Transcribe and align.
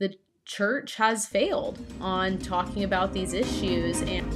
the 0.00 0.14
church 0.46 0.94
has 0.94 1.26
failed 1.26 1.78
on 2.00 2.38
talking 2.38 2.84
about 2.84 3.12
these 3.12 3.34
issues 3.34 4.00
and 4.00 4.26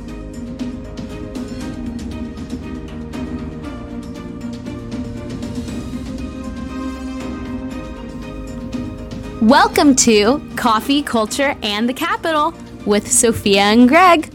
Welcome 9.40 9.94
to 9.96 10.46
Coffee, 10.56 11.02
Culture, 11.02 11.56
and 11.62 11.88
the 11.88 11.94
Capitol 11.94 12.52
with 12.84 13.10
Sophia 13.10 13.62
and 13.62 13.88
Greg. 13.88 14.34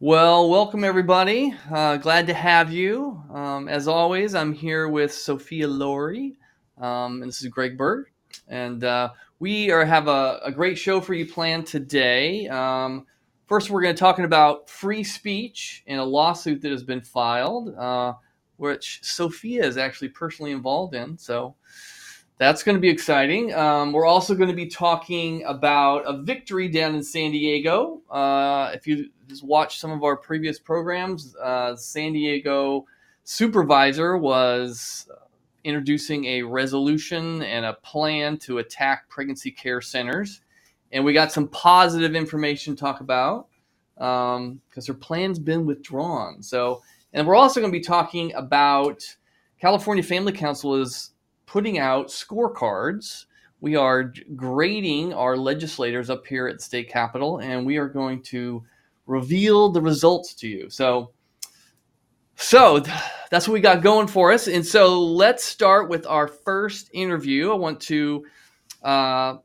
Well, 0.00 0.50
welcome 0.50 0.82
everybody. 0.82 1.54
Uh, 1.72 1.98
glad 1.98 2.26
to 2.26 2.34
have 2.34 2.72
you. 2.72 3.22
Um, 3.32 3.68
as 3.68 3.86
always, 3.86 4.34
I'm 4.34 4.52
here 4.52 4.88
with 4.88 5.12
Sophia 5.12 5.68
Lorey, 5.68 6.36
um, 6.78 7.22
and 7.22 7.28
this 7.28 7.42
is 7.42 7.48
Greg 7.48 7.76
Berg, 7.76 8.09
and 8.50 8.84
uh, 8.84 9.10
we 9.38 9.70
are 9.70 9.84
have 9.84 10.08
a, 10.08 10.40
a, 10.44 10.52
great 10.52 10.76
show 10.76 11.00
for 11.00 11.14
you 11.14 11.24
planned 11.24 11.66
today. 11.66 12.46
Um, 12.48 13.06
first, 13.46 13.70
we're 13.70 13.80
going 13.80 13.94
to 13.94 13.98
talking 13.98 14.24
about 14.24 14.68
free 14.68 15.04
speech 15.04 15.82
in 15.86 15.98
a 15.98 16.04
lawsuit 16.04 16.60
that 16.62 16.70
has 16.70 16.82
been 16.82 17.00
filed, 17.00 17.74
uh, 17.76 18.14
which 18.56 19.00
Sophia 19.02 19.64
is 19.64 19.78
actually 19.78 20.08
personally 20.08 20.50
involved 20.50 20.94
in. 20.94 21.16
So 21.16 21.54
that's 22.36 22.62
going 22.62 22.76
to 22.76 22.80
be 22.80 22.88
exciting. 22.88 23.54
Um, 23.54 23.92
we're 23.92 24.06
also 24.06 24.34
going 24.34 24.50
to 24.50 24.56
be 24.56 24.66
talking 24.66 25.44
about 25.44 26.02
a 26.06 26.22
victory 26.22 26.68
down 26.68 26.94
in 26.94 27.02
San 27.02 27.30
Diego. 27.30 28.02
Uh, 28.10 28.72
if 28.74 28.86
you 28.86 29.10
just 29.28 29.44
watched 29.44 29.80
some 29.80 29.92
of 29.92 30.02
our 30.02 30.16
previous 30.16 30.58
programs, 30.58 31.36
uh, 31.36 31.76
San 31.76 32.12
Diego 32.12 32.84
supervisor 33.24 34.16
was 34.16 35.08
introducing 35.64 36.24
a 36.26 36.42
resolution 36.42 37.42
and 37.42 37.64
a 37.64 37.74
plan 37.74 38.38
to 38.38 38.58
attack 38.58 39.08
pregnancy 39.08 39.50
care 39.50 39.80
centers. 39.80 40.40
And 40.92 41.04
we 41.04 41.12
got 41.12 41.32
some 41.32 41.48
positive 41.48 42.14
information 42.14 42.74
to 42.74 42.80
talk 42.80 43.00
about 43.00 43.48
because 43.96 44.38
um, 44.38 44.60
her 44.86 44.94
plan's 44.94 45.38
been 45.38 45.66
withdrawn. 45.66 46.42
So, 46.42 46.82
and 47.12 47.26
we're 47.26 47.36
also 47.36 47.60
going 47.60 47.72
to 47.72 47.78
be 47.78 47.84
talking 47.84 48.32
about 48.34 49.02
California 49.60 50.02
Family 50.02 50.32
Council 50.32 50.74
is 50.74 51.10
putting 51.44 51.78
out 51.78 52.08
scorecards. 52.08 53.26
We 53.60 53.76
are 53.76 54.14
grading 54.34 55.12
our 55.12 55.36
legislators 55.36 56.08
up 56.08 56.26
here 56.26 56.48
at 56.48 56.56
the 56.56 56.62
state 56.62 56.88
capitol, 56.88 57.38
and 57.38 57.66
we 57.66 57.76
are 57.76 57.88
going 57.88 58.22
to 58.22 58.64
reveal 59.06 59.68
the 59.68 59.82
results 59.82 60.32
to 60.34 60.48
you. 60.48 60.70
So, 60.70 61.10
so 62.40 62.82
that's 63.30 63.46
what 63.46 63.54
we 63.54 63.60
got 63.60 63.82
going 63.82 64.06
for 64.06 64.32
us. 64.32 64.48
And 64.48 64.66
so 64.66 65.00
let's 65.00 65.44
start 65.44 65.88
with 65.88 66.06
our 66.06 66.26
first 66.26 66.90
interview. 66.92 67.52
I 67.52 67.54
want 67.54 67.80
to 67.82 68.24
uh, 68.82 69.36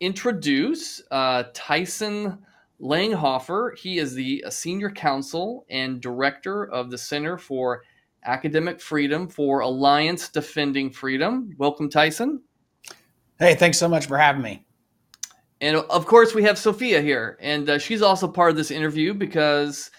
introduce 0.00 1.02
uh, 1.10 1.44
Tyson 1.54 2.38
Langhofer. 2.80 3.76
He 3.76 3.98
is 3.98 4.14
the 4.14 4.44
senior 4.50 4.90
counsel 4.90 5.66
and 5.70 6.00
director 6.00 6.64
of 6.64 6.90
the 6.90 6.98
Center 6.98 7.38
for 7.38 7.82
Academic 8.24 8.80
Freedom 8.80 9.26
for 9.26 9.60
Alliance 9.60 10.28
Defending 10.28 10.90
Freedom. 10.90 11.50
Welcome, 11.56 11.88
Tyson. 11.88 12.42
Hey, 13.38 13.54
thanks 13.54 13.78
so 13.78 13.88
much 13.88 14.06
for 14.06 14.18
having 14.18 14.42
me. 14.42 14.64
And 15.60 15.76
of 15.76 16.06
course, 16.06 16.34
we 16.34 16.44
have 16.44 16.56
Sophia 16.56 17.00
here, 17.00 17.36
and 17.40 17.68
uh, 17.68 17.78
she's 17.78 18.02
also 18.02 18.28
part 18.28 18.50
of 18.50 18.56
this 18.56 18.70
interview 18.70 19.12
because 19.12 19.90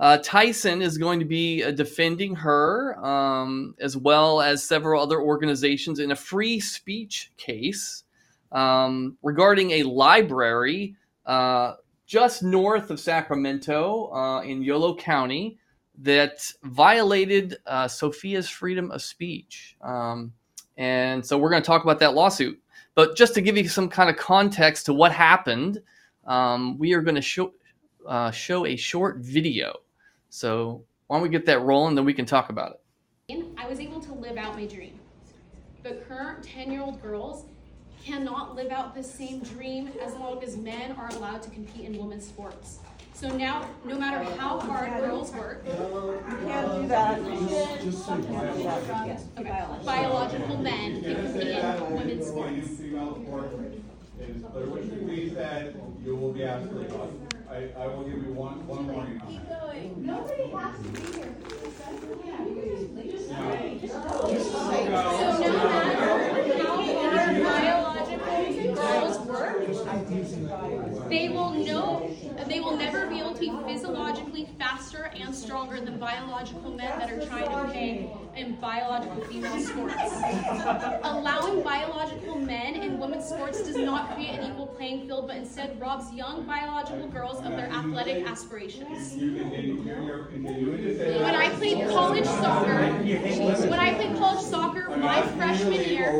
uh, 0.00 0.18
Tyson 0.18 0.82
is 0.82 0.98
going 0.98 1.20
to 1.20 1.24
be 1.24 1.62
uh, 1.62 1.70
defending 1.70 2.34
her, 2.34 2.98
um, 3.04 3.74
as 3.80 3.96
well 3.96 4.40
as 4.40 4.62
several 4.62 5.00
other 5.00 5.20
organizations, 5.20 5.98
in 6.00 6.10
a 6.10 6.16
free 6.16 6.58
speech 6.58 7.32
case 7.36 8.04
um, 8.52 9.16
regarding 9.22 9.70
a 9.72 9.82
library 9.84 10.96
uh, 11.26 11.74
just 12.06 12.42
north 12.42 12.90
of 12.90 13.00
Sacramento 13.00 14.10
uh, 14.12 14.40
in 14.42 14.62
Yolo 14.62 14.94
County 14.96 15.58
that 15.98 16.52
violated 16.64 17.56
uh, 17.66 17.86
Sophia's 17.86 18.48
freedom 18.48 18.90
of 18.90 19.00
speech. 19.00 19.76
Um, 19.80 20.32
and 20.76 21.24
so 21.24 21.38
we're 21.38 21.50
going 21.50 21.62
to 21.62 21.66
talk 21.66 21.84
about 21.84 22.00
that 22.00 22.14
lawsuit. 22.14 22.60
But 22.94 23.16
just 23.16 23.34
to 23.34 23.40
give 23.40 23.56
you 23.56 23.68
some 23.68 23.88
kind 23.88 24.10
of 24.10 24.16
context 24.16 24.86
to 24.86 24.94
what 24.94 25.12
happened, 25.12 25.80
um, 26.26 26.78
we 26.78 26.94
are 26.94 27.00
going 27.00 27.14
to 27.14 27.22
show, 27.22 27.52
uh, 28.06 28.30
show 28.30 28.66
a 28.66 28.76
short 28.76 29.18
video. 29.18 29.74
So 30.34 30.82
why 31.06 31.14
don't 31.16 31.22
we 31.22 31.28
get 31.28 31.46
that 31.46 31.60
rolling, 31.60 31.94
then 31.94 32.04
we 32.04 32.12
can 32.12 32.26
talk 32.26 32.50
about 32.50 32.80
it. 33.28 33.44
I 33.56 33.68
was 33.68 33.78
able 33.78 34.00
to 34.00 34.12
live 34.14 34.36
out 34.36 34.56
my 34.56 34.66
dream. 34.66 34.98
The 35.84 35.92
current 36.08 36.42
10 36.42 36.72
year 36.72 36.82
old 36.82 37.00
girls 37.00 37.44
cannot 38.04 38.56
live 38.56 38.72
out 38.72 38.96
the 38.96 39.02
same 39.04 39.38
dream 39.44 39.92
as 40.02 40.12
long 40.14 40.42
as 40.42 40.56
men 40.56 40.90
are 40.96 41.08
allowed 41.10 41.40
to 41.42 41.50
compete 41.50 41.84
in 41.84 41.96
women's 41.96 42.26
sports. 42.26 42.80
So 43.12 43.28
now, 43.28 43.70
no 43.84 43.96
matter 43.96 44.24
how 44.34 44.58
hard 44.58 44.90
girls 45.00 45.30
work, 45.32 45.62
you 45.66 46.36
can't 46.48 46.82
do 46.82 46.88
that. 46.88 47.20
Okay. 49.38 49.58
Biological 49.84 50.56
men 50.58 51.00
can 51.00 51.14
compete 51.14 51.46
in 51.46 51.94
women's 51.94 52.26
sports. 52.26 52.80
But 54.52 54.68
which 54.68 54.86
means 54.86 55.34
that 55.36 55.74
you 56.04 56.16
will 56.16 56.32
be 56.32 56.42
asked 56.42 56.70
to 56.70 56.74
leave. 56.74 57.23
I, 57.54 57.70
I 57.78 57.86
will 57.86 58.02
give 58.02 58.14
you 58.14 58.32
one, 58.32 58.66
one 58.66 58.88
warning 58.88 59.22
Keep 59.28 59.48
going. 59.48 59.94
Nobody 60.04 60.50
has 60.50 60.76
to 60.76 60.88
be 60.90 60.98
here. 61.14 61.34
Just, 63.10 63.30
just, 64.30 64.50
so 64.50 64.58
no 65.38 65.52
matter 65.52 65.94
how 65.94 66.18
hard 66.18 67.44
biological 67.44 68.74
girls 68.74 69.18
work, 69.20 69.54
they 71.08 71.28
will 71.28 71.52
know 71.52 72.10
they 72.48 72.58
will 72.58 72.76
never 72.76 73.06
be 73.06 73.20
able 73.20 73.34
to 73.34 73.40
be 73.40 73.52
physiologically 73.66 74.48
faster 74.58 75.12
and 75.14 75.32
stronger 75.32 75.80
than 75.80 75.98
biological 75.98 76.72
men 76.72 76.98
that 76.98 77.12
are 77.12 77.24
trying 77.24 77.44
to 77.44 77.72
play 77.72 78.10
in 78.36 78.54
biological 78.56 79.20
female 79.22 79.60
sports. 79.60 80.22
Allowing 81.04 81.62
biological 81.62 82.38
men 82.38 82.74
in 82.74 82.98
women's 82.98 83.26
sports 83.26 83.62
does 83.62 83.76
not 83.76 84.14
create 84.14 84.38
an 84.38 84.50
equal 84.50 84.66
playing 84.66 85.06
field, 85.06 85.28
but 85.28 85.36
instead 85.36 85.80
robs 85.80 86.12
young 86.12 86.44
biological 86.44 87.06
girls 87.08 87.38
of 87.38 87.52
their 87.52 87.68
athletic 87.70 88.26
aspirations. 88.26 89.14
When 89.14 89.44
I 91.34 91.50
played 91.50 91.88
college 91.88 92.26
soccer, 92.26 92.78
when 93.68 93.80
I 93.80 93.94
played 93.94 94.16
college 94.16 94.44
soccer 94.44 94.84
my 95.04 95.22
freshman 95.36 95.84
year, 95.84 96.12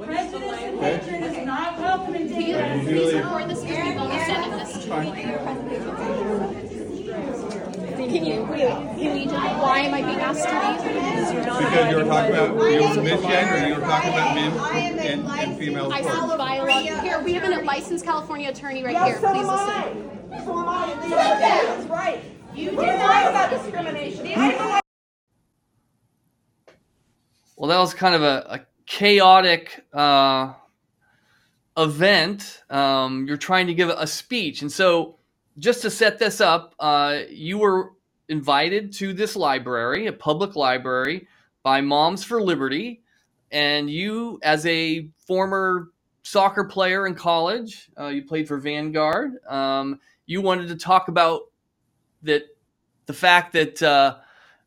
Prejudice 0.00 0.62
and 0.62 0.80
hatred 0.80 1.22
is 1.24 1.46
not 1.46 1.78
welcome 1.78 2.14
in 2.14 2.28
Please, 2.32 2.56
please 2.84 3.14
record 3.14 3.50
this 3.50 3.60
because 3.60 3.86
we 3.86 3.94
will 3.96 4.08
be 4.08 4.18
sending 4.24 4.50
this 4.56 4.72
to 4.84 6.59
Can 8.10 8.26
you, 8.26 8.44
can 8.44 9.14
we, 9.14 9.26
why 9.28 9.80
am 9.82 9.94
I 9.94 10.02
being 10.02 10.18
asked 10.18 10.48
to 10.48 10.50
leave? 10.50 10.82
Because 10.82 11.32
you're 11.32 11.44
not 11.44 11.60
Because 11.60 11.90
you 11.90 11.96
were 11.96 12.04
talking 12.04 12.34
about 12.34 12.56
males 12.56 12.96
and 12.96 13.06
misgender, 13.06 13.68
you 13.68 13.74
were 13.74 13.80
talking 13.80 14.10
about 14.10 14.34
men 14.34 14.98
and, 14.98 15.28
and 15.28 15.58
female 15.58 15.92
I 15.92 16.02
said 16.02 16.36
biological. 16.36 17.00
Here, 17.02 17.22
we 17.22 17.34
have 17.34 17.44
a 17.44 17.62
licensed 17.62 18.04
California 18.04 18.50
attorney 18.50 18.82
right 18.82 18.94
yeah, 18.94 19.06
here. 19.06 19.20
So 19.20 19.30
Please 19.30 19.46
am 19.46 19.46
listen. 19.46 20.32
I. 20.32 20.44
So 20.44 20.58
am 20.58 20.68
I. 20.68 21.08
That's 21.08 21.86
right. 21.88 22.24
You 22.52 22.70
did 22.70 22.78
right 22.78 23.28
about 23.28 23.50
discrimination. 23.50 24.26
Well, 27.56 27.68
that 27.68 27.78
was 27.78 27.94
kind 27.94 28.16
of 28.16 28.22
a, 28.22 28.46
a 28.48 28.60
chaotic 28.86 29.84
uh, 29.92 30.54
event. 31.76 32.62
Um, 32.70 33.26
you're 33.28 33.36
trying 33.36 33.68
to 33.68 33.74
give 33.74 33.88
a 33.88 34.06
speech. 34.08 34.62
And 34.62 34.72
so, 34.72 35.18
just 35.58 35.82
to 35.82 35.90
set 35.90 36.18
this 36.18 36.40
up, 36.40 36.74
uh, 36.80 37.20
you 37.28 37.58
were 37.58 37.92
invited 38.30 38.92
to 38.94 39.12
this 39.12 39.36
library, 39.36 40.06
a 40.06 40.12
public 40.12 40.56
library, 40.56 41.28
by 41.62 41.80
Moms 41.80 42.24
for 42.24 42.40
Liberty. 42.40 43.02
And 43.50 43.90
you, 43.90 44.38
as 44.42 44.64
a 44.66 45.10
former 45.26 45.88
soccer 46.22 46.64
player 46.64 47.06
in 47.06 47.14
college, 47.14 47.90
uh, 47.98 48.06
you 48.06 48.22
played 48.22 48.46
for 48.46 48.58
Vanguard. 48.58 49.32
Um, 49.48 50.00
you 50.26 50.40
wanted 50.40 50.68
to 50.68 50.76
talk 50.76 51.08
about 51.08 51.42
that 52.22 52.44
the 53.06 53.12
fact 53.12 53.52
that 53.54 53.82
uh, 53.82 54.16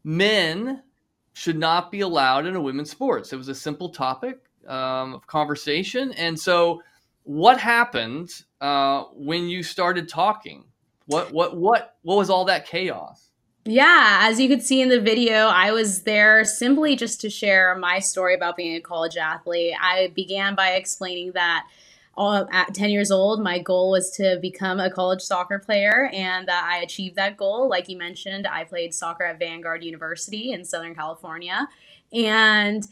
men 0.03 0.83
should 1.31 1.57
not 1.57 1.89
be 1.89 2.01
allowed 2.01 2.45
in 2.45 2.55
a 2.55 2.61
women's 2.61 2.91
sports. 2.91 3.31
It 3.31 3.37
was 3.37 3.47
a 3.47 3.55
simple 3.55 3.89
topic 3.89 4.39
um, 4.67 5.13
of 5.13 5.25
conversation. 5.25 6.11
And 6.13 6.37
so, 6.37 6.81
what 7.23 7.57
happened 7.57 8.29
uh, 8.59 9.03
when 9.13 9.47
you 9.47 9.63
started 9.63 10.09
talking? 10.09 10.65
What 11.05 11.31
what 11.31 11.55
what 11.55 11.95
what 12.01 12.17
was 12.17 12.29
all 12.29 12.45
that 12.45 12.65
chaos? 12.65 13.22
Yeah, 13.65 14.19
as 14.23 14.41
you 14.41 14.49
could 14.49 14.61
see 14.61 14.81
in 14.81 14.89
the 14.89 14.99
video, 14.99 15.47
I 15.47 15.71
was 15.71 16.01
there 16.01 16.43
simply 16.43 16.97
just 16.97 17.21
to 17.21 17.29
share 17.29 17.75
my 17.75 17.99
story 17.99 18.35
about 18.35 18.57
being 18.57 18.75
a 18.75 18.81
college 18.81 19.15
athlete. 19.15 19.73
I 19.81 20.11
began 20.13 20.53
by 20.53 20.71
explaining 20.71 21.31
that 21.31 21.65
at 22.17 22.75
10 22.75 22.89
years 22.89 23.09
old, 23.09 23.41
my 23.41 23.59
goal 23.59 23.89
was 23.89 24.11
to 24.17 24.37
become 24.41 24.81
a 24.81 24.91
college 24.91 25.21
soccer 25.21 25.59
player, 25.59 26.09
and 26.13 26.45
that 26.47 26.69
I 26.69 26.79
achieved 26.79 27.15
that 27.15 27.37
goal. 27.37 27.69
Like 27.69 27.87
you 27.87 27.97
mentioned, 27.97 28.45
I 28.45 28.65
played 28.65 28.93
soccer 28.93 29.23
at 29.23 29.39
Vanguard 29.39 29.81
University 29.81 30.51
in 30.51 30.65
Southern 30.65 30.93
California. 30.93 31.69
And 32.11 32.85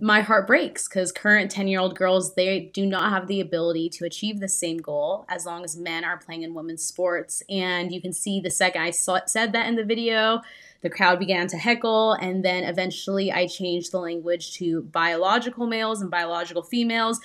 my 0.00 0.20
heart 0.20 0.46
breaks 0.46 0.88
because 0.88 1.12
current 1.12 1.50
10 1.50 1.68
year 1.68 1.80
old 1.80 1.96
girls 1.96 2.34
they 2.34 2.70
do 2.72 2.86
not 2.86 3.10
have 3.10 3.26
the 3.26 3.40
ability 3.40 3.88
to 3.88 4.04
achieve 4.04 4.40
the 4.40 4.48
same 4.48 4.78
goal 4.78 5.24
as 5.28 5.46
long 5.46 5.64
as 5.64 5.76
men 5.76 6.04
are 6.04 6.18
playing 6.18 6.42
in 6.42 6.54
women's 6.54 6.84
sports. 6.84 7.42
And 7.48 7.92
you 7.92 8.00
can 8.00 8.12
see 8.12 8.40
the 8.40 8.50
second 8.50 8.82
i 8.82 8.90
saw, 8.90 9.20
said 9.26 9.52
that 9.52 9.66
in 9.66 9.76
the 9.76 9.84
video 9.84 10.42
the 10.82 10.90
crowd 10.90 11.18
began 11.18 11.46
to 11.48 11.56
heckle 11.56 12.12
and 12.14 12.44
then 12.44 12.64
eventually 12.64 13.32
i 13.32 13.46
changed 13.46 13.92
the 13.92 13.98
language 13.98 14.52
to 14.54 14.82
biological 14.82 15.66
males 15.66 16.00
and 16.00 16.10
biological 16.10 16.62
females 16.62 17.20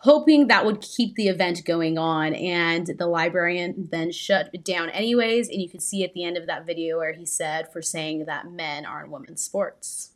hoping 0.00 0.46
that 0.46 0.64
would 0.64 0.80
keep 0.80 1.14
the 1.14 1.28
event 1.28 1.62
going 1.64 1.98
on. 1.98 2.34
And 2.34 2.86
the 2.86 3.06
librarian 3.06 3.88
then 3.90 4.10
shut 4.12 4.50
down 4.64 4.88
anyways 4.90 5.48
and 5.48 5.60
you 5.60 5.68
can 5.68 5.80
see 5.80 6.04
at 6.04 6.14
the 6.14 6.24
end 6.24 6.36
of 6.36 6.46
that 6.46 6.66
video 6.66 6.98
where 6.98 7.12
he 7.12 7.26
said 7.26 7.70
for 7.72 7.82
saying 7.82 8.24
that 8.24 8.50
men 8.50 8.86
are 8.86 9.04
in 9.04 9.10
women's 9.10 9.42
sports 9.42 10.09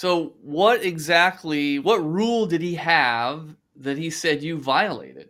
So, 0.00 0.32
what 0.40 0.82
exactly, 0.82 1.78
what 1.78 2.02
rule 2.02 2.46
did 2.46 2.62
he 2.62 2.76
have 2.76 3.54
that 3.76 3.98
he 3.98 4.08
said 4.08 4.42
you 4.42 4.56
violated? 4.56 5.28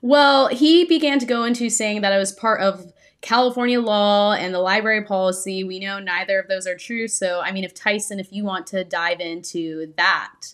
Well, 0.00 0.46
he 0.46 0.84
began 0.84 1.18
to 1.18 1.26
go 1.26 1.42
into 1.42 1.68
saying 1.70 2.02
that 2.02 2.12
it 2.12 2.18
was 2.18 2.30
part 2.30 2.60
of 2.60 2.92
California 3.20 3.80
law 3.80 4.34
and 4.34 4.54
the 4.54 4.60
library 4.60 5.02
policy. 5.02 5.64
We 5.64 5.80
know 5.80 5.98
neither 5.98 6.38
of 6.38 6.46
those 6.46 6.68
are 6.68 6.76
true. 6.76 7.08
So, 7.08 7.40
I 7.40 7.50
mean, 7.50 7.64
if 7.64 7.74
Tyson, 7.74 8.20
if 8.20 8.30
you 8.30 8.44
want 8.44 8.68
to 8.68 8.84
dive 8.84 9.18
into 9.18 9.92
that. 9.96 10.53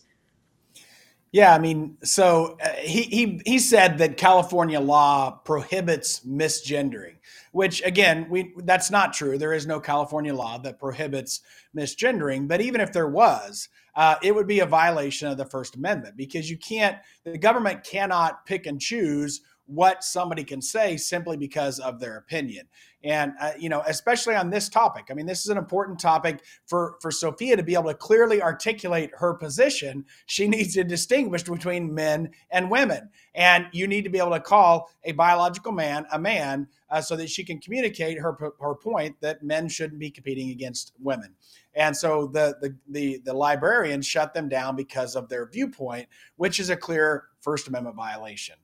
Yeah, 1.33 1.55
I 1.55 1.61
mean, 1.61 1.97
so 2.03 2.59
uh, 2.61 2.71
he, 2.81 3.03
he 3.03 3.41
he 3.47 3.59
said 3.61 3.99
that 3.99 4.17
California 4.17 4.81
law 4.81 5.31
prohibits 5.31 6.21
misgendering, 6.27 7.15
which 7.53 7.83
again, 7.85 8.27
we 8.29 8.53
that's 8.65 8.91
not 8.91 9.13
true. 9.13 9.39
There 9.39 9.53
is 9.53 9.65
no 9.65 9.79
California 9.79 10.35
law 10.35 10.59
that 10.59 10.81
prohibits 10.81 11.43
misgendering, 11.77 12.49
but 12.49 12.61
even 12.61 12.81
if 12.81 12.93
there 12.93 13.07
was, 13.07 13.69
uh, 13.95 14.17
it 14.23 14.35
would 14.35 14.49
be 14.49 14.61
a 14.61 14.67
violation 14.67 15.29
of 15.29 15.37
the 15.37 15.45
First 15.45 15.77
Amendment 15.77 16.17
because 16.17 16.51
you 16.51 16.57
can't, 16.57 16.99
the 17.25 17.39
government 17.39 17.85
cannot 17.85 18.45
pick 18.45 18.67
and 18.67 18.81
choose 18.81 19.43
what 19.71 20.03
somebody 20.03 20.43
can 20.43 20.61
say 20.61 20.97
simply 20.97 21.37
because 21.37 21.79
of 21.79 22.01
their 22.01 22.17
opinion. 22.17 22.67
And 23.03 23.33
uh, 23.41 23.53
you 23.59 23.69
know 23.69 23.83
especially 23.87 24.35
on 24.35 24.51
this 24.51 24.69
topic. 24.69 25.07
I 25.11 25.15
mean 25.15 25.27
this 25.27 25.41
is 25.41 25.47
an 25.47 25.57
important 25.57 25.99
topic 25.99 26.43
for 26.67 26.97
for 27.01 27.11
sophia 27.11 27.57
to 27.57 27.63
be 27.63 27.75
able 27.75 27.89
to 27.91 27.95
clearly 27.95 28.43
articulate 28.43 29.11
her 29.19 29.35
position. 29.35 30.05
She 30.27 30.49
needs 30.55 30.75
to 30.75 30.85
distinguish 30.85 31.45
between 31.45 31.95
men 31.95 32.31
and 32.51 32.71
women. 32.71 33.11
And 33.35 33.67
you 33.73 33.87
need 33.87 34.03
to 34.03 34.11
be 34.11 34.19
able 34.19 34.33
to 34.33 34.41
call 34.41 34.91
a 35.05 35.13
biological 35.13 35.73
man 35.73 36.05
a 36.13 36.19
man 36.19 36.67
uh, 36.91 37.01
so 37.01 37.17
that 37.17 37.31
she 37.31 37.45
can 37.45 37.59
communicate 37.59 38.19
her 38.19 38.37
her 38.61 38.75
point 38.75 39.17
that 39.21 39.43
men 39.43 39.69
shouldn't 39.69 40.01
be 40.01 40.11
competing 40.11 40.51
against 40.51 40.93
women. 40.99 41.35
And 41.75 41.97
so 41.97 42.27
the 42.27 42.57
the 42.61 42.77
the, 42.89 43.23
the 43.25 43.35
librarian 43.35 44.03
shut 44.03 44.35
them 44.35 44.49
down 44.49 44.77
because 44.77 45.15
of 45.15 45.29
their 45.29 45.47
viewpoint 45.47 46.09
which 46.37 46.59
is 46.59 46.71
a 46.71 46.77
clear 46.77 47.25
first 47.41 47.69
amendment 47.69 47.97
violation 47.97 48.57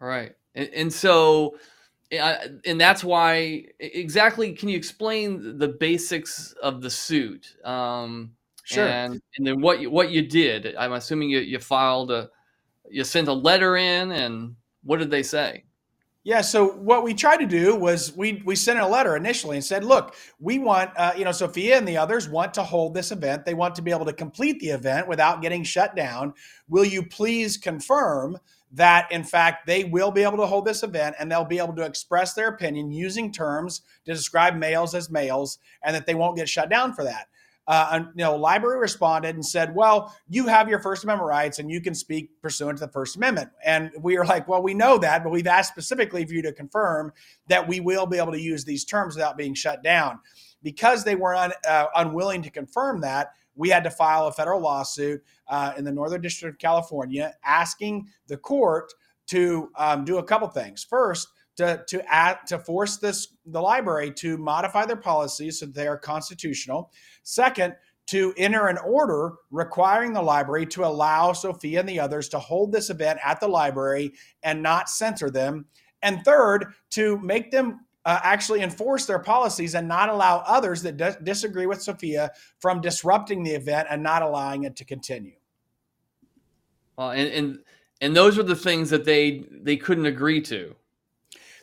Right. 0.00 0.34
And, 0.54 0.68
and 0.74 0.92
so, 0.92 1.56
uh, 2.18 2.36
and 2.64 2.80
that's 2.80 3.02
why 3.02 3.66
exactly. 3.78 4.52
Can 4.52 4.68
you 4.68 4.76
explain 4.76 5.58
the 5.58 5.68
basics 5.68 6.52
of 6.62 6.82
the 6.82 6.90
suit? 6.90 7.56
Um, 7.64 8.32
Sure. 8.66 8.88
And, 8.88 9.22
and 9.36 9.46
then 9.46 9.60
what 9.60 9.80
you, 9.80 9.92
what 9.92 10.10
you 10.10 10.22
did? 10.22 10.74
I'm 10.74 10.92
assuming 10.94 11.30
you, 11.30 11.38
you 11.38 11.60
filed 11.60 12.10
a, 12.10 12.28
you 12.90 13.04
sent 13.04 13.28
a 13.28 13.32
letter 13.32 13.76
in, 13.76 14.10
and 14.10 14.56
what 14.82 14.98
did 14.98 15.08
they 15.08 15.22
say? 15.22 15.62
Yeah. 16.24 16.40
So 16.40 16.70
what 16.72 17.04
we 17.04 17.14
tried 17.14 17.36
to 17.36 17.46
do 17.46 17.76
was 17.76 18.16
we 18.16 18.42
we 18.44 18.56
sent 18.56 18.80
a 18.80 18.86
letter 18.86 19.14
initially 19.14 19.56
and 19.56 19.64
said, 19.64 19.84
look, 19.84 20.16
we 20.40 20.58
want 20.58 20.90
uh, 20.96 21.12
you 21.16 21.24
know 21.24 21.30
Sophia 21.30 21.78
and 21.78 21.86
the 21.86 21.96
others 21.96 22.28
want 22.28 22.54
to 22.54 22.64
hold 22.64 22.92
this 22.92 23.12
event. 23.12 23.44
They 23.44 23.54
want 23.54 23.76
to 23.76 23.82
be 23.82 23.92
able 23.92 24.06
to 24.06 24.12
complete 24.12 24.58
the 24.58 24.70
event 24.70 25.06
without 25.06 25.42
getting 25.42 25.62
shut 25.62 25.94
down. 25.94 26.34
Will 26.68 26.84
you 26.84 27.04
please 27.04 27.56
confirm 27.56 28.36
that 28.76 29.10
in 29.10 29.24
fact 29.24 29.66
they 29.66 29.84
will 29.84 30.10
be 30.10 30.22
able 30.22 30.36
to 30.36 30.46
hold 30.46 30.64
this 30.64 30.82
event 30.82 31.16
and 31.18 31.30
they'll 31.30 31.44
be 31.44 31.58
able 31.58 31.74
to 31.74 31.82
express 31.82 32.32
their 32.32 32.48
opinion 32.48 32.90
using 32.90 33.32
terms 33.32 33.82
to 34.04 34.12
describe 34.12 34.56
males 34.56 34.94
as 34.94 35.10
males 35.10 35.58
and 35.82 35.94
that 35.94 36.06
they 36.06 36.14
won't 36.14 36.36
get 36.36 36.48
shut 36.48 36.70
down 36.70 36.92
for 36.94 37.04
that? 37.04 37.26
uh, 37.68 38.00
you 38.14 38.22
know, 38.22 38.36
library 38.36 38.78
responded 38.78 39.34
and 39.34 39.44
said, 39.44 39.74
"Well, 39.74 40.14
you 40.28 40.46
have 40.46 40.68
your 40.68 40.78
First 40.78 41.02
Amendment 41.02 41.28
rights, 41.28 41.58
and 41.58 41.70
you 41.70 41.80
can 41.80 41.94
speak 41.94 42.30
pursuant 42.40 42.78
to 42.78 42.86
the 42.86 42.92
First 42.92 43.16
Amendment." 43.16 43.50
And 43.64 43.90
we 44.00 44.16
are 44.16 44.24
like, 44.24 44.46
"Well, 44.46 44.62
we 44.62 44.72
know 44.72 44.98
that, 44.98 45.24
but 45.24 45.30
we've 45.30 45.46
asked 45.46 45.72
specifically 45.72 46.24
for 46.24 46.34
you 46.34 46.42
to 46.42 46.52
confirm 46.52 47.12
that 47.48 47.66
we 47.66 47.80
will 47.80 48.06
be 48.06 48.18
able 48.18 48.32
to 48.32 48.40
use 48.40 48.64
these 48.64 48.84
terms 48.84 49.16
without 49.16 49.36
being 49.36 49.54
shut 49.54 49.82
down." 49.82 50.20
Because 50.62 51.04
they 51.04 51.16
were 51.16 51.34
un, 51.34 51.52
uh, 51.68 51.86
unwilling 51.96 52.42
to 52.42 52.50
confirm 52.50 53.00
that, 53.00 53.32
we 53.56 53.68
had 53.68 53.84
to 53.84 53.90
file 53.90 54.26
a 54.26 54.32
federal 54.32 54.60
lawsuit 54.60 55.22
uh, 55.48 55.72
in 55.76 55.84
the 55.84 55.92
Northern 55.92 56.20
District 56.20 56.54
of 56.54 56.58
California, 56.58 57.34
asking 57.44 58.08
the 58.28 58.36
court 58.36 58.92
to 59.28 59.70
um, 59.76 60.04
do 60.04 60.18
a 60.18 60.22
couple 60.22 60.48
things. 60.48 60.84
First, 60.84 61.28
to 61.56 61.82
to 61.88 62.04
add 62.12 62.38
to 62.46 62.58
force 62.58 62.98
this 62.98 63.28
the 63.46 63.60
library 63.60 64.12
to 64.12 64.36
modify 64.36 64.84
their 64.84 64.96
policies 64.96 65.58
so 65.58 65.66
they 65.66 65.86
are 65.86 65.98
constitutional. 65.98 66.90
Second, 67.22 67.74
to 68.06 68.32
enter 68.36 68.68
an 68.68 68.78
order 68.78 69.34
requiring 69.50 70.12
the 70.12 70.22
library 70.22 70.66
to 70.66 70.84
allow 70.84 71.32
Sophia 71.32 71.80
and 71.80 71.88
the 71.88 71.98
others 71.98 72.28
to 72.28 72.38
hold 72.38 72.72
this 72.72 72.90
event 72.90 73.18
at 73.24 73.40
the 73.40 73.48
library 73.48 74.12
and 74.42 74.62
not 74.62 74.88
censor 74.88 75.30
them. 75.30 75.66
And 76.02 76.24
third, 76.24 76.66
to 76.90 77.18
make 77.18 77.50
them 77.50 77.85
uh, 78.06 78.20
actually 78.22 78.62
enforce 78.62 79.04
their 79.04 79.18
policies 79.18 79.74
and 79.74 79.88
not 79.88 80.08
allow 80.08 80.38
others 80.46 80.80
that 80.82 80.96
dis- 80.96 81.16
disagree 81.24 81.66
with 81.66 81.82
Sophia 81.82 82.30
from 82.60 82.80
disrupting 82.80 83.42
the 83.42 83.50
event 83.50 83.88
and 83.90 84.00
not 84.00 84.22
allowing 84.22 84.62
it 84.62 84.76
to 84.76 84.84
continue. 84.84 85.34
Well, 86.96 87.10
and 87.10 87.28
and 87.28 87.58
and 88.00 88.16
those 88.16 88.36
were 88.36 88.44
the 88.44 88.56
things 88.56 88.90
that 88.90 89.04
they 89.04 89.44
they 89.50 89.76
couldn't 89.76 90.06
agree 90.06 90.40
to. 90.42 90.76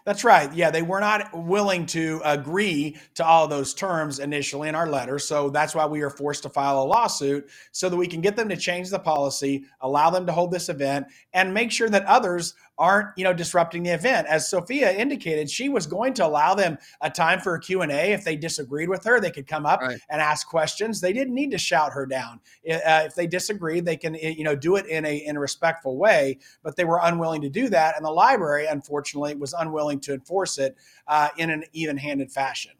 That's 0.05 0.25
right. 0.25 0.53
Yeah, 0.53 0.69
they 0.69 0.81
were 0.81 0.99
not 0.99 1.29
willing 1.33 1.85
to 1.87 2.19
agree 2.25 2.97
to 3.13 3.25
all 3.25 3.47
those 3.47 3.73
terms 3.73 4.19
initially 4.19 4.67
in 4.67 4.75
our 4.75 4.89
letter. 4.89 5.17
So 5.17 5.49
that's 5.49 5.73
why 5.73 5.85
we 5.85 6.01
are 6.01 6.09
forced 6.09 6.43
to 6.43 6.49
file 6.49 6.81
a 6.81 6.83
lawsuit 6.83 7.49
so 7.71 7.87
that 7.87 7.95
we 7.95 8.07
can 8.07 8.19
get 8.19 8.35
them 8.35 8.49
to 8.49 8.57
change 8.57 8.89
the 8.89 8.99
policy, 8.99 9.63
allow 9.79 10.09
them 10.09 10.25
to 10.25 10.33
hold 10.33 10.51
this 10.51 10.67
event, 10.67 11.07
and 11.31 11.53
make 11.53 11.71
sure 11.71 11.87
that 11.87 12.05
others 12.05 12.53
aren't, 12.77 13.09
you 13.17 13.23
know, 13.23 13.33
disrupting 13.33 13.83
the 13.83 13.91
event. 13.91 14.27
As 14.27 14.49
Sophia 14.49 14.91
indicated, 14.91 15.49
she 15.49 15.69
was 15.69 15.85
going 15.85 16.13
to 16.15 16.25
allow 16.25 16.55
them 16.55 16.77
a 17.01 17.09
time 17.09 17.39
for 17.39 17.55
a 17.55 17.59
Q&A. 17.59 18.11
If 18.13 18.23
they 18.23 18.35
disagreed 18.35 18.89
with 18.89 19.03
her, 19.05 19.19
they 19.19 19.31
could 19.31 19.47
come 19.47 19.65
up 19.65 19.81
Right. 19.81 19.99
and 20.09 20.21
ask 20.21 20.47
questions. 20.47 20.99
They 20.99 21.13
didn't 21.13 21.35
need 21.35 21.51
to 21.51 21.57
shout 21.57 21.91
her 21.93 22.05
down. 22.05 22.39
Uh, 22.67 23.03
if 23.05 23.15
they 23.15 23.27
disagreed, 23.27 23.85
they 23.85 23.97
can, 23.97 24.15
you 24.15 24.43
know, 24.43 24.55
do 24.55 24.75
it 24.75 24.85
in 24.87 25.05
a 25.05 25.17
in 25.17 25.37
a 25.37 25.39
respectful 25.39 25.97
way. 25.97 26.39
But 26.63 26.75
they 26.75 26.85
were 26.85 26.99
unwilling 27.01 27.41
to 27.41 27.49
do 27.49 27.69
that, 27.69 27.95
and 27.95 28.05
the 28.05 28.11
library, 28.11 28.65
unfortunately, 28.65 29.35
was 29.35 29.53
unwilling 29.53 29.99
to 30.01 30.13
enforce 30.13 30.57
it 30.57 30.75
uh, 31.07 31.29
in 31.37 31.49
an 31.49 31.63
even-handed 31.73 32.31
fashion. 32.31 32.71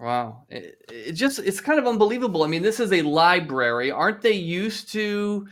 Wow. 0.00 0.44
It, 0.48 0.84
it 0.88 1.12
just 1.12 1.38
it's 1.38 1.60
kind 1.60 1.78
of 1.78 1.86
unbelievable. 1.86 2.42
I 2.42 2.48
mean, 2.48 2.62
this 2.62 2.80
is 2.80 2.92
a 2.92 3.02
library. 3.02 3.90
Aren't 3.90 4.22
they 4.22 4.32
used 4.32 4.90
to 4.92 5.46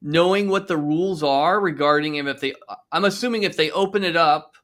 knowing 0.00 0.48
what 0.48 0.68
the 0.68 0.76
rules 0.76 1.22
are 1.22 1.60
regarding 1.60 2.14
him 2.14 2.28
if 2.28 2.40
they 2.40 2.54
I'm 2.92 3.04
assuming 3.04 3.42
if 3.42 3.56
they 3.56 3.70
open 3.70 4.04
it 4.04 4.16
up 4.16 4.54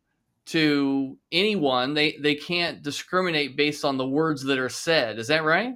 to 0.47 1.17
anyone, 1.33 1.95
they 1.95 2.19
they 2.21 2.35
can't 2.35 2.83
discriminate 2.83 3.57
based 3.57 3.85
on 3.85 3.97
the 3.97 4.07
words 4.07 4.43
that 4.45 4.59
are 4.59 4.69
said. 4.69 5.19
Is 5.19 5.29
that 5.29 5.45
right? 5.45 5.75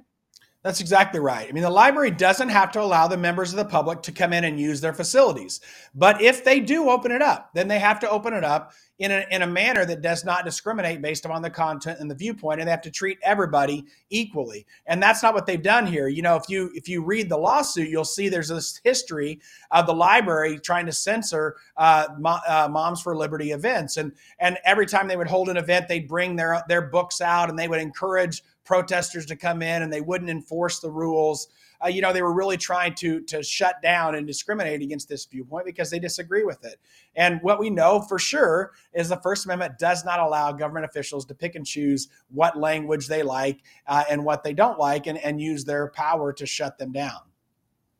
That's 0.61 0.81
exactly 0.81 1.21
right. 1.21 1.47
I 1.47 1.53
mean, 1.53 1.63
the 1.63 1.69
library 1.69 2.11
doesn't 2.11 2.49
have 2.49 2.73
to 2.73 2.81
allow 2.81 3.07
the 3.07 3.15
members 3.15 3.53
of 3.53 3.57
the 3.57 3.63
public 3.63 4.01
to 4.01 4.11
come 4.11 4.33
in 4.33 4.43
and 4.43 4.59
use 4.59 4.81
their 4.81 4.93
facilities. 4.93 5.61
But 5.95 6.21
if 6.21 6.43
they 6.43 6.59
do 6.59 6.89
open 6.89 7.13
it 7.13 7.21
up, 7.21 7.51
then 7.53 7.69
they 7.69 7.79
have 7.79 7.97
to 8.01 8.09
open 8.09 8.33
it 8.33 8.43
up 8.43 8.73
in 8.97 9.11
a, 9.11 9.25
in 9.31 9.41
a 9.41 9.47
manner 9.47 9.85
that 9.85 10.01
does 10.01 10.25
not 10.25 10.43
discriminate 10.43 11.01
based 11.01 11.23
upon 11.23 11.41
the 11.41 11.49
content 11.49 12.01
and 12.01 12.11
the 12.11 12.15
viewpoint, 12.15 12.59
and 12.59 12.67
they 12.67 12.71
have 12.71 12.81
to 12.81 12.91
treat 12.91 13.17
everybody 13.23 13.85
equally. 14.09 14.65
And 14.85 15.01
that's 15.01 15.23
not 15.23 15.33
what 15.33 15.45
they've 15.45 15.61
done 15.61 15.87
here. 15.87 16.09
You 16.09 16.21
know, 16.21 16.35
if 16.35 16.49
you 16.49 16.71
if 16.73 16.89
you 16.89 17.05
read 17.05 17.29
the 17.29 17.37
lawsuit, 17.37 17.87
you'll 17.87 18.03
see 18.03 18.27
there's 18.27 18.49
this 18.49 18.81
history 18.83 19.39
of 19.71 19.85
the 19.85 19.93
library 19.93 20.59
trying 20.59 20.85
to 20.87 20.91
censor 20.91 21.55
uh, 21.77 22.07
Mo- 22.19 22.39
uh, 22.45 22.67
Moms 22.69 23.01
for 23.01 23.15
Liberty 23.15 23.51
events, 23.51 23.95
and 23.95 24.11
and 24.39 24.57
every 24.65 24.85
time 24.85 25.07
they 25.07 25.15
would 25.15 25.27
hold 25.29 25.47
an 25.47 25.55
event, 25.55 25.87
they'd 25.87 26.07
bring 26.07 26.35
their 26.35 26.61
their 26.67 26.81
books 26.81 27.21
out 27.21 27.49
and 27.49 27.57
they 27.57 27.69
would 27.69 27.79
encourage 27.79 28.43
protesters 28.69 29.25
to 29.25 29.35
come 29.35 29.63
in 29.63 29.81
and 29.81 29.91
they 29.91 29.99
wouldn't 29.99 30.29
enforce 30.29 30.79
the 30.79 30.91
rules. 30.91 31.47
Uh, 31.83 31.87
you 31.87 32.03
know, 32.03 32.13
they 32.13 32.21
were 32.21 32.35
really 32.35 32.55
trying 32.55 32.93
to 32.93 33.19
to 33.21 33.41
shut 33.41 33.81
down 33.81 34.13
and 34.13 34.27
discriminate 34.27 34.83
against 34.83 35.09
this 35.09 35.25
viewpoint 35.25 35.65
because 35.65 35.89
they 35.89 35.97
disagree 35.97 36.43
with 36.43 36.63
it. 36.63 36.75
And 37.15 37.39
what 37.41 37.59
we 37.59 37.71
know 37.71 37.99
for 37.99 38.19
sure 38.19 38.73
is 38.93 39.09
the 39.09 39.17
First 39.17 39.45
Amendment 39.45 39.79
does 39.79 40.05
not 40.05 40.19
allow 40.19 40.51
government 40.51 40.85
officials 40.85 41.25
to 41.25 41.33
pick 41.33 41.55
and 41.55 41.65
choose 41.65 42.09
what 42.29 42.59
language 42.59 43.07
they 43.07 43.23
like 43.23 43.63
uh, 43.87 44.03
and 44.07 44.23
what 44.23 44.43
they 44.43 44.53
don't 44.53 44.77
like, 44.77 45.07
and, 45.07 45.17
and 45.17 45.41
use 45.41 45.65
their 45.65 45.89
power 45.89 46.31
to 46.33 46.45
shut 46.45 46.77
them 46.77 46.91
down. 46.91 47.21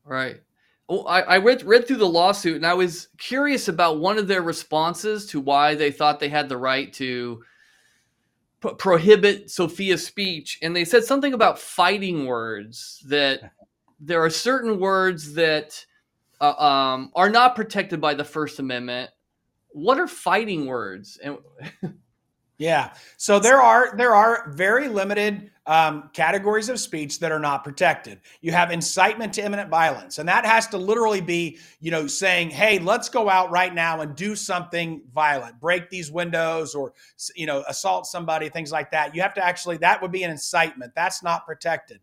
Right. 0.04 0.40
Well, 0.88 1.04
I, 1.08 1.22
I 1.22 1.36
read 1.38 1.64
read 1.64 1.88
through 1.88 1.96
the 1.96 2.06
lawsuit 2.06 2.54
and 2.54 2.66
I 2.66 2.74
was 2.74 3.08
curious 3.18 3.66
about 3.66 3.98
one 3.98 4.18
of 4.18 4.28
their 4.28 4.42
responses 4.42 5.26
to 5.26 5.40
why 5.40 5.74
they 5.74 5.90
thought 5.90 6.20
they 6.20 6.28
had 6.28 6.48
the 6.48 6.56
right 6.56 6.92
to 6.92 7.42
p- 8.62 8.74
prohibit 8.78 9.50
Sophia's 9.50 10.06
speech, 10.06 10.58
and 10.62 10.74
they 10.74 10.84
said 10.84 11.04
something 11.04 11.32
about 11.34 11.58
fighting 11.58 12.26
words 12.26 13.04
that 13.08 13.52
there 14.00 14.22
are 14.24 14.30
certain 14.30 14.80
words 14.80 15.34
that 15.34 15.84
uh, 16.40 16.52
um, 16.52 17.10
are 17.14 17.30
not 17.30 17.56
protected 17.56 18.00
by 18.00 18.14
the 18.14 18.24
First 18.24 18.58
Amendment. 18.58 19.10
What 19.72 19.98
are 19.98 20.08
fighting 20.08 20.66
words? 20.66 21.18
And 21.22 21.38
Yeah. 22.60 22.92
So 23.16 23.38
there 23.40 23.60
are 23.60 23.96
there 23.96 24.14
are 24.14 24.50
very 24.50 24.86
limited 24.88 25.50
um, 25.70 26.10
categories 26.12 26.68
of 26.68 26.80
speech 26.80 27.20
that 27.20 27.30
are 27.30 27.38
not 27.38 27.62
protected. 27.62 28.20
You 28.40 28.50
have 28.50 28.72
incitement 28.72 29.34
to 29.34 29.44
imminent 29.44 29.70
violence, 29.70 30.18
and 30.18 30.28
that 30.28 30.44
has 30.44 30.66
to 30.68 30.78
literally 30.78 31.20
be, 31.20 31.58
you 31.78 31.92
know, 31.92 32.08
saying, 32.08 32.50
"Hey, 32.50 32.80
let's 32.80 33.08
go 33.08 33.30
out 33.30 33.52
right 33.52 33.72
now 33.72 34.00
and 34.00 34.16
do 34.16 34.34
something 34.34 35.00
violent, 35.14 35.60
break 35.60 35.88
these 35.88 36.10
windows, 36.10 36.74
or 36.74 36.92
you 37.36 37.46
know, 37.46 37.62
assault 37.68 38.06
somebody, 38.06 38.48
things 38.48 38.72
like 38.72 38.90
that." 38.90 39.14
You 39.14 39.22
have 39.22 39.34
to 39.34 39.44
actually 39.44 39.76
that 39.76 40.02
would 40.02 40.10
be 40.10 40.24
an 40.24 40.32
incitement. 40.32 40.92
That's 40.96 41.22
not 41.22 41.46
protected 41.46 42.00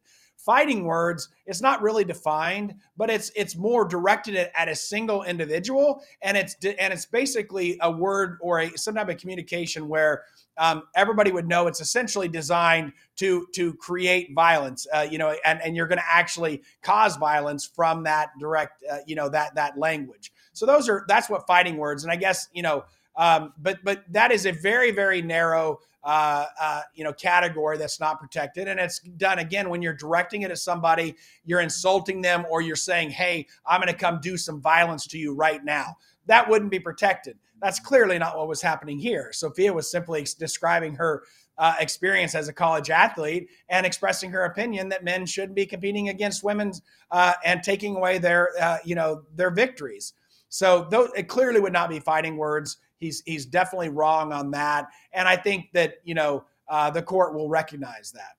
fighting 0.48 0.86
words 0.86 1.30
it's 1.46 1.62
not 1.62 1.82
really 1.84 2.04
defined 2.04 2.74
but 2.98 3.12
it's 3.12 3.32
it's 3.36 3.56
more 3.56 3.86
directed 3.86 4.36
at, 4.36 4.52
at, 4.56 4.68
a 4.68 4.76
single 4.76 5.24
individual. 5.24 6.02
And 6.22 6.36
it's 6.36 6.56
and 6.64 6.92
it's 6.94 7.06
basically 7.06 7.78
a 7.82 7.92
word 7.92 8.38
or 8.42 8.60
a 8.60 8.78
some 8.78 8.96
type 8.96 9.10
of 9.10 9.18
communication 9.18 9.88
where 9.88 10.24
um, 10.58 10.84
everybody 10.96 11.32
would 11.32 11.48
know 11.48 11.68
it's 11.68 11.80
essentially 11.80 12.28
designed 12.28 12.94
to 13.18 13.48
to 13.54 13.74
create 13.76 14.34
violence 14.34 14.88
uh, 14.94 15.08
you 15.10 15.18
know 15.18 15.36
and 15.46 15.62
and 15.62 15.76
you're 15.76 15.88
going 15.88 16.00
to 16.00 16.10
actually 16.10 16.64
cause 16.82 17.16
violence 17.18 17.66
from 17.66 18.04
that 18.04 18.30
direct 18.40 18.84
uh, 18.92 18.98
you 19.06 19.16
know 19.16 19.30
that 19.30 19.56
that 19.56 19.78
language. 19.78 20.34
So 20.54 20.66
those 20.66 20.90
are 20.90 21.06
that's 21.08 21.30
what 21.30 21.46
fighting 21.46 21.78
words 21.78 22.04
and 22.04 22.12
i 22.12 22.16
guess 22.16 22.48
you 22.54 22.64
know 22.64 22.86
um, 23.16 23.54
but 23.58 23.80
but 23.84 24.04
that 24.12 24.32
is 24.32 24.46
a 24.46 24.52
very 24.52 24.92
very 24.92 25.22
narrow 25.22 25.80
uh, 26.08 26.46
uh, 26.60 26.82
you 26.96 27.04
know 27.04 27.12
category 27.12 27.78
that's 27.78 28.00
not 28.00 28.18
protected. 28.18 28.70
And 28.70 28.80
it's 28.80 29.00
done 29.00 29.40
again 29.40 29.70
when 29.70 29.82
you're 29.82 29.94
directing 29.94 30.44
it 30.44 30.52
at 30.52 30.58
somebody 30.58 31.18
you're 31.44 31.60
insulting 31.60 32.22
them 32.22 32.46
or 32.50 32.62
you're 32.62 32.78
saying 32.78 33.10
hey 33.10 33.46
i'm 33.66 33.82
going 33.82 33.92
to 33.92 34.00
come 34.00 34.20
do 34.22 34.38
some 34.38 34.62
violence 34.62 35.06
to 35.08 35.18
you 35.18 35.36
right 35.36 35.66
now. 35.66 35.98
That 36.26 36.50
wouldn't 36.50 36.72
be 36.72 36.80
protected. 36.80 37.38
That's 37.62 37.80
clearly 37.80 38.18
not 38.20 38.38
what 38.38 38.48
was 38.48 38.62
happening 38.62 39.00
here. 39.00 39.34
Sophia 39.34 39.74
was 39.74 39.92
simply 39.92 40.26
describing 40.40 40.96
her 40.96 41.24
uh, 41.58 41.76
experience 41.80 42.36
as 42.36 42.48
a 42.48 42.54
college 42.54 42.90
athlete 42.90 43.50
and 43.68 43.86
expressing 43.86 44.32
her 44.32 44.46
opinion 44.46 44.88
that 44.90 45.04
men 45.04 45.26
shouldn't 45.26 45.56
be 45.56 45.66
competing 45.66 46.08
against 46.08 46.44
women 46.44 46.72
uh, 47.12 47.34
and 47.44 47.64
taking 47.64 47.98
away 47.98 48.18
their 48.18 48.52
uh, 48.62 48.78
you 48.86 48.96
know 48.96 49.24
their 49.36 49.52
victories. 49.52 50.14
So 50.48 50.88
those, 50.90 51.10
it 51.18 51.28
clearly 51.28 51.60
would 51.60 51.74
not 51.74 51.90
be 51.90 52.00
fighting 52.00 52.38
words 52.38 52.78
He's 53.00 53.22
he's 53.26 53.46
definitely 53.46 53.90
wrong 53.90 54.34
on 54.34 54.52
that, 54.52 54.88
and 55.14 55.28
I 55.28 55.36
think 55.36 55.72
that 55.74 55.96
you 56.04 56.16
know 56.16 56.46
uh, 56.68 56.90
the 56.90 57.02
court 57.02 57.34
will 57.34 57.50
recognize 57.50 58.12
that. 58.12 58.34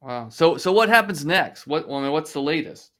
Wow. 0.00 0.28
So 0.28 0.56
so 0.56 0.72
what 0.72 0.88
happens 0.88 1.24
next? 1.24 1.66
What 1.66 1.86
I 1.90 2.00
mean, 2.00 2.12
what's 2.12 2.32
the 2.32 2.42
latest? 2.42 2.90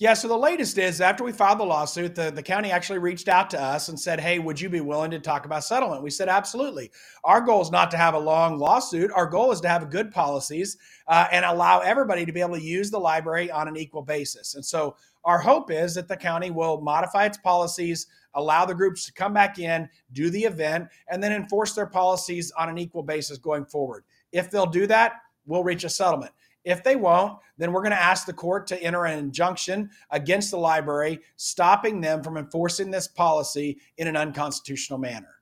Yeah, 0.00 0.14
so 0.14 0.28
the 0.28 0.36
latest 0.36 0.78
is 0.78 1.02
after 1.02 1.22
we 1.22 1.30
filed 1.30 1.58
the 1.58 1.64
lawsuit, 1.64 2.14
the, 2.14 2.30
the 2.30 2.42
county 2.42 2.70
actually 2.70 3.00
reached 3.00 3.28
out 3.28 3.50
to 3.50 3.60
us 3.60 3.90
and 3.90 4.00
said, 4.00 4.18
Hey, 4.18 4.38
would 4.38 4.58
you 4.58 4.70
be 4.70 4.80
willing 4.80 5.10
to 5.10 5.18
talk 5.18 5.44
about 5.44 5.62
settlement? 5.62 6.02
We 6.02 6.08
said, 6.08 6.26
Absolutely. 6.26 6.90
Our 7.22 7.42
goal 7.42 7.60
is 7.60 7.70
not 7.70 7.90
to 7.90 7.98
have 7.98 8.14
a 8.14 8.18
long 8.18 8.58
lawsuit. 8.58 9.10
Our 9.14 9.26
goal 9.26 9.52
is 9.52 9.60
to 9.60 9.68
have 9.68 9.90
good 9.90 10.10
policies 10.10 10.78
uh, 11.06 11.26
and 11.30 11.44
allow 11.44 11.80
everybody 11.80 12.24
to 12.24 12.32
be 12.32 12.40
able 12.40 12.56
to 12.56 12.62
use 12.62 12.90
the 12.90 12.98
library 12.98 13.50
on 13.50 13.68
an 13.68 13.76
equal 13.76 14.00
basis. 14.00 14.54
And 14.54 14.64
so 14.64 14.96
our 15.24 15.38
hope 15.38 15.70
is 15.70 15.94
that 15.96 16.08
the 16.08 16.16
county 16.16 16.50
will 16.50 16.80
modify 16.80 17.26
its 17.26 17.36
policies, 17.36 18.06
allow 18.34 18.64
the 18.64 18.74
groups 18.74 19.06
to 19.06 19.12
come 19.12 19.32
back 19.32 19.58
in, 19.58 19.88
do 20.12 20.30
the 20.30 20.44
event, 20.44 20.88
and 21.08 21.22
then 21.22 21.32
enforce 21.32 21.74
their 21.74 21.86
policies 21.86 22.52
on 22.52 22.68
an 22.68 22.78
equal 22.78 23.02
basis 23.02 23.38
going 23.38 23.64
forward. 23.64 24.04
If 24.32 24.50
they'll 24.50 24.66
do 24.66 24.86
that, 24.86 25.14
we'll 25.46 25.64
reach 25.64 25.84
a 25.84 25.88
settlement. 25.88 26.32
If 26.64 26.84
they 26.84 26.96
won't, 26.96 27.38
then 27.56 27.72
we're 27.72 27.80
going 27.80 27.92
to 27.92 28.00
ask 28.00 28.26
the 28.26 28.32
court 28.32 28.66
to 28.68 28.82
enter 28.82 29.06
an 29.06 29.18
injunction 29.18 29.90
against 30.10 30.50
the 30.50 30.58
library, 30.58 31.20
stopping 31.36 32.00
them 32.00 32.22
from 32.22 32.36
enforcing 32.36 32.90
this 32.90 33.08
policy 33.08 33.78
in 33.96 34.06
an 34.06 34.16
unconstitutional 34.16 34.98
manner. 34.98 35.40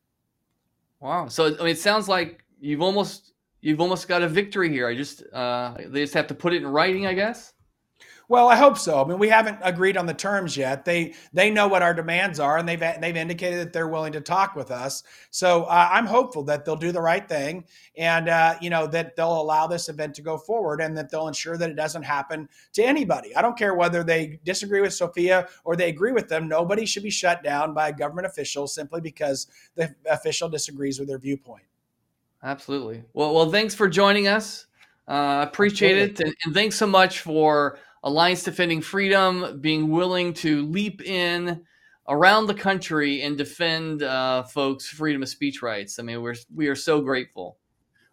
Wow. 1.00 1.28
So 1.28 1.47
I 1.47 1.59
mean, 1.59 1.68
it 1.68 1.78
sounds 1.78 2.09
like 2.09 2.45
you've 2.61 2.83
almost 2.83 3.33
you've 3.61 3.80
almost 3.80 4.09
got 4.09 4.23
a 4.23 4.28
victory 4.28 4.71
here. 4.71 4.88
I 4.88 4.95
just 4.95 5.23
uh, 5.33 5.75
they 5.87 6.02
just 6.02 6.14
have 6.14 6.26
to 6.28 6.35
put 6.35 6.52
it 6.52 6.62
in 6.62 6.68
writing, 6.68 7.07
I 7.07 7.14
guess. 7.14 7.52
Well, 8.30 8.49
I 8.49 8.56
hope 8.56 8.76
so. 8.76 9.02
I 9.02 9.08
mean, 9.08 9.18
we 9.18 9.30
haven't 9.30 9.58
agreed 9.62 9.97
on 9.97 10.04
the 10.04 10.12
terms 10.12 10.54
yet. 10.54 10.85
They 10.85 11.14
they 11.32 11.50
know 11.50 11.66
what 11.66 11.82
our 11.82 11.94
demands 11.94 12.38
are, 12.38 12.58
and 12.58 12.68
they've 12.68 12.78
they've 12.78 13.16
indicated 13.16 13.58
that 13.61 13.73
they're 13.73 13.88
willing 13.88 14.12
to 14.12 14.20
talk 14.20 14.54
with 14.54 14.70
us. 14.70 15.02
So 15.30 15.62
uh, 15.64 15.88
I'm 15.90 16.04
hopeful 16.04 16.42
that 16.44 16.66
they'll 16.66 16.76
do 16.76 16.92
the 16.92 17.00
right 17.00 17.26
thing, 17.26 17.64
and 17.97 18.28
uh, 18.28 18.56
you 18.61 18.68
know 18.68 18.87
that 18.88 19.16
they'll 19.16 19.40
allow 19.40 19.66
this 19.66 19.88
event 19.88 20.14
to 20.16 20.23
go 20.23 20.37
forward, 20.37 20.82
and 20.82 20.94
that 20.99 21.11
they'll 21.11 21.26
ensure 21.26 21.56
that 21.56 21.70
it 21.70 21.76
doesn't 21.76 22.02
happen 22.02 22.50
to 22.75 22.82
anybody. 22.82 23.35
I 23.35 23.40
don't 23.40 23.56
care 23.56 23.75
whether 23.75 24.04
they 24.04 24.40
disagree 24.44 24.82
with 24.82 24.92
Sophia 24.92 25.49
or 25.64 25.75
they 25.75 25.88
agree 25.88 26.12
with 26.12 26.28
them. 26.28 26.49
Nobody 26.49 26.85
should 26.85 27.04
be 27.04 27.11
shut 27.11 27.42
down 27.42 27.73
by 27.73 27.88
a 27.88 27.92
government 27.94 28.26
official 28.26 28.66
simply 28.66 29.00
because 29.00 29.47
the 29.75 29.94
official 30.11 30.50
disagrees 30.50 30.99
with 30.99 31.08
their 31.08 31.18
viewpoint. 31.18 31.64
Absolutely. 32.42 33.04
Well, 33.14 33.35
well, 33.35 33.50
thanks 33.50 33.75
for 33.75 33.88
joining 33.88 34.28
us. 34.28 34.66
Uh, 35.08 35.47
appreciate 35.49 35.97
Absolutely. 35.97 36.12
it, 36.12 36.26
and, 36.26 36.37
and 36.44 36.54
thanks 36.54 36.76
so 36.76 36.87
much 36.87 37.20
for 37.20 37.78
Alliance 38.02 38.43
Defending 38.43 38.81
Freedom 38.81 39.61
being 39.61 39.90
willing 39.90 40.33
to 40.35 40.67
leap 40.67 41.02
in 41.02 41.62
around 42.09 42.47
the 42.47 42.55
country 42.55 43.23
and 43.23 43.37
defend 43.37 44.02
uh, 44.02 44.43
folks' 44.45 44.88
freedom 44.88 45.23
of 45.23 45.28
speech 45.28 45.62
rights. 45.62 45.99
I 45.99 46.02
mean, 46.02 46.23
we're 46.23 46.37
we 46.55 46.69
are 46.69 46.76
so 46.76 47.00
grateful. 47.00 47.59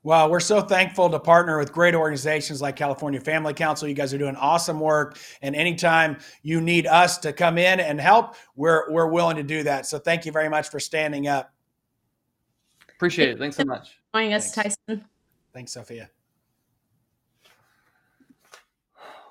Well, 0.04 0.30
we're 0.30 0.40
so 0.40 0.62
thankful 0.62 1.10
to 1.10 1.20
partner 1.20 1.58
with 1.58 1.72
great 1.72 1.96
organizations 1.96 2.62
like 2.62 2.76
California 2.76 3.20
Family 3.20 3.56
Council. 3.56 3.88
You 3.88 3.96
guys 3.96 4.14
are 4.14 4.20
doing 4.20 4.36
awesome 4.36 4.80
work, 4.80 5.18
and 5.42 5.56
anytime 5.56 6.18
you 6.44 6.62
need 6.62 6.86
us 6.86 7.18
to 7.20 7.34
come 7.34 7.58
in 7.58 7.80
and 7.80 8.00
help, 8.00 8.36
we're 8.56 8.92
we're 8.92 9.08
willing 9.08 9.38
to 9.38 9.44
do 9.44 9.64
that. 9.64 9.88
So, 9.88 9.98
thank 9.98 10.26
you 10.26 10.32
very 10.32 10.50
much 10.50 10.70
for 10.70 10.80
standing 10.80 11.28
up. 11.28 11.52
Appreciate 12.90 13.30
it. 13.30 13.40
Thanks 13.40 13.56
so 13.56 13.66
much. 13.66 14.00
Joining 14.14 14.34
us, 14.34 14.52
Tyson. 14.52 15.06
Thanks, 15.54 15.72
Sophia. 15.74 16.10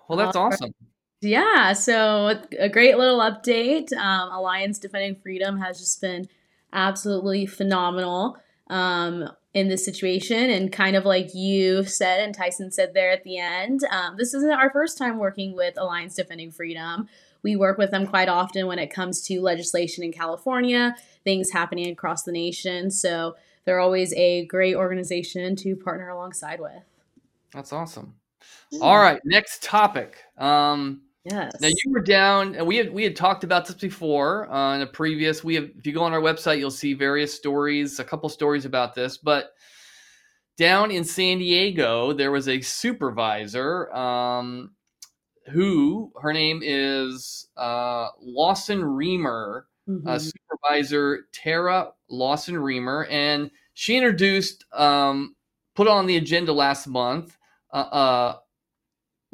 Well, 0.09 0.19
that's 0.19 0.37
awesome. 0.37 0.75
Yeah, 1.21 1.73
so 1.73 2.39
a 2.59 2.69
great 2.69 2.99
little 2.99 3.21
update. 3.21 3.93
Um, 3.95 4.31
Alliance 4.31 4.79
Defending 4.79 5.17
Freedom 5.17 5.59
has 5.59 5.79
just 5.79 6.01
been 6.01 6.29
absolutely 6.73 7.47
phenomenal 7.47 8.37
um, 8.69 9.31
in 9.55 9.69
this 9.69 9.85
situation. 9.85 10.51
And 10.51 10.71
kind 10.71 10.97
of 10.97 11.05
like 11.05 11.35
you 11.35 11.85
said, 11.85 12.21
and 12.21 12.35
Tyson 12.35 12.71
said 12.71 12.93
there 12.93 13.11
at 13.11 13.25
the 13.25 13.39
end, 13.39 13.81
um, 13.91 14.17
this 14.19 14.35
isn't 14.35 14.51
our 14.51 14.71
first 14.71 14.99
time 14.99 15.19
working 15.19 15.55
with 15.55 15.79
Alliance 15.79 16.15
Defending 16.15 16.51
Freedom. 16.51 17.09
We 17.43 17.57
work 17.57 17.79
with 17.79 17.91
them 17.91 18.07
quite 18.07 18.29
often 18.29 18.67
when 18.67 18.79
it 18.79 18.93
comes 18.93 19.23
to 19.23 19.41
legislation 19.41 20.03
in 20.03 20.13
California, 20.13 20.97
things 21.25 21.53
happening 21.53 21.91
across 21.91 22.25
the 22.25 22.33
nation. 22.33 22.91
So 22.91 23.37
they're 23.65 23.81
always 23.81 24.13
a 24.15 24.45
great 24.47 24.75
organization 24.75 25.57
to 25.57 25.77
partner 25.77 26.09
alongside 26.09 26.61
with. 26.61 26.83
That's 27.53 27.73
awesome. 27.73 28.15
All 28.81 28.99
right, 28.99 29.21
next 29.25 29.63
topic. 29.63 30.17
Um, 30.39 31.03
yes. 31.25 31.53
Now 31.61 31.69
you 31.69 31.93
were 31.93 32.03
down, 32.03 32.55
and 32.55 32.67
we 32.67 32.77
had 32.77 32.93
we 32.93 33.05
had 33.05 33.17
talked 33.17 33.45
about 33.45 33.67
this 33.67 33.77
before 33.77 34.51
uh, 34.53 34.77
in 34.77 34.83
a 34.83 34.87
previous. 34.87 35.45
We 35.45 35.55
have, 35.57 35.71
if 35.77 35.87
you 35.87 35.93
go 35.93 36.03
on 36.03 36.13
our 36.13 36.21
website, 36.21 36.59
you'll 36.59 36.71
see 36.71 36.95
various 36.95 37.33
stories, 37.33 37.99
a 37.99 38.05
couple 38.05 38.29
stories 38.29 38.65
about 38.65 38.95
this. 38.95 39.17
But 39.19 39.53
down 40.57 40.91
in 40.91 41.05
San 41.05 41.39
Diego, 41.39 42.13
there 42.13 42.31
was 42.31 42.49
a 42.49 42.61
supervisor 42.61 43.93
um, 43.93 44.71
who 45.51 46.13
her 46.21 46.33
name 46.33 46.61
is 46.63 47.49
uh, 47.57 48.09
Lawson 48.21 48.81
Remer, 48.81 49.63
mm-hmm. 49.89 50.07
uh, 50.07 50.19
supervisor 50.19 51.27
Terra 51.33 51.91
Lawson 52.09 52.55
Remer, 52.55 53.07
and 53.11 53.51
she 53.75 53.97
introduced, 53.97 54.65
um, 54.73 55.35
put 55.75 55.89
on 55.89 56.07
the 56.07 56.17
agenda 56.17 56.53
last 56.53 56.87
month. 56.87 57.37
Uh, 57.73 57.77
uh 57.77 58.37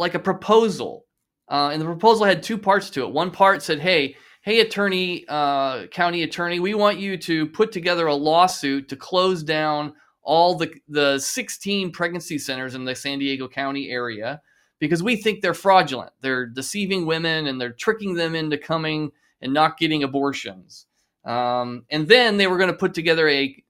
like 0.01 0.15
a 0.15 0.19
proposal. 0.19 1.05
Uh, 1.49 1.71
and 1.73 1.81
the 1.81 1.85
proposal 1.85 2.25
had 2.25 2.43
two 2.43 2.57
parts 2.57 2.89
to 2.91 3.03
it. 3.03 3.13
One 3.13 3.31
part 3.31 3.63
said, 3.63 3.81
"Hey, 3.81 4.17
hey, 4.43 4.61
attorney, 4.61 5.27
uh, 5.29 5.87
county 5.89 6.23
attorney, 6.23 6.59
we 6.59 6.75
want 6.75 6.99
you 6.99 7.19
to 7.19 7.47
put 7.49 7.71
together 7.71 8.07
a 8.07 8.15
lawsuit 8.15 8.89
to 8.89 8.97
close 8.97 9.43
down 9.43 9.93
all 10.23 10.57
the 10.57 10.73
the 10.89 11.19
16 11.19 11.93
pregnancy 11.93 12.39
centers 12.39 12.75
in 12.75 12.85
the 12.85 12.95
San 12.95 13.19
Diego 13.19 13.47
County 13.47 13.91
area 13.91 14.41
because 14.79 15.03
we 15.03 15.17
think 15.17 15.43
they're 15.43 15.55
fraudulent. 15.55 16.13
They're 16.23 16.47
deceiving 16.47 17.05
women 17.05 17.47
and 17.47 17.61
they're 17.61 17.73
tricking 17.73 18.15
them 18.15 18.35
into 18.35 18.57
coming 18.57 19.13
and 19.43 19.53
not 19.53 19.79
getting 19.79 20.03
abortions." 20.03 20.87
Um, 21.27 21.85
and 21.91 22.09
then 22.09 22.39
they 22.39 22.47
were 22.47 22.57
going 22.57 22.71
to 22.71 22.77
put 22.77 22.95
together 22.95 23.29
a 23.29 23.63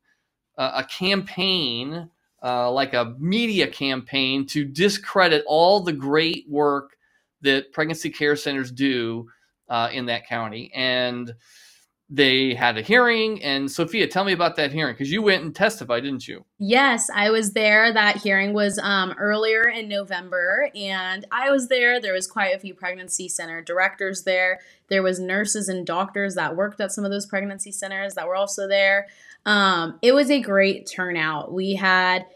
a 0.56 0.84
campaign 0.84 2.10
uh, 2.42 2.70
like 2.70 2.94
a 2.94 3.14
media 3.18 3.66
campaign 3.66 4.46
to 4.46 4.64
discredit 4.64 5.44
all 5.46 5.80
the 5.80 5.92
great 5.92 6.46
work 6.48 6.96
that 7.42 7.72
pregnancy 7.72 8.10
care 8.10 8.36
centers 8.36 8.70
do 8.70 9.28
uh, 9.68 9.88
in 9.92 10.06
that 10.06 10.26
county. 10.26 10.70
And 10.74 11.34
they 12.12 12.54
had 12.54 12.76
a 12.76 12.82
hearing. 12.82 13.42
And 13.42 13.70
Sophia, 13.70 14.08
tell 14.08 14.24
me 14.24 14.32
about 14.32 14.56
that 14.56 14.72
hearing 14.72 14.94
because 14.94 15.12
you 15.12 15.22
went 15.22 15.44
and 15.44 15.54
testified, 15.54 16.02
didn't 16.02 16.26
you? 16.26 16.44
Yes, 16.58 17.08
I 17.14 17.30
was 17.30 17.52
there. 17.52 17.92
That 17.92 18.16
hearing 18.16 18.52
was 18.52 18.80
um, 18.82 19.14
earlier 19.16 19.62
in 19.68 19.88
November, 19.88 20.70
and 20.74 21.24
I 21.30 21.50
was 21.52 21.68
there. 21.68 22.00
There 22.00 22.12
was 22.12 22.26
quite 22.26 22.54
a 22.54 22.58
few 22.58 22.74
pregnancy 22.74 23.28
center 23.28 23.62
directors 23.62 24.24
there. 24.24 24.58
There 24.88 25.04
was 25.04 25.20
nurses 25.20 25.68
and 25.68 25.86
doctors 25.86 26.34
that 26.34 26.56
worked 26.56 26.80
at 26.80 26.90
some 26.90 27.04
of 27.04 27.12
those 27.12 27.26
pregnancy 27.26 27.70
centers 27.70 28.14
that 28.14 28.26
were 28.26 28.36
also 28.36 28.66
there. 28.66 29.06
Um, 29.46 29.98
it 30.02 30.12
was 30.12 30.30
a 30.30 30.40
great 30.40 30.86
turnout. 30.86 31.52
We 31.52 31.74
had 31.74 32.26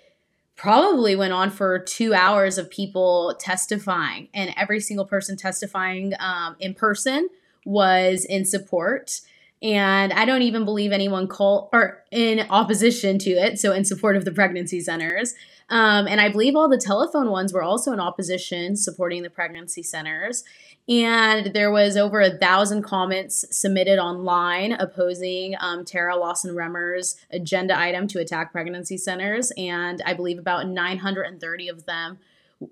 probably 0.57 1.17
went 1.17 1.33
on 1.33 1.51
for 1.51 1.79
two 1.79 2.15
hours 2.15 2.59
of 2.59 2.71
people 2.71 3.35
testifying, 3.39 4.29
and 4.33 4.55
every 4.57 4.81
single 4.81 5.05
person 5.05 5.37
testifying 5.37 6.15
um, 6.19 6.57
in 6.61 6.75
person 6.75 7.29
was 7.65 8.25
in 8.25 8.45
support 8.45 9.21
and 9.65 10.13
I 10.13 10.27
don't 10.27 10.43
even 10.43 10.67
believe 10.67 10.93
anyone 10.93 11.27
called 11.27 11.71
or 11.73 12.05
in 12.11 12.47
opposition 12.51 13.19
to 13.21 13.31
it, 13.31 13.59
so 13.59 13.73
in 13.73 13.87
support 13.87 14.15
of 14.15 14.27
the 14.27 14.31
pregnancy 14.31 14.79
centers. 14.81 15.35
Um, 15.71 16.07
and 16.07 16.21
I 16.21 16.29
believe 16.29 16.55
all 16.55 16.69
the 16.69 16.77
telephone 16.77 17.31
ones 17.31 17.51
were 17.51 17.63
also 17.63 17.91
in 17.93 17.99
opposition, 17.99 18.77
supporting 18.77 19.23
the 19.23 19.31
pregnancy 19.31 19.83
centers. 19.83 20.45
And 20.89 21.55
there 21.55 21.71
was 21.71 21.97
over 21.97 22.21
a 22.21 22.37
thousand 22.37 22.83
comments 22.83 23.45
submitted 23.51 23.99
online 23.99 24.73
opposing 24.73 25.55
um, 25.59 25.85
Tara 25.85 26.17
Lawson 26.17 26.55
Remer's 26.55 27.17
agenda 27.31 27.79
item 27.79 28.07
to 28.09 28.19
attack 28.19 28.53
pregnancy 28.53 28.99
centers. 28.99 29.51
And 29.57 30.03
I 30.05 30.13
believe 30.13 30.39
about 30.39 30.69
930 30.69 31.69
of 31.69 31.87
them 31.87 32.19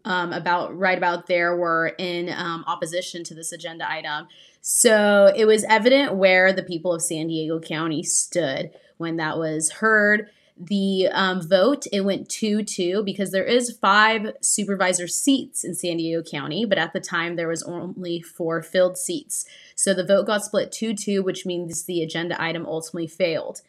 um, 0.05 0.33
about 0.33 0.77
right 0.77 0.97
about 0.97 1.27
there 1.27 1.57
were 1.57 1.89
in 1.99 2.29
um, 2.29 2.65
opposition 2.67 3.25
to 3.25 3.35
this 3.35 3.53
agenda 3.53 3.91
item. 3.91 4.29
So 4.61 5.33
it 5.35 5.47
was 5.47 5.65
evident 5.65 6.15
where 6.15 6.53
the 6.53 6.63
people 6.63 6.93
of 6.93 7.03
San 7.03 7.29
Diego 7.29 7.61
County 7.61 8.03
stood 8.03 8.71
when 8.99 9.17
that 9.17 9.39
was 9.39 9.71
heard. 9.71 10.29
The 10.65 11.09
um, 11.13 11.47
vote 11.47 11.87
it 11.93 12.03
went 12.03 12.29
two 12.29 12.63
two 12.63 13.03
because 13.03 13.33
there 13.33 13.45
is 13.45 13.77
five 13.81 14.35
supervisor 14.41 15.09
seats 15.09 15.65
in 15.65 15.75
San 15.75 15.97
Diego 15.97 16.23
County, 16.23 16.65
but 16.65 16.79
at 16.79 16.93
the 16.93 17.01
time 17.01 17.35
there 17.35 17.49
was 17.49 17.63
only 17.63 18.21
four 18.21 18.63
filled 18.63 18.97
seats. 18.97 19.45
So 19.75 19.93
the 19.93 20.05
vote 20.05 20.27
got 20.27 20.45
split 20.45 20.71
two 20.71 20.95
two, 20.95 21.23
which 21.23 21.45
means 21.45 21.85
the 21.85 22.03
agenda 22.03 22.41
item 22.41 22.65
ultimately 22.67 23.09
failed. 23.09 23.63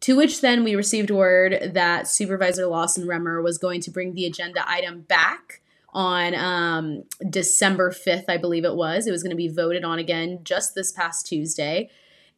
To 0.00 0.16
which 0.16 0.42
then 0.42 0.62
we 0.62 0.74
received 0.74 1.10
word 1.10 1.70
that 1.72 2.06
Supervisor 2.06 2.66
Lawson 2.66 3.06
Remer 3.06 3.42
was 3.42 3.56
going 3.56 3.80
to 3.82 3.90
bring 3.90 4.14
the 4.14 4.26
agenda 4.26 4.62
item 4.68 5.00
back 5.00 5.62
on 5.94 6.34
um, 6.34 7.04
December 7.30 7.90
5th, 7.90 8.26
I 8.28 8.36
believe 8.36 8.66
it 8.66 8.74
was. 8.74 9.06
It 9.06 9.12
was 9.12 9.22
going 9.22 9.30
to 9.30 9.36
be 9.36 9.48
voted 9.48 9.82
on 9.84 9.98
again 9.98 10.40
just 10.44 10.74
this 10.74 10.92
past 10.92 11.26
Tuesday. 11.26 11.88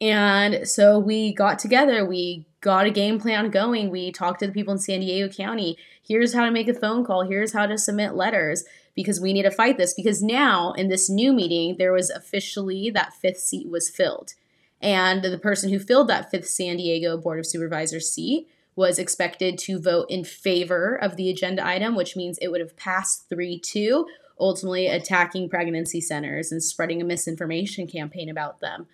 And 0.01 0.69
so 0.69 1.01
we 1.01 1.35
got 1.35 1.59
together, 1.59 2.07
we 2.07 2.47
got 2.61 2.87
a 2.87 2.91
game 2.91 3.21
plan 3.21 3.51
going. 3.51 3.91
We 3.91 4.11
talked 4.11 4.41
to 4.41 4.47
the 4.47 4.53
people 4.53 4.73
in 4.73 4.79
San 4.79 5.01
Diego 5.01 5.33
County. 5.33 5.77
Here's 6.03 6.35
how 6.35 6.45
to 6.45 6.51
make 6.51 6.69
a 6.69 6.75
phone 6.75 7.05
call, 7.05 7.23
here's 7.23 7.53
how 7.53 7.67
to 7.67 7.79
submit 7.79 8.15
letters 8.15 8.65
because 8.95 9.21
we 9.21 9.33
need 9.33 9.45
to 9.45 9.51
fight 9.51 9.77
this. 9.77 9.95
Because 9.95 10.23
now, 10.23 10.73
in 10.73 10.89
this 10.89 11.09
new 11.09 11.33
meeting, 11.33 11.77
there 11.79 11.93
was 11.93 12.11
officially 12.11 12.91
that 12.91 13.15
fifth 13.15 13.39
seat 13.39 13.69
was 13.69 13.89
filled. 13.89 14.35
And 14.81 15.23
the 15.23 15.39
person 15.39 15.71
who 15.71 15.79
filled 15.79 16.09
that 16.09 16.31
fifth 16.31 16.49
San 16.49 16.77
Diego 16.79 17.17
Board 17.17 17.39
of 17.39 17.47
Supervisors 17.47 18.11
seat 18.11 18.49
was 18.75 18.99
expected 18.99 19.59
to 19.59 19.81
vote 19.81 20.07
in 20.09 20.25
favor 20.25 20.95
of 20.95 21.17
the 21.17 21.31
agenda 21.31 21.67
item, 21.67 21.97
which 21.97 22.17
means 22.17 22.39
it 22.39 22.49
would 22.49 22.61
have 22.61 22.77
passed 22.77 23.29
3 23.29 23.59
2, 23.59 24.07
ultimately 24.39 24.87
attacking 24.87 25.49
pregnancy 25.49 26.01
centers 26.01 26.53
and 26.53 26.63
spreading 26.63 27.03
a 27.03 27.05
misinformation 27.05 27.87
campaign 27.87 28.29
about 28.29 28.61
them. 28.61 28.87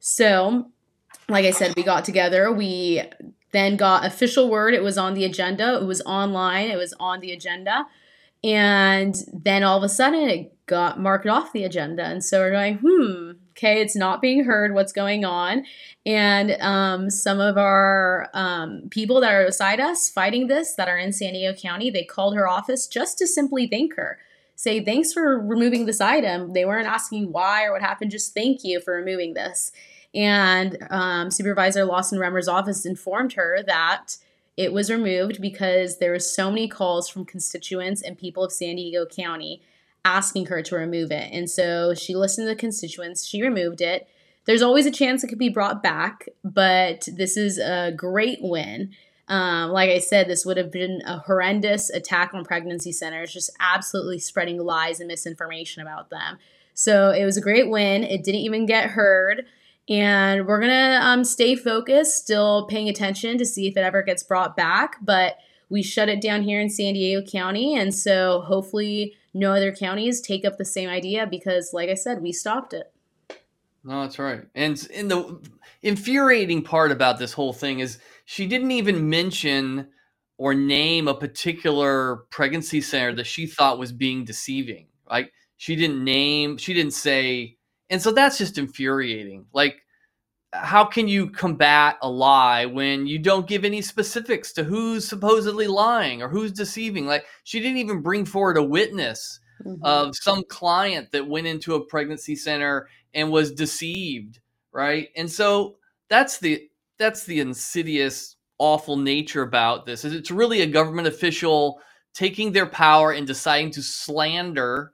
So, 0.00 0.70
like 1.28 1.44
I 1.44 1.50
said, 1.50 1.74
we 1.76 1.82
got 1.82 2.04
together. 2.04 2.50
We 2.52 3.02
then 3.52 3.76
got 3.76 4.04
official 4.04 4.50
word 4.50 4.74
it 4.74 4.82
was 4.82 4.98
on 4.98 5.14
the 5.14 5.24
agenda. 5.24 5.78
It 5.80 5.84
was 5.84 6.00
online, 6.02 6.70
it 6.70 6.76
was 6.76 6.94
on 7.00 7.20
the 7.20 7.32
agenda. 7.32 7.86
And 8.44 9.16
then 9.32 9.64
all 9.64 9.78
of 9.78 9.82
a 9.82 9.88
sudden 9.88 10.28
it 10.28 10.66
got 10.66 11.00
marked 11.00 11.26
off 11.26 11.52
the 11.52 11.64
agenda. 11.64 12.04
And 12.04 12.24
so 12.24 12.38
we're 12.38 12.52
going, 12.52 12.78
hmm, 12.82 13.32
okay, 13.52 13.80
it's 13.80 13.96
not 13.96 14.20
being 14.20 14.44
heard. 14.44 14.74
What's 14.74 14.92
going 14.92 15.24
on? 15.24 15.64
And 16.06 16.52
um, 16.60 17.10
some 17.10 17.40
of 17.40 17.58
our 17.58 18.28
um, 18.34 18.82
people 18.90 19.20
that 19.22 19.32
are 19.32 19.46
beside 19.46 19.80
us 19.80 20.08
fighting 20.08 20.46
this 20.46 20.74
that 20.74 20.88
are 20.88 20.98
in 20.98 21.12
San 21.12 21.32
Diego 21.32 21.58
County, 21.58 21.90
they 21.90 22.04
called 22.04 22.36
her 22.36 22.46
office 22.46 22.86
just 22.86 23.18
to 23.18 23.26
simply 23.26 23.66
thank 23.66 23.96
her. 23.96 24.18
Say, 24.54 24.84
thanks 24.84 25.12
for 25.12 25.38
removing 25.40 25.86
this 25.86 26.00
item. 26.00 26.52
They 26.52 26.64
weren't 26.64 26.86
asking 26.86 27.32
why 27.32 27.64
or 27.64 27.72
what 27.72 27.82
happened, 27.82 28.10
just 28.10 28.34
thank 28.34 28.62
you 28.62 28.80
for 28.80 28.94
removing 28.94 29.34
this. 29.34 29.72
And 30.14 30.78
um, 30.90 31.30
Supervisor 31.30 31.84
Lawson 31.84 32.18
Remer's 32.18 32.48
office 32.48 32.86
informed 32.86 33.34
her 33.34 33.62
that 33.66 34.16
it 34.56 34.72
was 34.72 34.90
removed 34.90 35.40
because 35.40 35.98
there 35.98 36.10
were 36.10 36.18
so 36.18 36.50
many 36.50 36.66
calls 36.66 37.08
from 37.08 37.24
constituents 37.24 38.02
and 38.02 38.18
people 38.18 38.42
of 38.42 38.52
San 38.52 38.76
Diego 38.76 39.06
County 39.06 39.62
asking 40.04 40.46
her 40.46 40.62
to 40.62 40.76
remove 40.76 41.12
it. 41.12 41.30
And 41.32 41.48
so 41.48 41.94
she 41.94 42.16
listened 42.16 42.46
to 42.46 42.48
the 42.48 42.56
constituents, 42.56 43.26
she 43.26 43.42
removed 43.42 43.80
it. 43.80 44.08
There's 44.46 44.62
always 44.62 44.86
a 44.86 44.90
chance 44.90 45.22
it 45.22 45.28
could 45.28 45.38
be 45.38 45.50
brought 45.50 45.82
back, 45.82 46.26
but 46.42 47.06
this 47.12 47.36
is 47.36 47.58
a 47.58 47.92
great 47.94 48.38
win. 48.40 48.92
Um, 49.28 49.70
like 49.70 49.90
I 49.90 49.98
said, 49.98 50.26
this 50.26 50.46
would 50.46 50.56
have 50.56 50.72
been 50.72 51.02
a 51.06 51.18
horrendous 51.18 51.90
attack 51.90 52.32
on 52.32 52.44
pregnancy 52.44 52.92
centers, 52.92 53.32
just 53.32 53.50
absolutely 53.60 54.18
spreading 54.18 54.58
lies 54.58 55.00
and 55.00 55.08
misinformation 55.08 55.82
about 55.82 56.08
them. 56.08 56.38
So 56.72 57.10
it 57.10 57.26
was 57.26 57.36
a 57.36 57.42
great 57.42 57.68
win. 57.68 58.04
It 58.04 58.24
didn't 58.24 58.40
even 58.40 58.64
get 58.64 58.90
heard. 58.90 59.44
And 59.88 60.46
we're 60.46 60.60
to 60.60 61.00
um, 61.02 61.24
stay 61.24 61.56
focused, 61.56 62.18
still 62.18 62.66
paying 62.66 62.88
attention 62.88 63.38
to 63.38 63.46
see 63.46 63.68
if 63.68 63.76
it 63.76 63.80
ever 63.80 64.02
gets 64.02 64.22
brought 64.22 64.56
back. 64.56 64.96
But 65.00 65.36
we 65.70 65.82
shut 65.82 66.08
it 66.08 66.20
down 66.20 66.42
here 66.42 66.60
in 66.60 66.70
San 66.70 66.94
Diego 66.94 67.28
County. 67.28 67.76
And 67.76 67.94
so 67.94 68.42
hopefully 68.42 69.14
no 69.34 69.52
other 69.52 69.74
counties 69.74 70.20
take 70.20 70.44
up 70.44 70.58
the 70.58 70.64
same 70.64 70.88
idea 70.88 71.26
because, 71.26 71.72
like 71.72 71.90
I 71.90 71.94
said, 71.94 72.22
we 72.22 72.32
stopped 72.32 72.72
it. 72.72 72.92
No, 73.84 74.02
that's 74.02 74.18
right. 74.18 74.42
And 74.54 74.86
in 74.92 75.08
the 75.08 75.40
infuriating 75.82 76.62
part 76.62 76.90
about 76.90 77.18
this 77.18 77.32
whole 77.32 77.52
thing 77.52 77.80
is 77.80 77.98
she 78.24 78.46
didn't 78.46 78.72
even 78.72 79.08
mention 79.08 79.88
or 80.36 80.54
name 80.54 81.08
a 81.08 81.14
particular 81.14 82.24
pregnancy 82.30 82.80
center 82.80 83.14
that 83.14 83.26
she 83.26 83.46
thought 83.46 83.78
was 83.78 83.92
being 83.92 84.24
deceiving. 84.24 84.86
Like 85.08 85.32
she 85.56 85.76
didn't 85.76 86.02
name, 86.02 86.56
she 86.58 86.74
didn't 86.74 86.92
say, 86.92 87.57
and 87.90 88.00
so 88.00 88.12
that's 88.12 88.38
just 88.38 88.58
infuriating. 88.58 89.46
Like, 89.52 89.76
how 90.52 90.84
can 90.84 91.08
you 91.08 91.30
combat 91.30 91.96
a 92.02 92.10
lie 92.10 92.66
when 92.66 93.06
you 93.06 93.18
don't 93.18 93.46
give 93.46 93.64
any 93.64 93.82
specifics 93.82 94.52
to 94.54 94.64
who's 94.64 95.06
supposedly 95.06 95.66
lying 95.66 96.22
or 96.22 96.28
who's 96.28 96.52
deceiving? 96.52 97.06
Like, 97.06 97.24
she 97.44 97.60
didn't 97.60 97.78
even 97.78 98.00
bring 98.00 98.24
forward 98.24 98.56
a 98.56 98.62
witness 98.62 99.40
mm-hmm. 99.64 99.84
of 99.84 100.16
some 100.16 100.42
client 100.48 101.12
that 101.12 101.28
went 101.28 101.46
into 101.46 101.74
a 101.74 101.84
pregnancy 101.84 102.34
center 102.34 102.88
and 103.14 103.30
was 103.30 103.52
deceived, 103.52 104.40
right? 104.72 105.08
And 105.16 105.30
so 105.30 105.76
that's 106.08 106.38
the 106.38 106.68
that's 106.98 107.24
the 107.24 107.40
insidious, 107.40 108.36
awful 108.58 108.96
nature 108.96 109.42
about 109.42 109.86
this. 109.86 110.04
Is 110.04 110.14
it's 110.14 110.30
really 110.30 110.62
a 110.62 110.66
government 110.66 111.08
official 111.08 111.80
taking 112.14 112.52
their 112.52 112.66
power 112.66 113.12
and 113.12 113.26
deciding 113.26 113.70
to 113.72 113.82
slander 113.82 114.92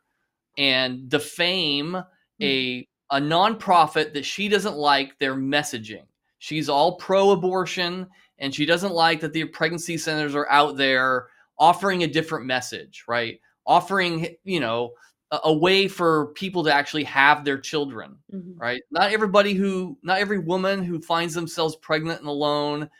and 0.58 1.08
defame 1.08 2.02
a 2.42 2.86
a 3.10 3.20
nonprofit 3.20 4.12
that 4.14 4.24
she 4.24 4.48
doesn't 4.48 4.76
like 4.76 5.18
their 5.18 5.34
messaging. 5.34 6.04
She's 6.38 6.68
all 6.68 6.96
pro 6.96 7.30
abortion 7.30 8.06
and 8.38 8.54
she 8.54 8.66
doesn't 8.66 8.92
like 8.92 9.20
that 9.20 9.32
the 9.32 9.44
pregnancy 9.44 9.96
centers 9.96 10.34
are 10.34 10.50
out 10.50 10.76
there 10.76 11.28
offering 11.58 12.02
a 12.02 12.08
different 12.08 12.46
message, 12.46 13.04
right? 13.06 13.40
Offering, 13.66 14.34
you 14.44 14.60
know, 14.60 14.92
a, 15.30 15.40
a 15.44 15.52
way 15.52 15.86
for 15.86 16.28
people 16.34 16.64
to 16.64 16.74
actually 16.74 17.04
have 17.04 17.44
their 17.44 17.58
children, 17.58 18.16
mm-hmm. 18.32 18.58
right? 18.58 18.82
Not 18.90 19.12
everybody 19.12 19.54
who, 19.54 19.96
not 20.02 20.18
every 20.18 20.38
woman 20.38 20.82
who 20.82 21.00
finds 21.00 21.34
themselves 21.34 21.76
pregnant 21.76 22.20
and 22.20 22.28
alone 22.28 22.90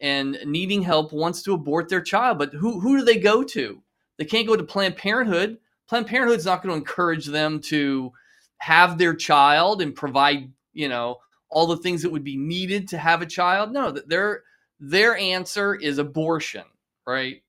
and 0.00 0.38
needing 0.46 0.82
help 0.82 1.12
wants 1.12 1.42
to 1.42 1.52
abort 1.52 1.88
their 1.88 2.00
child, 2.00 2.38
but 2.38 2.54
who, 2.54 2.80
who 2.80 2.96
do 2.96 3.04
they 3.04 3.18
go 3.18 3.42
to? 3.42 3.82
They 4.16 4.24
can't 4.24 4.46
go 4.46 4.56
to 4.56 4.64
Planned 4.64 4.96
Parenthood. 4.96 5.58
Planned 5.88 6.06
Parenthood's 6.06 6.46
not 6.46 6.62
going 6.62 6.72
to 6.72 6.78
encourage 6.78 7.26
them 7.26 7.60
to, 7.62 8.12
have 8.58 8.98
their 8.98 9.14
child 9.14 9.80
and 9.80 9.94
provide, 9.94 10.50
you 10.72 10.88
know, 10.88 11.16
all 11.48 11.66
the 11.66 11.76
things 11.78 12.02
that 12.02 12.10
would 12.10 12.24
be 12.24 12.36
needed 12.36 12.88
to 12.88 12.98
have 12.98 13.22
a 13.22 13.26
child. 13.26 13.72
No, 13.72 13.90
their 13.90 14.42
their 14.80 15.16
answer 15.16 15.74
is 15.74 15.98
abortion, 15.98 16.64
right? 17.06 17.42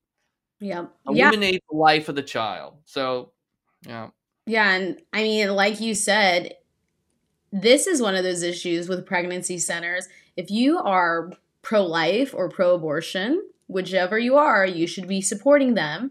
Yeah. 0.58 0.86
Eliminate 1.06 1.54
yeah. 1.54 1.60
the 1.70 1.76
life 1.76 2.08
of 2.08 2.16
the 2.16 2.22
child. 2.22 2.78
So, 2.84 3.32
yeah. 3.86 4.08
Yeah, 4.46 4.70
and 4.72 5.00
I 5.12 5.22
mean, 5.22 5.50
like 5.50 5.80
you 5.80 5.94
said, 5.94 6.54
this 7.52 7.86
is 7.86 8.02
one 8.02 8.14
of 8.14 8.24
those 8.24 8.42
issues 8.42 8.88
with 8.88 9.06
pregnancy 9.06 9.58
centers. 9.58 10.08
If 10.36 10.50
you 10.50 10.78
are 10.78 11.32
pro 11.62 11.84
life 11.84 12.34
or 12.34 12.48
pro 12.48 12.74
abortion, 12.74 13.42
whichever 13.68 14.18
you 14.18 14.36
are, 14.36 14.66
you 14.66 14.86
should 14.86 15.06
be 15.06 15.20
supporting 15.20 15.74
them 15.74 16.10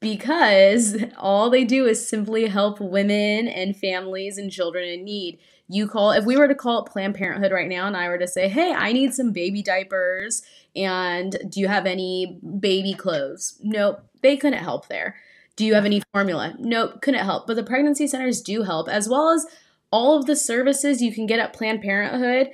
because 0.00 0.96
all 1.16 1.50
they 1.50 1.64
do 1.64 1.86
is 1.86 2.08
simply 2.08 2.46
help 2.46 2.80
women 2.80 3.48
and 3.48 3.76
families 3.76 4.38
and 4.38 4.50
children 4.50 4.88
in 4.88 5.04
need. 5.04 5.38
You 5.68 5.88
call 5.88 6.12
if 6.12 6.24
we 6.24 6.36
were 6.36 6.48
to 6.48 6.54
call 6.54 6.84
it 6.84 6.90
Planned 6.90 7.14
Parenthood 7.14 7.52
right 7.52 7.68
now 7.68 7.86
and 7.86 7.96
I 7.96 8.08
were 8.08 8.18
to 8.18 8.28
say, 8.28 8.48
"Hey, 8.48 8.72
I 8.72 8.92
need 8.92 9.12
some 9.12 9.32
baby 9.32 9.62
diapers 9.62 10.42
and 10.74 11.36
do 11.48 11.60
you 11.60 11.68
have 11.68 11.86
any 11.86 12.40
baby 12.60 12.94
clothes?" 12.94 13.58
Nope, 13.62 14.00
they 14.22 14.36
couldn't 14.36 14.62
help 14.62 14.88
there. 14.88 15.16
Do 15.56 15.66
you 15.66 15.74
have 15.74 15.84
any 15.84 16.02
formula? 16.12 16.54
Nope, 16.58 17.02
couldn't 17.02 17.24
help. 17.24 17.46
But 17.46 17.56
the 17.56 17.64
pregnancy 17.64 18.06
centers 18.06 18.40
do 18.40 18.62
help 18.62 18.88
as 18.88 19.08
well 19.08 19.30
as 19.30 19.46
all 19.90 20.16
of 20.16 20.26
the 20.26 20.36
services 20.36 21.02
you 21.02 21.12
can 21.12 21.26
get 21.26 21.40
at 21.40 21.52
Planned 21.52 21.82
Parenthood 21.82 22.50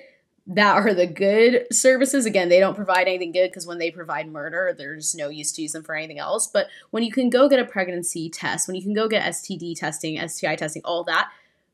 that 0.47 0.77
are 0.77 0.93
the 0.93 1.07
good 1.07 1.67
services. 1.73 2.27
Again, 2.27 2.51
they 2.51 2.61
don't 2.61 2.77
provide 2.77 3.09
anything 3.09 3.33
good 3.33 3.49
because 3.51 3.67
when 3.67 3.79
they 3.79 3.91
provide 3.91 4.31
murder, 4.31 4.75
there's 4.77 5.15
no 5.15 5.29
use 5.31 5.53
to 5.53 5.63
use 5.63 5.73
them 5.73 5.83
for 5.83 5.95
anything 5.95 6.19
else. 6.19 6.47
But 6.47 6.67
when 6.91 7.03
you 7.03 7.11
can 7.11 7.31
go 7.31 7.49
get 7.49 7.61
a 7.61 7.65
pregnancy 7.65 8.29
test, 8.29 8.69
when 8.69 8.77
you 8.77 8.83
can 8.83 8.93
go 8.93 9.09
get 9.09 9.25
STD 9.25 9.79
testing, 9.79 10.19
STI 10.29 10.57
testing, 10.57 10.83
all 10.85 11.03
that, 11.05 11.31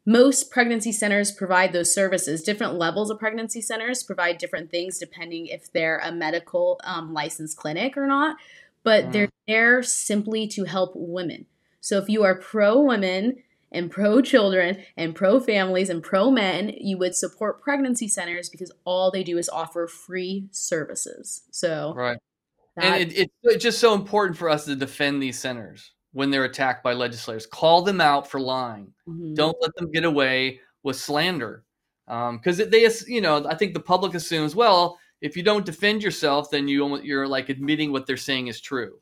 most 0.07 0.51
pregnancy 0.51 0.93
centers 0.93 1.33
provide 1.33 1.73
those 1.73 1.93
services. 1.93 2.43
Different 2.43 2.75
levels 2.75 3.11
of 3.11 3.19
pregnancy 3.19 3.61
centers 3.61 4.03
provide 4.03 4.39
different 4.39 4.71
things 4.71 4.99
depending 4.99 5.47
if 5.47 5.73
they're 5.73 5.99
a 5.99 6.13
medical 6.13 6.81
um, 6.85 7.13
licensed 7.13 7.57
clinic 7.57 7.97
or 7.97 8.07
not. 8.07 8.37
But 8.83 9.07
Mm. 9.07 9.13
they're 9.13 9.29
there 9.47 9.83
simply 9.83 10.47
to 10.49 10.65
help 10.65 10.93
women. 10.95 11.47
So 11.81 11.99
if 11.99 12.09
you 12.09 12.23
are 12.23 12.35
pro 12.35 12.81
women, 12.81 13.43
and 13.73 13.91
pro 13.91 14.21
children 14.21 14.79
and 14.97 15.15
pro 15.15 15.41
families 15.41 15.91
and 15.91 16.03
pro 16.03 16.31
men, 16.31 16.73
you 16.79 16.99
would 16.99 17.15
support 17.15 17.63
pregnancy 17.63 18.09
centers 18.09 18.49
because 18.49 18.73
all 18.85 19.11
they 19.11 19.23
do 19.23 19.39
is 19.39 19.49
offer 19.49 19.87
free 19.87 20.49
services. 20.51 21.43
So 21.51 21.95
Right. 21.95 22.19
that, 22.77 22.85
and 22.85 23.11
it, 23.11 23.19
it, 23.19 23.31
it's 23.43 23.63
just 23.63 23.79
so 23.79 23.95
important 23.95 24.37
for 24.37 24.49
us 24.49 24.65
to 24.65 24.77
defend 24.77 25.23
these 25.23 25.39
centers 25.39 25.93
when 26.13 26.31
they're 26.31 26.45
attacked 26.45 26.83
by 26.83 26.93
legislators. 26.93 27.47
Call 27.47 27.83
them 27.83 28.01
out 28.01 28.29
for 28.29 28.41
lying. 28.41 28.93
Mhm. 29.07 29.35
Don't 29.35 29.57
let 29.61 29.75
them 29.77 29.91
get 29.91 30.05
away 30.05 30.61
with 30.83 30.97
slander. 30.97 31.65
Because 32.07 32.57
they, 32.57 32.91
you 33.07 33.21
know, 33.21 33.47
I 33.47 33.55
think 33.55 33.73
the 33.73 33.79
public 33.79 34.15
assumes, 34.15 34.57
well, 34.57 34.99
if 35.21 35.37
you 35.37 35.45
don't 35.45 35.65
defend 35.65 36.03
yourself, 36.03 36.51
then 36.51 36.67
you 36.67 36.99
you're 37.03 37.29
like 37.29 37.51
admitting 37.51 37.93
what 37.93 38.07
they're 38.07 38.17
saying 38.17 38.49
is 38.49 38.61
true. 38.61 38.99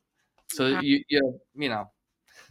So 0.48 0.78
you 0.80 1.02
you 1.08 1.40
you 1.54 1.68
know. 1.70 1.90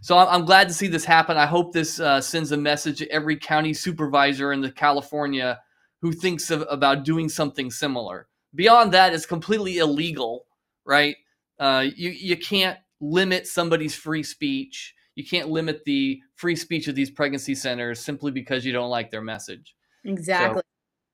So 0.01 0.17
I'm, 0.17 0.45
glad 0.45 0.67
to 0.67 0.73
see 0.73 0.87
this 0.87 1.05
happen. 1.05 1.37
I 1.37 1.45
hope 1.45 1.73
this 1.73 1.99
uh, 1.99 2.21
sends 2.21 2.51
a 2.51 2.57
message 2.57 2.99
to 2.99 3.11
every 3.11 3.35
county 3.35 3.73
supervisor 3.73 4.53
in 4.53 4.61
the 4.61 4.71
California 4.71 5.59
who 6.01 6.11
thinks 6.11 6.51
of, 6.51 6.65
about 6.69 7.03
doing 7.03 7.29
something 7.29 7.71
similar. 7.71 8.27
Beyond 8.53 8.93
that, 8.93 9.13
it's 9.13 9.25
completely 9.25 9.77
illegal, 9.77 10.45
right? 10.85 11.15
Uh, 11.59 11.85
you 11.95 12.11
you 12.11 12.37
can't 12.37 12.77
limit 13.01 13.47
somebody's 13.47 13.95
free 13.95 14.23
speech. 14.23 14.93
You 15.15 15.25
can't 15.25 15.49
limit 15.49 15.83
the 15.85 16.21
free 16.35 16.55
speech 16.55 16.87
of 16.87 16.95
these 16.95 17.09
pregnancy 17.09 17.55
centers 17.55 17.99
simply 17.99 18.31
because 18.31 18.65
you 18.65 18.71
don't 18.71 18.89
like 18.89 19.09
their 19.09 19.21
message. 19.21 19.75
Exactly. 20.03 20.61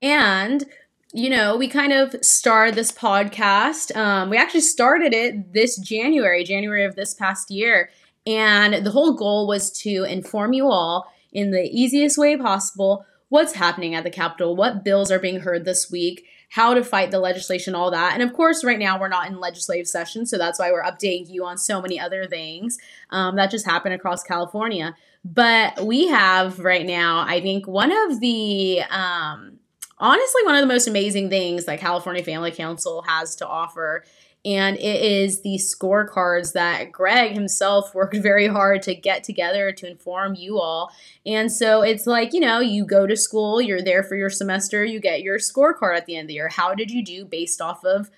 And 0.02 0.65
you 1.13 1.30
know, 1.30 1.56
we 1.56 1.67
kind 1.67 1.93
of 1.93 2.15
started 2.26 2.74
this 2.74 2.91
podcast. 2.91 3.96
Um, 3.96 4.32
we 4.32 4.38
actually 4.38 4.62
started 4.62 5.13
it 5.13 5.54
this 5.54 5.78
January, 5.78 6.43
January 6.43 6.84
of 6.86 6.96
this 6.96 7.13
past 7.13 7.52
year. 7.52 7.91
And 8.25 8.86
the 8.86 8.91
whole 8.91 9.13
goal 9.13 9.47
was 9.47 9.71
to 9.81 10.03
inform 10.03 10.53
you 10.53 10.67
all 10.67 11.12
in 11.31 11.51
the 11.51 11.63
easiest 11.63 12.17
way 12.17 12.38
possible 12.38 13.05
what's 13.29 13.53
happening 13.53 13.95
at 13.95 14.03
the 14.03 14.12
Capitol, 14.12 14.55
what 14.55 14.83
bills 14.83 15.09
are 15.09 15.17
being 15.17 15.39
heard 15.39 15.65
this 15.65 15.89
week, 15.89 16.23
how 16.49 16.75
to 16.75 16.83
fight 16.83 17.09
the 17.09 17.17
legislation, 17.17 17.73
all 17.73 17.89
that. 17.89 18.13
And 18.13 18.21
of 18.21 18.31
course, 18.31 18.63
right 18.63 18.77
now 18.77 18.99
we're 18.99 19.07
not 19.07 19.27
in 19.27 19.39
legislative 19.39 19.88
session, 19.88 20.27
so 20.27 20.38
that's 20.38 20.59
why 20.59 20.71
we're 20.71 20.83
updating 20.83 21.27
you 21.29 21.43
on 21.43 21.57
so 21.57 21.81
many 21.81 21.99
other 21.99 22.27
things 22.27 22.77
um, 23.09 23.36
that 23.38 23.49
just 23.49 23.65
happened 23.65 23.95
across 23.95 24.21
California. 24.21 24.95
But 25.25 25.83
we 25.83 26.09
have 26.09 26.59
right 26.59 26.86
now, 26.86 27.25
I 27.27 27.41
think, 27.41 27.67
one 27.67 27.91
of 27.91 28.19
the 28.19 28.81
um, 28.91 29.57
honestly 29.97 30.43
one 30.43 30.53
of 30.53 30.62
the 30.62 30.67
most 30.67 30.88
amazing 30.88 31.29
things 31.29 31.65
that 31.65 31.79
California 31.79 32.23
Family 32.23 32.51
Council 32.51 33.03
has 33.07 33.36
to 33.38 33.47
offer. 33.47 34.03
And 34.45 34.77
it 34.77 35.01
is 35.01 35.41
the 35.41 35.56
scorecards 35.56 36.51
that 36.53 36.91
Greg 36.91 37.34
himself 37.34 37.95
worked 37.95 38.17
very 38.17 38.47
hard 38.47 38.82
to 38.84 38.95
get 38.95 39.23
together 39.23 39.71
to 39.71 39.89
inform 39.89 40.36
you 40.36 40.60
all. 40.60 40.91
And 41.25 41.51
so 41.51 41.82
it's 41.82 42.06
like, 42.06 42.34
you 42.34 42.39
know, 42.39 42.60
you 42.60 42.86
go 42.86 43.08
to 43.08 43.15
school, 43.15 43.62
you're 43.62 43.82
there 43.82 44.03
for 44.03 44.15
your 44.15 44.29
semester, 44.29 44.84
you 44.84 44.99
get 44.99 45.21
your 45.21 45.38
scorecard 45.38 45.97
at 45.97 46.06
the 46.06 46.15
end 46.15 46.25
of 46.25 46.27
the 46.29 46.36
year. 46.36 46.49
How 46.49 46.73
did 46.75 46.91
you 46.91 47.03
do 47.03 47.25
based 47.25 47.62
off 47.62 47.86
of 47.86 48.12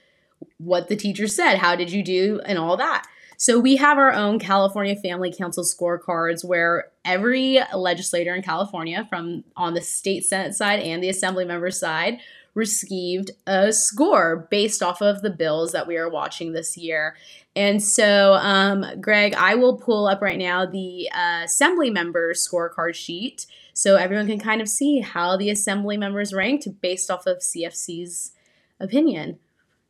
what 0.57 0.88
the 0.88 0.95
teacher 0.95 1.27
said? 1.27 1.57
How 1.57 1.75
did 1.75 1.91
you 1.91 2.03
do 2.03 2.41
and 2.45 2.57
all 2.57 2.77
that? 2.77 3.05
So 3.38 3.59
we 3.59 3.75
have 3.75 3.97
our 3.97 4.13
own 4.13 4.39
California 4.39 4.95
Family 4.95 5.33
Council 5.33 5.63
scorecards 5.63 6.45
where 6.45 6.91
every 7.03 7.59
legislator 7.73 8.33
in 8.33 8.41
California 8.41 9.05
from 9.09 9.43
on 9.57 9.73
the 9.73 9.81
state 9.81 10.23
senate 10.25 10.55
side 10.55 10.79
and 10.79 11.03
the 11.03 11.09
assembly 11.09 11.45
member 11.45 11.69
side 11.69 12.19
received 12.55 13.31
a 13.45 13.71
score 13.71 14.47
based 14.49 14.81
off 14.81 15.01
of 15.01 15.21
the 15.21 15.29
bills 15.29 15.73
that 15.73 15.87
we 15.87 15.97
are 15.97 16.09
watching 16.09 16.53
this 16.53 16.77
year. 16.77 17.15
And 17.55 17.83
so, 17.83 18.33
um, 18.33 18.85
Greg, 18.99 19.33
I 19.35 19.55
will 19.55 19.77
pull 19.77 20.07
up 20.07 20.21
right 20.21 20.37
now 20.37 20.65
the 20.65 21.09
uh, 21.13 21.41
assembly 21.43 21.89
member 21.89 22.33
scorecard 22.33 22.95
sheet 22.95 23.45
so 23.73 23.97
everyone 23.97 24.27
can 24.27 24.39
kind 24.39 24.61
of 24.61 24.69
see 24.69 25.01
how 25.01 25.37
the 25.37 25.49
assembly 25.49 25.97
members 25.97 26.33
ranked 26.33 26.67
based 26.81 27.11
off 27.11 27.27
of 27.27 27.39
CFC's 27.39 28.31
opinion. 28.79 29.37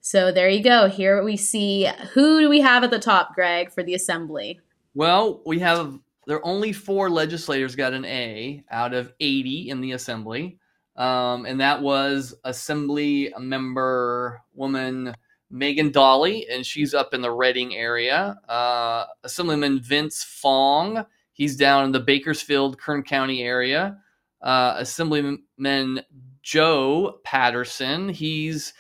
So 0.02 0.32
there 0.32 0.50
you 0.50 0.64
go. 0.64 0.88
Here 0.88 1.24
we 1.24 1.38
see 1.38 1.90
who 2.14 2.40
do 2.40 2.50
we 2.50 2.62
have 2.62 2.84
at 2.84 2.92
the 2.92 3.00
top, 3.00 3.34
Greg, 3.34 3.72
for 3.72 3.84
the 3.84 3.96
assembly? 3.96 4.60
Well, 4.94 5.42
we 5.46 5.60
have 5.60 6.00
there 6.28 6.38
are 6.38 6.46
only 6.46 6.74
four 6.74 7.10
legislators 7.10 7.76
got 7.76 7.94
an 7.94 8.06
A 8.06 8.64
out 8.72 8.94
of 8.94 9.14
80 9.20 9.70
in 9.70 9.82
the 9.82 9.92
assembly. 9.92 10.60
Um, 10.96 11.46
and 11.46 11.60
that 11.60 11.82
was 11.82 12.34
Assembly 12.44 13.34
member 13.40 14.42
woman 14.54 15.14
Megan 15.50 15.92
Dahle, 15.92 16.46
and 16.52 16.66
she's 16.66 16.94
up 16.94 17.14
in 17.14 17.22
the 17.22 17.32
Redding 17.32 17.76
area. 17.76 18.40
Uh, 18.48 19.06
Assemblyman 19.24 19.80
Vince 19.80 20.24
Fong, 20.24 21.06
he's 21.34 21.56
down 21.56 21.86
in 21.86 21.92
the 21.92 22.00
Bakersfield, 22.00 22.80
Kern 22.80 23.04
County 23.04 23.44
area. 23.44 23.98
Uh, 24.42 24.76
Assemblyman 24.78 26.02
Joe 26.42 27.20
Patterson, 27.24 28.10
he's 28.10 28.74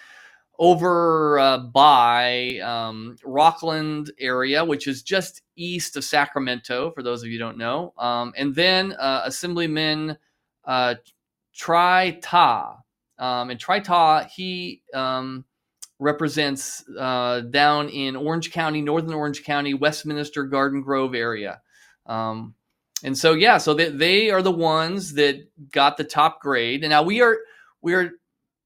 over 0.58 1.38
uh, 1.40 1.58
by 1.58 2.60
um, 2.60 3.18
Rocklin 3.26 4.10
area, 4.20 4.64
which 4.64 4.88
is 4.88 5.04
just 5.04 5.42
east 5.56 5.98
of 5.98 6.04
Sacramento, 6.04 6.92
for 6.92 7.04
those 7.04 7.24
of 7.24 7.30
you 7.30 7.40
don't 7.40 7.58
know. 7.58 7.94
Um, 7.98 8.34
and 8.38 8.56
then 8.56 8.94
uh, 8.94 9.24
Assemblyman 9.26 10.18
uh, 10.66 10.96
Tri 11.56 12.20
Ta. 12.22 12.78
Um, 13.18 13.50
and 13.50 13.60
Tri 13.60 13.80
Ta, 13.80 14.26
he 14.26 14.82
um, 14.94 15.46
represents 16.00 16.84
uh, 16.98 17.42
down 17.42 17.90
in 17.90 18.16
Orange 18.16 18.52
County, 18.52 18.82
Northern 18.82 19.14
Orange 19.14 19.44
County, 19.44 19.74
Westminster, 19.74 20.44
Garden 20.44 20.82
Grove 20.82 21.16
area. 21.16 21.62
Um, 22.06 22.56
and 23.04 23.18
so, 23.18 23.34
yeah, 23.34 23.58
so 23.58 23.74
they, 23.74 23.90
they 23.90 24.30
are 24.32 24.42
the 24.42 24.52
ones 24.52 25.14
that 25.14 25.48
got 25.72 25.98
the 25.98 26.04
top 26.04 26.42
grade. 26.42 26.84
And 26.84 26.92
now 26.92 27.04
we 27.04 27.22
are, 27.22 27.38
we 27.82 27.94
are 27.94 28.12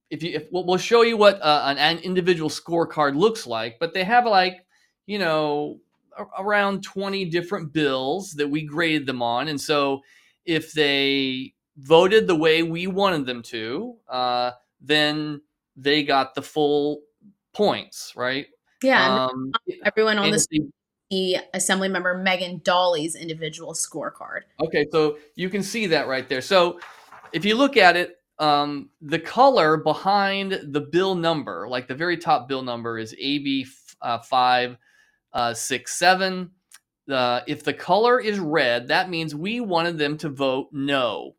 if 0.10 0.24
you 0.24 0.32
if 0.34 0.48
we'll, 0.52 0.78
show 0.78 1.02
you 1.02 1.18
what 1.18 1.42
uh, 1.42 1.64
an, 1.66 1.78
an 1.78 2.00
individual 2.00 2.50
scorecard 2.50 3.16
looks 3.16 3.46
like 3.46 3.78
but 3.80 3.94
they 3.94 4.04
have 4.04 4.26
like 4.26 4.66
you 5.06 5.20
know 5.20 5.80
around 6.38 6.84
20 6.84 7.26
different 7.26 7.72
bills 7.72 8.32
that 8.34 8.50
we 8.50 8.64
graded 8.64 9.06
them 9.06 9.22
on 9.22 9.48
and 9.48 9.60
so 9.60 10.02
if 10.46 10.74
they 10.74 11.54
voted 11.80 12.28
the 12.28 12.36
way 12.36 12.64
we 12.64 12.88
wanted 12.88 13.26
them 13.26 13.42
to 13.42 13.96
uh, 14.10 14.52
then 14.82 15.42
they 15.76 16.04
got 16.04 16.36
the 16.36 16.42
full 16.42 17.02
points 17.54 18.14
right 18.16 18.48
Yeah, 18.84 19.26
um, 19.26 19.52
everyone 19.86 20.18
on 20.18 20.32
this 20.32 20.48
the- 20.48 20.70
the 21.10 21.38
assembly 21.56 21.90
member 21.90 22.16
Megan 22.18 22.60
Dahle's 22.60 23.16
individual 23.16 23.74
scorecard. 23.74 24.42
Okay, 24.62 24.86
so 24.92 25.18
you 25.36 25.50
can 25.50 25.64
see 25.64 25.88
that 25.88 26.08
right 26.08 26.30
there. 26.30 26.42
So 26.42 26.80
if 27.34 27.46
you 27.46 27.56
look 27.56 27.78
at 27.78 27.98
it, 27.98 28.18
um, 28.38 28.90
the 29.02 29.18
color 29.18 29.78
behind 29.78 30.52
the 30.72 30.82
bill 30.82 31.16
number, 31.16 31.68
like 31.68 31.88
the 31.88 31.96
very 31.96 32.16
top 32.16 32.48
bill 32.48 32.62
number, 32.62 33.00
is 33.00 33.16
AB 33.20 33.66
uh, 34.04 34.20
five 34.20 34.78
uh, 35.34 35.54
six 35.56 35.98
seven. 35.98 36.52
Uh, 37.10 37.42
if 37.48 37.64
the 37.64 37.74
color 37.74 38.20
is 38.20 38.38
red, 38.40 38.90
that 38.90 39.10
means 39.10 39.34
we 39.34 39.60
wanted 39.62 39.98
them 39.98 40.16
to 40.20 40.30
vote 40.30 40.68
no, 40.72 41.36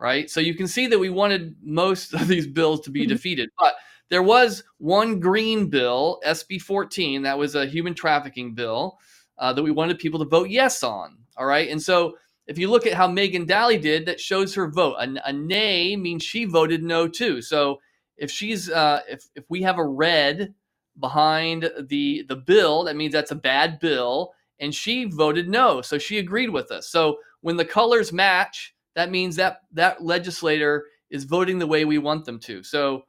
right? 0.00 0.28
So 0.30 0.40
you 0.40 0.54
can 0.54 0.66
see 0.66 0.86
that 0.88 0.98
we 0.98 1.10
wanted 1.10 1.54
most 1.62 2.14
of 2.20 2.26
these 2.26 2.46
bills 2.48 2.80
to 2.82 2.90
be 2.90 3.04
Mhm. 3.04 3.08
defeated, 3.10 3.50
but 3.58 3.74
there 4.08 4.22
was 4.24 4.64
one 4.78 5.20
green 5.20 5.68
bill, 5.70 6.20
SB 6.26 6.58
14, 6.60 7.22
that 7.22 7.38
was 7.38 7.54
a 7.54 7.66
human 7.66 7.94
trafficking 7.94 8.54
bill 8.54 8.98
uh, 9.38 9.52
that 9.52 9.62
we 9.62 9.70
wanted 9.70 9.98
people 10.00 10.18
to 10.18 10.24
vote 10.24 10.50
yes 10.50 10.82
on. 10.82 11.16
All 11.36 11.46
right. 11.46 11.68
And 11.70 11.80
so 11.80 12.16
if 12.48 12.58
you 12.58 12.68
look 12.68 12.86
at 12.86 12.94
how 12.94 13.06
Megan 13.06 13.46
Dahle 13.46 13.80
did, 13.80 14.06
that 14.06 14.18
shows 14.20 14.52
her 14.56 14.68
vote. 14.68 14.96
A, 14.98 15.28
a 15.28 15.32
nay 15.32 15.94
means 15.94 16.24
she 16.24 16.44
voted 16.44 16.82
no 16.82 17.06
too. 17.06 17.40
So 17.40 17.80
if 18.16 18.30
she's 18.32 18.68
uh, 18.68 19.00
if 19.08 19.28
if 19.36 19.44
we 19.48 19.62
have 19.62 19.78
a 19.78 19.86
red 19.86 20.52
behind 20.98 21.70
the 21.88 22.24
the 22.28 22.36
bill, 22.36 22.84
that 22.84 22.96
means 22.96 23.12
that's 23.12 23.30
a 23.30 23.36
bad 23.36 23.78
bill. 23.80 24.32
and 24.58 24.74
she 24.74 25.04
voted 25.06 25.48
no. 25.48 25.80
So 25.80 25.96
she 25.98 26.18
agreed 26.18 26.50
with 26.50 26.70
us. 26.70 26.88
So 26.88 27.18
when 27.40 27.56
the 27.56 27.64
colors 27.64 28.12
match, 28.12 28.74
that 29.00 29.10
means 29.10 29.36
that 29.36 29.62
that 29.72 30.04
legislator 30.04 30.84
is 31.08 31.24
voting 31.24 31.58
the 31.58 31.66
way 31.66 31.86
we 31.86 31.96
want 31.96 32.26
them 32.26 32.38
to. 32.40 32.62
So 32.62 33.04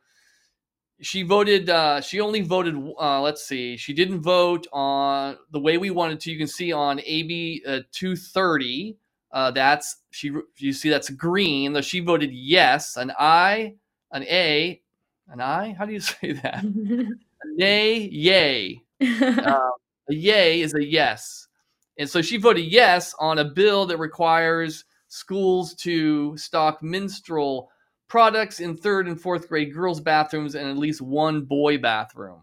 she 1.01 1.23
voted. 1.23 1.69
Uh, 1.69 1.99
she 1.99 2.21
only 2.21 2.41
voted. 2.41 2.75
Uh, 2.97 3.19
let's 3.19 3.45
see. 3.45 3.75
She 3.75 3.91
didn't 3.93 4.21
vote 4.21 4.67
on 4.71 5.37
the 5.51 5.59
way 5.59 5.77
we 5.77 5.89
wanted 5.89 6.21
to. 6.21 6.31
You 6.31 6.37
can 6.37 6.47
see 6.47 6.71
on 6.71 7.01
AB 7.01 7.61
uh, 7.67 7.79
230. 7.91 8.97
Uh, 9.33 9.51
that's 9.51 9.97
she. 10.11 10.31
You 10.57 10.71
see 10.71 10.89
that's 10.89 11.09
green. 11.09 11.73
Though 11.73 11.81
she 11.81 11.99
voted 11.99 12.31
yes. 12.31 12.95
An 12.95 13.11
I, 13.19 13.75
an 14.13 14.23
A, 14.23 14.81
an 15.27 15.41
I. 15.41 15.73
How 15.73 15.85
do 15.85 15.91
you 15.91 15.99
say 15.99 16.31
that? 16.31 16.63
nay, 17.45 17.97
yay. 17.97 18.81
Uh, 19.01 19.69
a 20.09 20.13
yay 20.13 20.61
is 20.61 20.73
a 20.73 20.85
yes. 20.85 21.49
And 21.97 22.09
so 22.09 22.21
she 22.21 22.37
voted 22.37 22.63
yes 22.63 23.13
on 23.19 23.39
a 23.39 23.45
bill 23.45 23.85
that 23.87 23.97
requires 23.97 24.85
schools 25.11 25.73
to 25.75 26.37
stock 26.37 26.81
menstrual 26.81 27.69
products 28.07 28.61
in 28.61 28.77
third 28.77 29.07
and 29.07 29.19
fourth 29.19 29.49
grade 29.49 29.73
girls' 29.73 29.99
bathrooms 29.99 30.55
and 30.55 30.69
at 30.69 30.77
least 30.77 31.01
one 31.01 31.41
boy 31.41 31.77
bathroom. 31.77 32.39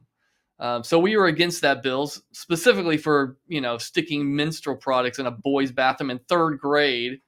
Um, 0.60 0.84
so 0.84 0.98
we 0.98 1.16
were 1.16 1.28
against 1.28 1.62
that 1.62 1.82
bill 1.82 2.12
specifically 2.32 2.98
for 2.98 3.38
you 3.46 3.60
know 3.60 3.78
sticking 3.78 4.34
menstrual 4.34 4.76
products 4.76 5.18
in 5.18 5.26
a 5.26 5.30
boy's 5.30 5.72
bathroom 5.72 6.10
in 6.10 6.18
third 6.28 6.58
grade. 6.58 7.20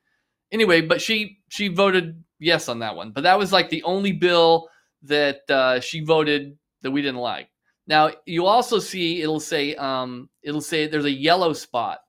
Anyway, 0.52 0.82
but 0.82 1.00
she 1.00 1.38
she 1.48 1.68
voted 1.68 2.22
yes 2.38 2.68
on 2.68 2.80
that 2.80 2.94
one. 2.94 3.10
But 3.10 3.22
that 3.22 3.38
was 3.38 3.50
like 3.50 3.70
the 3.70 3.82
only 3.84 4.12
bill 4.12 4.68
that 5.04 5.48
uh, 5.48 5.80
she 5.80 6.00
voted 6.04 6.58
that 6.82 6.90
we 6.90 7.00
didn't 7.00 7.20
like. 7.20 7.48
Now 7.86 8.10
you 8.26 8.44
also 8.44 8.78
see 8.78 9.22
it'll 9.22 9.40
say 9.40 9.74
um, 9.76 10.28
it'll 10.42 10.60
say 10.60 10.86
there's 10.86 11.06
a 11.06 11.10
yellow 11.10 11.54
spot 11.54 12.00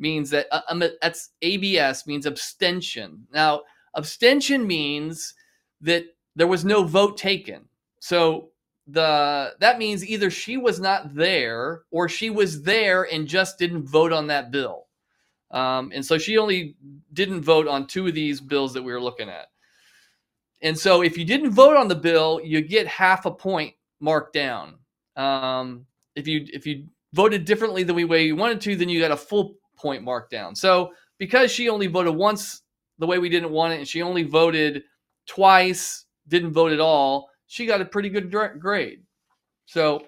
means 0.00 0.30
that 0.30 0.46
uh, 0.50 0.62
um, 0.68 0.82
that's 1.00 1.30
ABS 1.42 2.06
means 2.06 2.26
abstention. 2.26 3.26
Now 3.32 3.62
abstention 3.94 4.66
means 4.66 5.34
that 5.80 6.04
there 6.36 6.46
was 6.46 6.64
no 6.64 6.84
vote 6.84 7.16
taken. 7.16 7.64
So 8.00 8.50
the 8.86 9.54
that 9.60 9.78
means 9.78 10.04
either 10.04 10.30
she 10.30 10.56
was 10.56 10.80
not 10.80 11.14
there 11.14 11.82
or 11.90 12.08
she 12.08 12.30
was 12.30 12.62
there 12.62 13.04
and 13.04 13.26
just 13.26 13.58
didn't 13.58 13.84
vote 13.84 14.12
on 14.12 14.26
that 14.28 14.50
bill. 14.50 14.86
Um, 15.50 15.90
and 15.94 16.04
so 16.04 16.16
she 16.16 16.38
only 16.38 16.76
didn't 17.12 17.42
vote 17.42 17.66
on 17.66 17.86
two 17.86 18.06
of 18.06 18.14
these 18.14 18.40
bills 18.40 18.72
that 18.74 18.82
we 18.82 18.92
were 18.92 19.02
looking 19.02 19.28
at. 19.28 19.48
And 20.62 20.78
so 20.78 21.02
if 21.02 21.18
you 21.18 21.24
didn't 21.24 21.50
vote 21.50 21.76
on 21.76 21.88
the 21.88 21.94
bill, 21.94 22.40
you 22.42 22.60
get 22.60 22.86
half 22.86 23.26
a 23.26 23.30
point 23.30 23.74
marked 24.00 24.32
down. 24.32 24.76
Um, 25.16 25.86
if 26.14 26.28
you 26.28 26.46
if 26.52 26.66
you 26.66 26.86
voted 27.12 27.44
differently 27.44 27.82
than 27.82 27.96
we 27.96 28.04
way 28.04 28.24
you 28.24 28.36
wanted 28.36 28.60
to, 28.62 28.76
then 28.76 28.88
you 28.88 29.00
got 29.00 29.10
a 29.10 29.16
full 29.16 29.56
point 29.80 30.02
marked 30.02 30.30
down. 30.30 30.54
So 30.54 30.92
because 31.18 31.50
she 31.50 31.68
only 31.68 31.86
voted 31.86 32.14
once 32.14 32.62
the 32.98 33.06
way 33.06 33.18
we 33.18 33.28
didn't 33.28 33.50
want 33.50 33.72
it, 33.72 33.78
and 33.78 33.88
she 33.88 34.02
only 34.02 34.22
voted 34.22 34.82
twice, 35.26 36.04
didn't 36.28 36.52
vote 36.52 36.72
at 36.72 36.80
all, 36.80 37.30
she 37.46 37.66
got 37.66 37.80
a 37.80 37.84
pretty 37.84 38.08
good 38.08 38.30
grade. 38.60 39.00
So 39.66 40.04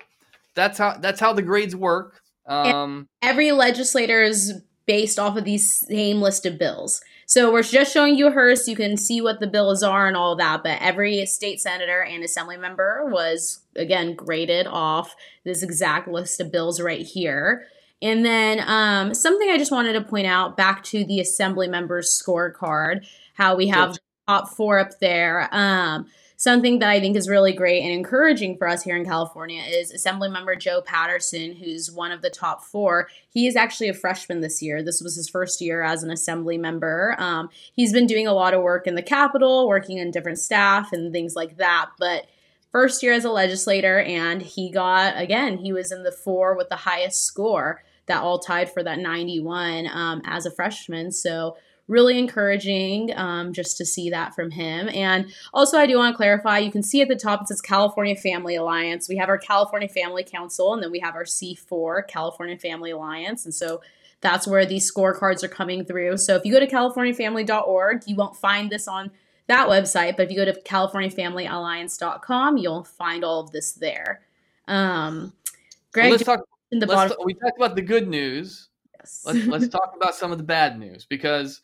that's 0.55 0.79
how 0.79 0.99
that's 0.99 1.21
how 1.21 1.33
the 1.33 1.43
grades 1.43 1.75
work. 1.75 2.21
Um, 2.47 3.09
every 3.23 3.53
legislator 3.53 4.23
is 4.23 4.63
based 4.87 5.19
off 5.19 5.37
of 5.37 5.45
these 5.45 5.79
same 5.87 6.21
list 6.21 6.45
of 6.45 6.59
bills. 6.59 7.01
So 7.27 7.53
we're 7.53 7.63
just 7.63 7.93
showing 7.93 8.17
you 8.17 8.31
hers. 8.31 8.65
So 8.65 8.73
you 8.73 8.77
can 8.77 8.97
see 8.97 9.21
what 9.21 9.41
the 9.41 9.47
bills 9.47 9.83
are 9.83 10.07
and 10.07 10.17
all 10.17 10.37
that. 10.37 10.63
But 10.63 10.83
every 10.83 11.25
state 11.27 11.61
senator 11.61 12.03
and 12.03 12.23
assembly 12.23 12.57
member 12.57 13.09
was 13.11 13.61
again 13.77 14.15
graded 14.15 14.67
off 14.67 15.15
this 15.45 15.63
exact 15.63 16.09
list 16.09 16.41
of 16.41 16.53
bills 16.53 16.81
right 16.81 17.07
here. 17.07 17.67
And 18.03 18.25
then 18.27 18.61
um, 18.67 19.15
something 19.15 19.49
I 19.49 19.57
just 19.57 19.71
wanted 19.71 19.93
to 19.93 20.03
point 20.03 20.27
out 20.27 20.57
back 20.57 20.83
to 20.85 21.05
the 21.05 21.21
assembly 21.21 21.69
members 21.69 22.21
scorecard, 22.21 23.07
how 23.35 23.55
we 23.55 23.69
have 23.69 23.97
top 24.27 24.49
four 24.51 24.81
up 24.81 24.99
there. 24.99 25.49
Um, 25.53 26.07
something 26.37 26.81
that 26.81 26.89
I 26.89 26.99
think 26.99 27.17
is 27.17 27.29
really 27.29 27.53
great 27.53 27.83
and 27.83 27.93
encouraging 27.93 28.57
for 28.59 28.67
us 28.67 28.83
here 28.83 28.97
in 28.97 29.05
California 29.05 29.63
is 29.63 29.93
Assemblymember 29.93 30.59
Joe 30.59 30.83
Patterson, 30.83 31.55
who's 31.55 31.93
one 31.93 32.11
of 32.11 32.21
the 32.21 32.31
top 32.31 32.65
four. 32.65 33.09
He 33.31 33.47
is 33.47 33.55
actually 33.55 33.89
a 33.89 33.95
freshman 33.95 34.41
this 34.41 34.61
year. 34.61 34.83
This 34.83 35.01
was 35.01 35.15
his 35.15 35.29
first 35.29 35.61
year 35.61 35.83
as 35.83 36.03
an 36.03 36.11
assembly 36.11 36.59
member. 36.59 37.15
Um, 37.19 37.51
he's 37.73 37.93
been 37.93 38.09
doing 38.09 38.27
a 38.27 38.33
lot 38.33 38.55
of 38.55 38.63
work 38.63 38.89
in 38.89 38.97
the 38.97 39.03
Capitol, 39.03 39.69
working 39.69 39.99
in 39.99 40.11
different 40.11 40.41
staff 40.41 40.93
and 40.93 41.13
things 41.13 41.37
like 41.37 41.59
that. 41.59 41.91
But 42.01 42.27
first 42.73 43.05
year 43.05 43.13
as 43.13 43.25
a 43.25 43.31
legislator, 43.31 44.01
and 44.01 44.43
he 44.43 44.73
got, 44.73 45.17
again, 45.17 45.59
he 45.59 45.73
was 45.73 45.93
in 45.93 46.03
the 46.03 46.11
four 46.11 46.57
with 46.57 46.69
the 46.69 46.75
highest 46.75 47.25
score 47.25 47.85
that 48.07 48.23
all 48.23 48.39
tied 48.39 48.71
for 48.71 48.83
that 48.83 48.99
91 48.99 49.89
um, 49.93 50.23
as 50.25 50.47
a 50.47 50.51
freshman. 50.51 51.13
So 51.13 51.57
really 51.89 52.19
encouraging 52.19 53.13
um, 53.17 53.53
just 53.53 53.77
to 53.77 53.85
see 53.85 54.11
that 54.11 54.35
from 54.35 54.51
him. 54.51 54.89
And 54.89 55.33
also, 55.53 55.79
I 55.79 55.87
do 55.87 55.97
want 55.97 56.15
to 56.15 56.17
clarify 56.17 56.59
you 56.59 56.73
can 56.73 56.83
see 56.83 57.03
at 57.03 57.09
the 57.09 57.17
top 57.17 57.43
it 57.43 57.49
says 57.49 57.61
California 57.61 58.17
Family 58.17 58.57
Alliance. 58.57 59.09
We 59.09 59.17
have 59.17 59.29
our 59.29 59.39
California 59.39 59.89
Family 59.89 60.25
Council, 60.25 60.73
and 60.73 60.83
then 60.83 60.91
we 60.91 61.01
have 61.01 61.15
our 61.15 61.25
C4 61.25 62.09
California 62.09 62.57
Family 62.57 62.91
Alliance. 62.91 63.45
And 63.45 63.55
so 63.55 63.83
that's 64.21 64.47
where 64.47 64.65
these 64.65 64.91
scorecards 64.91 65.43
are 65.43 65.49
coming 65.49 65.85
through. 65.85 66.17
So 66.19 66.37
if 66.37 66.45
you 66.45 66.53
go 66.53 66.61
to 66.61 66.69
californiafamily.org, 66.69 68.03
you 68.07 68.17
won't 68.17 68.37
find 68.37 68.71
this 68.71 68.87
on 68.89 69.11
that 69.49 69.69
website, 69.69 70.17
but 70.17 70.25
if 70.25 70.31
you 70.31 70.37
go 70.37 70.45
to 70.45 70.59
californiafamilyalliance.com, 70.63 72.57
you'll 72.57 72.85
find 72.85 73.25
all 73.25 73.41
of 73.41 73.51
this 73.51 73.73
there. 73.73 74.23
Um, 74.69 75.33
Greg, 75.93 76.13
let's 76.13 76.23
talk 76.25 76.41
in 76.73 76.79
the 76.79 76.87
bottom. 76.87 77.17
we 77.25 77.35
talked 77.35 77.57
about 77.57 77.77
the 77.77 77.83
good 77.83 78.09
news. 78.09 78.71
Yes. 78.99 79.23
let's 79.25 79.47
let's 79.47 79.69
talk 79.69 79.93
about 79.97 80.15
some 80.15 80.33
of 80.33 80.39
the 80.39 80.45
bad 80.45 80.79
news 80.79 81.07
because 81.07 81.61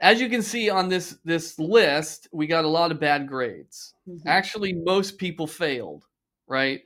as 0.00 0.20
you 0.20 0.28
can 0.28 0.42
see 0.42 0.70
on 0.70 0.88
this 0.88 1.18
this 1.24 1.58
list, 1.58 2.28
we 2.32 2.46
got 2.46 2.64
a 2.64 2.68
lot 2.68 2.90
of 2.90 3.00
bad 3.00 3.28
grades. 3.28 3.94
Mm-hmm. 4.08 4.26
Actually, 4.28 4.72
most 4.72 5.18
people 5.18 5.46
failed, 5.46 6.04
right? 6.46 6.80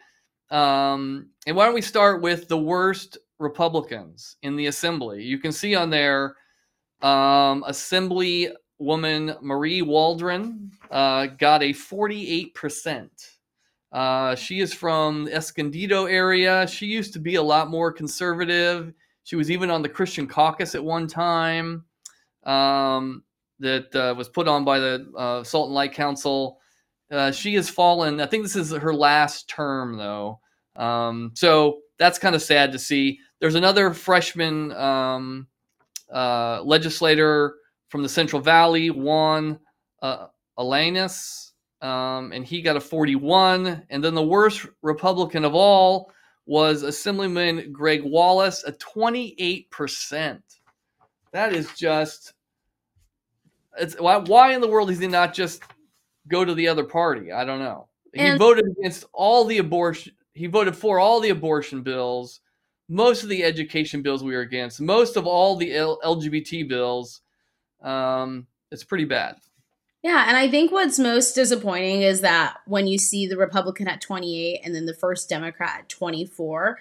Um, 0.50 1.30
and 1.46 1.56
why 1.56 1.64
don't 1.64 1.74
we 1.74 1.80
start 1.80 2.22
with 2.22 2.48
the 2.48 2.58
worst 2.58 3.18
Republicans 3.38 4.36
in 4.42 4.56
the 4.56 4.66
assembly? 4.66 5.22
You 5.22 5.38
can 5.38 5.52
see 5.52 5.74
on 5.74 5.90
there, 5.90 6.36
um, 7.02 7.64
Assembly 7.66 8.50
woman 8.78 9.34
Marie 9.40 9.82
Waldron 9.82 10.70
uh, 10.90 11.26
got 11.26 11.62
a 11.62 11.72
48%. 11.72 13.08
Uh, 13.94 14.34
she 14.34 14.58
is 14.60 14.74
from 14.74 15.28
Escondido 15.28 16.06
area. 16.06 16.66
She 16.66 16.86
used 16.86 17.12
to 17.12 17.20
be 17.20 17.36
a 17.36 17.42
lot 17.42 17.70
more 17.70 17.92
conservative. 17.92 18.92
She 19.22 19.36
was 19.36 19.52
even 19.52 19.70
on 19.70 19.82
the 19.82 19.88
Christian 19.88 20.26
Caucus 20.26 20.74
at 20.74 20.84
one 20.84 21.06
time. 21.06 21.84
Um, 22.42 23.22
that 23.60 23.94
uh, 23.94 24.12
was 24.16 24.28
put 24.28 24.48
on 24.48 24.64
by 24.64 24.80
the 24.80 25.06
uh, 25.16 25.44
Salt 25.44 25.68
and 25.68 25.74
Light 25.74 25.92
Council. 25.92 26.58
Uh, 27.10 27.30
she 27.30 27.54
has 27.54 27.70
fallen. 27.70 28.20
I 28.20 28.26
think 28.26 28.42
this 28.42 28.56
is 28.56 28.72
her 28.72 28.92
last 28.92 29.48
term, 29.48 29.96
though. 29.96 30.40
Um, 30.74 31.30
so 31.34 31.78
that's 31.96 32.18
kind 32.18 32.34
of 32.34 32.42
sad 32.42 32.72
to 32.72 32.78
see. 32.80 33.20
There's 33.38 33.54
another 33.54 33.94
freshman 33.94 34.72
um, 34.72 35.46
uh, 36.12 36.62
legislator 36.64 37.54
from 37.88 38.02
the 38.02 38.08
Central 38.08 38.42
Valley, 38.42 38.90
Juan 38.90 39.60
uh, 40.02 40.26
Alanis 40.58 41.43
um, 41.84 42.32
and 42.32 42.46
he 42.46 42.62
got 42.62 42.76
a 42.76 42.80
41. 42.80 43.84
And 43.90 44.02
then 44.02 44.14
the 44.14 44.22
worst 44.22 44.66
Republican 44.82 45.44
of 45.44 45.54
all 45.54 46.10
was 46.46 46.82
Assemblyman 46.82 47.72
Greg 47.72 48.02
Wallis, 48.02 48.64
a 48.64 48.72
28%. 48.72 50.40
That 51.32 51.52
is 51.52 51.70
just. 51.74 52.32
It's 53.78 54.00
why, 54.00 54.16
why 54.18 54.54
in 54.54 54.60
the 54.60 54.68
world 54.68 54.88
does 54.88 54.98
he 54.98 55.08
not 55.08 55.34
just 55.34 55.62
go 56.28 56.44
to 56.44 56.54
the 56.54 56.68
other 56.68 56.84
party? 56.84 57.32
I 57.32 57.44
don't 57.44 57.58
know. 57.58 57.88
He 58.14 58.20
and- 58.20 58.38
voted 58.38 58.64
against 58.78 59.04
all 59.12 59.44
the 59.44 59.58
abortion. 59.58 60.14
He 60.32 60.46
voted 60.46 60.74
for 60.74 60.98
all 60.98 61.20
the 61.20 61.30
abortion 61.30 61.82
bills, 61.82 62.40
most 62.88 63.24
of 63.24 63.28
the 63.28 63.44
education 63.44 64.00
bills 64.00 64.24
we 64.24 64.34
were 64.34 64.40
against, 64.40 64.80
most 64.80 65.16
of 65.16 65.26
all 65.26 65.56
the 65.56 65.74
L- 65.74 66.00
LGBT 66.04 66.68
bills. 66.68 67.20
Um, 67.82 68.46
it's 68.70 68.84
pretty 68.84 69.04
bad. 69.04 69.36
Yeah, 70.04 70.26
and 70.28 70.36
I 70.36 70.50
think 70.50 70.70
what's 70.70 70.98
most 70.98 71.34
disappointing 71.34 72.02
is 72.02 72.20
that 72.20 72.58
when 72.66 72.86
you 72.86 72.98
see 72.98 73.26
the 73.26 73.38
Republican 73.38 73.88
at 73.88 74.02
28 74.02 74.60
and 74.62 74.74
then 74.74 74.84
the 74.84 74.92
first 74.92 75.30
Democrat 75.30 75.76
at 75.78 75.88
24, 75.88 76.78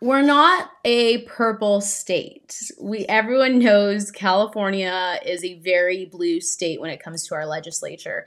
we're 0.00 0.22
not 0.22 0.70
a 0.82 1.18
purple 1.24 1.82
state. 1.82 2.58
We 2.80 3.04
everyone 3.04 3.58
knows 3.58 4.10
California 4.10 5.20
is 5.22 5.44
a 5.44 5.58
very 5.58 6.06
blue 6.06 6.40
state 6.40 6.80
when 6.80 6.88
it 6.88 7.02
comes 7.02 7.26
to 7.26 7.34
our 7.34 7.44
legislature. 7.44 8.26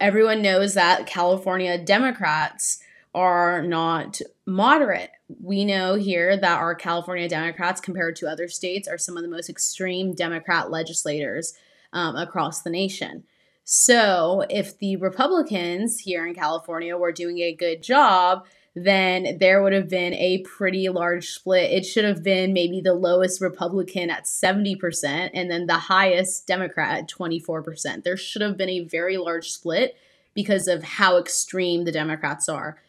Everyone 0.00 0.42
knows 0.42 0.74
that 0.74 1.06
California 1.06 1.78
Democrats 1.78 2.80
are 3.14 3.62
not 3.62 4.20
moderate. 4.44 5.10
We 5.40 5.64
know 5.64 5.94
here 5.94 6.36
that 6.36 6.58
our 6.58 6.74
California 6.74 7.28
Democrats, 7.28 7.80
compared 7.80 8.16
to 8.16 8.28
other 8.28 8.48
states, 8.48 8.88
are 8.88 8.98
some 8.98 9.16
of 9.16 9.22
the 9.22 9.30
most 9.30 9.48
extreme 9.48 10.14
Democrat 10.14 10.68
legislators 10.68 11.54
um, 11.92 12.16
across 12.16 12.62
the 12.62 12.70
nation. 12.70 13.22
So, 13.68 14.44
if 14.48 14.78
the 14.78 14.94
Republicans 14.94 15.98
here 15.98 16.24
in 16.24 16.36
California 16.36 16.96
were 16.96 17.10
doing 17.10 17.38
a 17.40 17.52
good 17.52 17.82
job, 17.82 18.46
then 18.76 19.38
there 19.40 19.60
would 19.60 19.72
have 19.72 19.88
been 19.88 20.14
a 20.14 20.38
pretty 20.42 20.88
large 20.88 21.30
split. 21.30 21.72
It 21.72 21.84
should 21.84 22.04
have 22.04 22.22
been 22.22 22.52
maybe 22.52 22.80
the 22.80 22.94
lowest 22.94 23.40
Republican 23.40 24.08
at 24.08 24.26
70% 24.26 25.30
and 25.34 25.50
then 25.50 25.66
the 25.66 25.78
highest 25.78 26.46
Democrat 26.46 26.96
at 26.96 27.08
24%. 27.10 28.04
There 28.04 28.16
should 28.16 28.42
have 28.42 28.56
been 28.56 28.68
a 28.68 28.84
very 28.84 29.16
large 29.16 29.50
split 29.50 29.96
because 30.32 30.68
of 30.68 30.84
how 30.84 31.18
extreme 31.18 31.84
the 31.84 31.92
Democrats 31.92 32.48
are. 32.48 32.80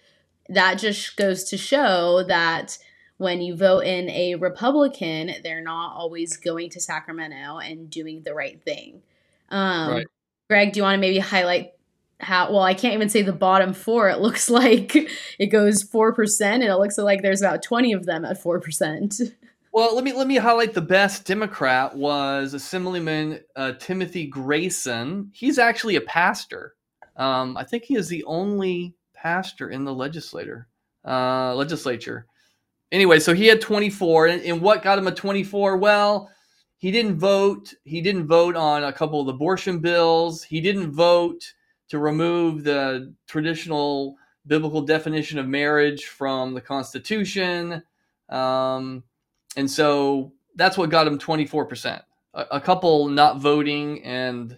That 0.47 0.75
just 0.75 1.17
goes 1.17 1.43
to 1.45 1.57
show 1.57 2.21
that 2.27 2.77
when 3.17 3.41
you 3.41 3.55
vote 3.55 3.79
in 3.79 4.11
a 4.11 4.35
Republican, 4.35 5.31
they're 5.41 5.59
not 5.59 5.95
always 5.95 6.37
going 6.37 6.69
to 6.69 6.79
Sacramento 6.79 7.57
and 7.57 7.89
doing 7.89 8.21
the 8.21 8.35
right 8.35 8.61
thing. 8.61 9.01
Um, 9.49 9.89
Right. 9.89 10.07
Greg, 10.49 10.73
do 10.73 10.79
you 10.79 10.83
want 10.83 10.95
to 10.95 11.01
maybe 11.01 11.19
highlight 11.19 11.73
how? 12.19 12.51
Well, 12.51 12.63
I 12.63 12.73
can't 12.73 12.93
even 12.93 13.09
say 13.09 13.21
the 13.21 13.33
bottom 13.33 13.73
four. 13.73 14.09
It 14.09 14.19
looks 14.19 14.49
like 14.49 14.95
it 15.39 15.47
goes 15.47 15.83
four 15.83 16.13
percent, 16.13 16.63
and 16.63 16.71
it 16.71 16.77
looks 16.77 16.97
like 16.97 17.21
there's 17.21 17.41
about 17.41 17.63
twenty 17.63 17.93
of 17.93 18.05
them 18.05 18.25
at 18.25 18.41
four 18.41 18.59
percent. 18.59 19.19
Well, 19.73 19.93
let 19.93 20.03
me 20.03 20.13
let 20.13 20.27
me 20.27 20.37
highlight 20.37 20.73
the 20.73 20.81
best 20.81 21.25
Democrat 21.25 21.95
was 21.95 22.53
Assemblyman 22.53 23.41
uh, 23.55 23.73
Timothy 23.73 24.25
Grayson. 24.25 25.31
He's 25.33 25.59
actually 25.59 25.97
a 25.97 26.01
pastor. 26.01 26.73
Um, 27.15 27.57
I 27.57 27.63
think 27.63 27.83
he 27.83 27.95
is 27.95 28.07
the 28.07 28.23
only 28.23 28.95
pastor 29.13 29.69
in 29.69 29.83
the 29.83 29.93
legislator 29.93 30.67
uh, 31.05 31.53
legislature. 31.55 32.27
Anyway, 32.91 33.19
so 33.19 33.33
he 33.33 33.47
had 33.47 33.59
24, 33.59 34.27
and, 34.27 34.41
and 34.43 34.61
what 34.61 34.81
got 34.81 34.97
him 34.97 35.07
a 35.07 35.11
24? 35.13 35.75
Well, 35.77 36.31
he 36.77 36.91
didn't 36.91 37.17
vote. 37.17 37.73
He 37.83 38.01
didn't 38.01 38.27
vote 38.27 38.55
on 38.55 38.83
a 38.83 38.93
couple 38.93 39.19
of 39.19 39.27
abortion 39.27 39.79
bills. 39.79 40.43
He 40.43 40.61
didn't 40.61 40.91
vote 40.91 41.53
to 41.89 41.99
remove 41.99 42.63
the 42.63 43.13
traditional 43.27 44.15
biblical 44.45 44.81
definition 44.81 45.39
of 45.39 45.47
marriage 45.47 46.05
from 46.05 46.53
the 46.53 46.61
Constitution. 46.61 47.83
Um, 48.29 49.03
and 49.55 49.69
so 49.69 50.33
that's 50.55 50.77
what 50.77 50.89
got 50.89 51.07
him 51.07 51.17
24%. 51.17 52.01
A, 52.33 52.45
a 52.51 52.61
couple 52.61 53.07
not 53.07 53.39
voting, 53.39 54.03
and 54.03 54.57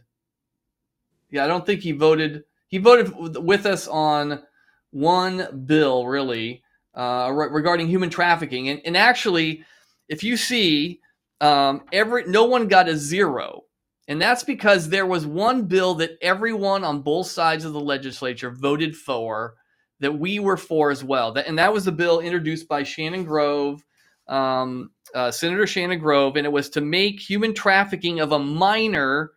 yeah, 1.31 1.45
I 1.45 1.47
don't 1.47 1.65
think 1.65 1.81
he 1.81 1.91
voted. 1.91 2.43
He 2.67 2.77
voted 2.77 3.13
with- 3.15 3.65
us 3.65 3.87
on 3.87 4.43
one 4.91 5.65
bill, 5.65 6.05
really, 6.07 6.63
uh, 6.95 7.31
re- 7.33 7.49
regarding 7.51 7.87
human 7.87 8.09
trafficking. 8.09 8.69
And, 8.69 8.81
and 8.85 8.97
actually, 8.97 9.63
if 10.07 10.23
you 10.23 10.35
see, 10.35 10.99
um, 11.41 11.83
every 11.91 12.25
no 12.25 12.45
one 12.45 12.67
got 12.67 12.89
a 12.89 12.97
zero. 12.97 13.63
And 14.07 14.19
that's 14.19 14.43
because 14.43 14.89
there 14.89 15.05
was 15.05 15.27
one 15.27 15.65
bill 15.65 15.93
that 15.95 16.17
everyone 16.21 16.83
on 16.83 17.01
both 17.01 17.27
sides 17.27 17.63
of 17.63 17.73
the 17.73 17.79
legislature 17.79 18.49
voted 18.49 18.97
for 18.97 19.55
that 19.99 20.17
we 20.17 20.39
were 20.39 20.57
for 20.57 20.89
as 20.89 21.03
well. 21.03 21.31
That, 21.33 21.47
and 21.47 21.59
that 21.59 21.71
was 21.71 21.85
the 21.85 21.91
bill 21.91 22.19
introduced 22.19 22.67
by 22.67 22.81
Shannon 22.81 23.23
Grove, 23.23 23.83
um, 24.27 24.89
uh, 25.13 25.29
Senator 25.29 25.67
Shannon 25.67 25.99
Grove, 25.99 26.37
and 26.37 26.45
it 26.45 26.51
was 26.51 26.69
to 26.71 26.81
make 26.81 27.19
human 27.19 27.53
trafficking 27.53 28.19
of 28.19 28.31
a 28.31 28.39
minor 28.39 29.31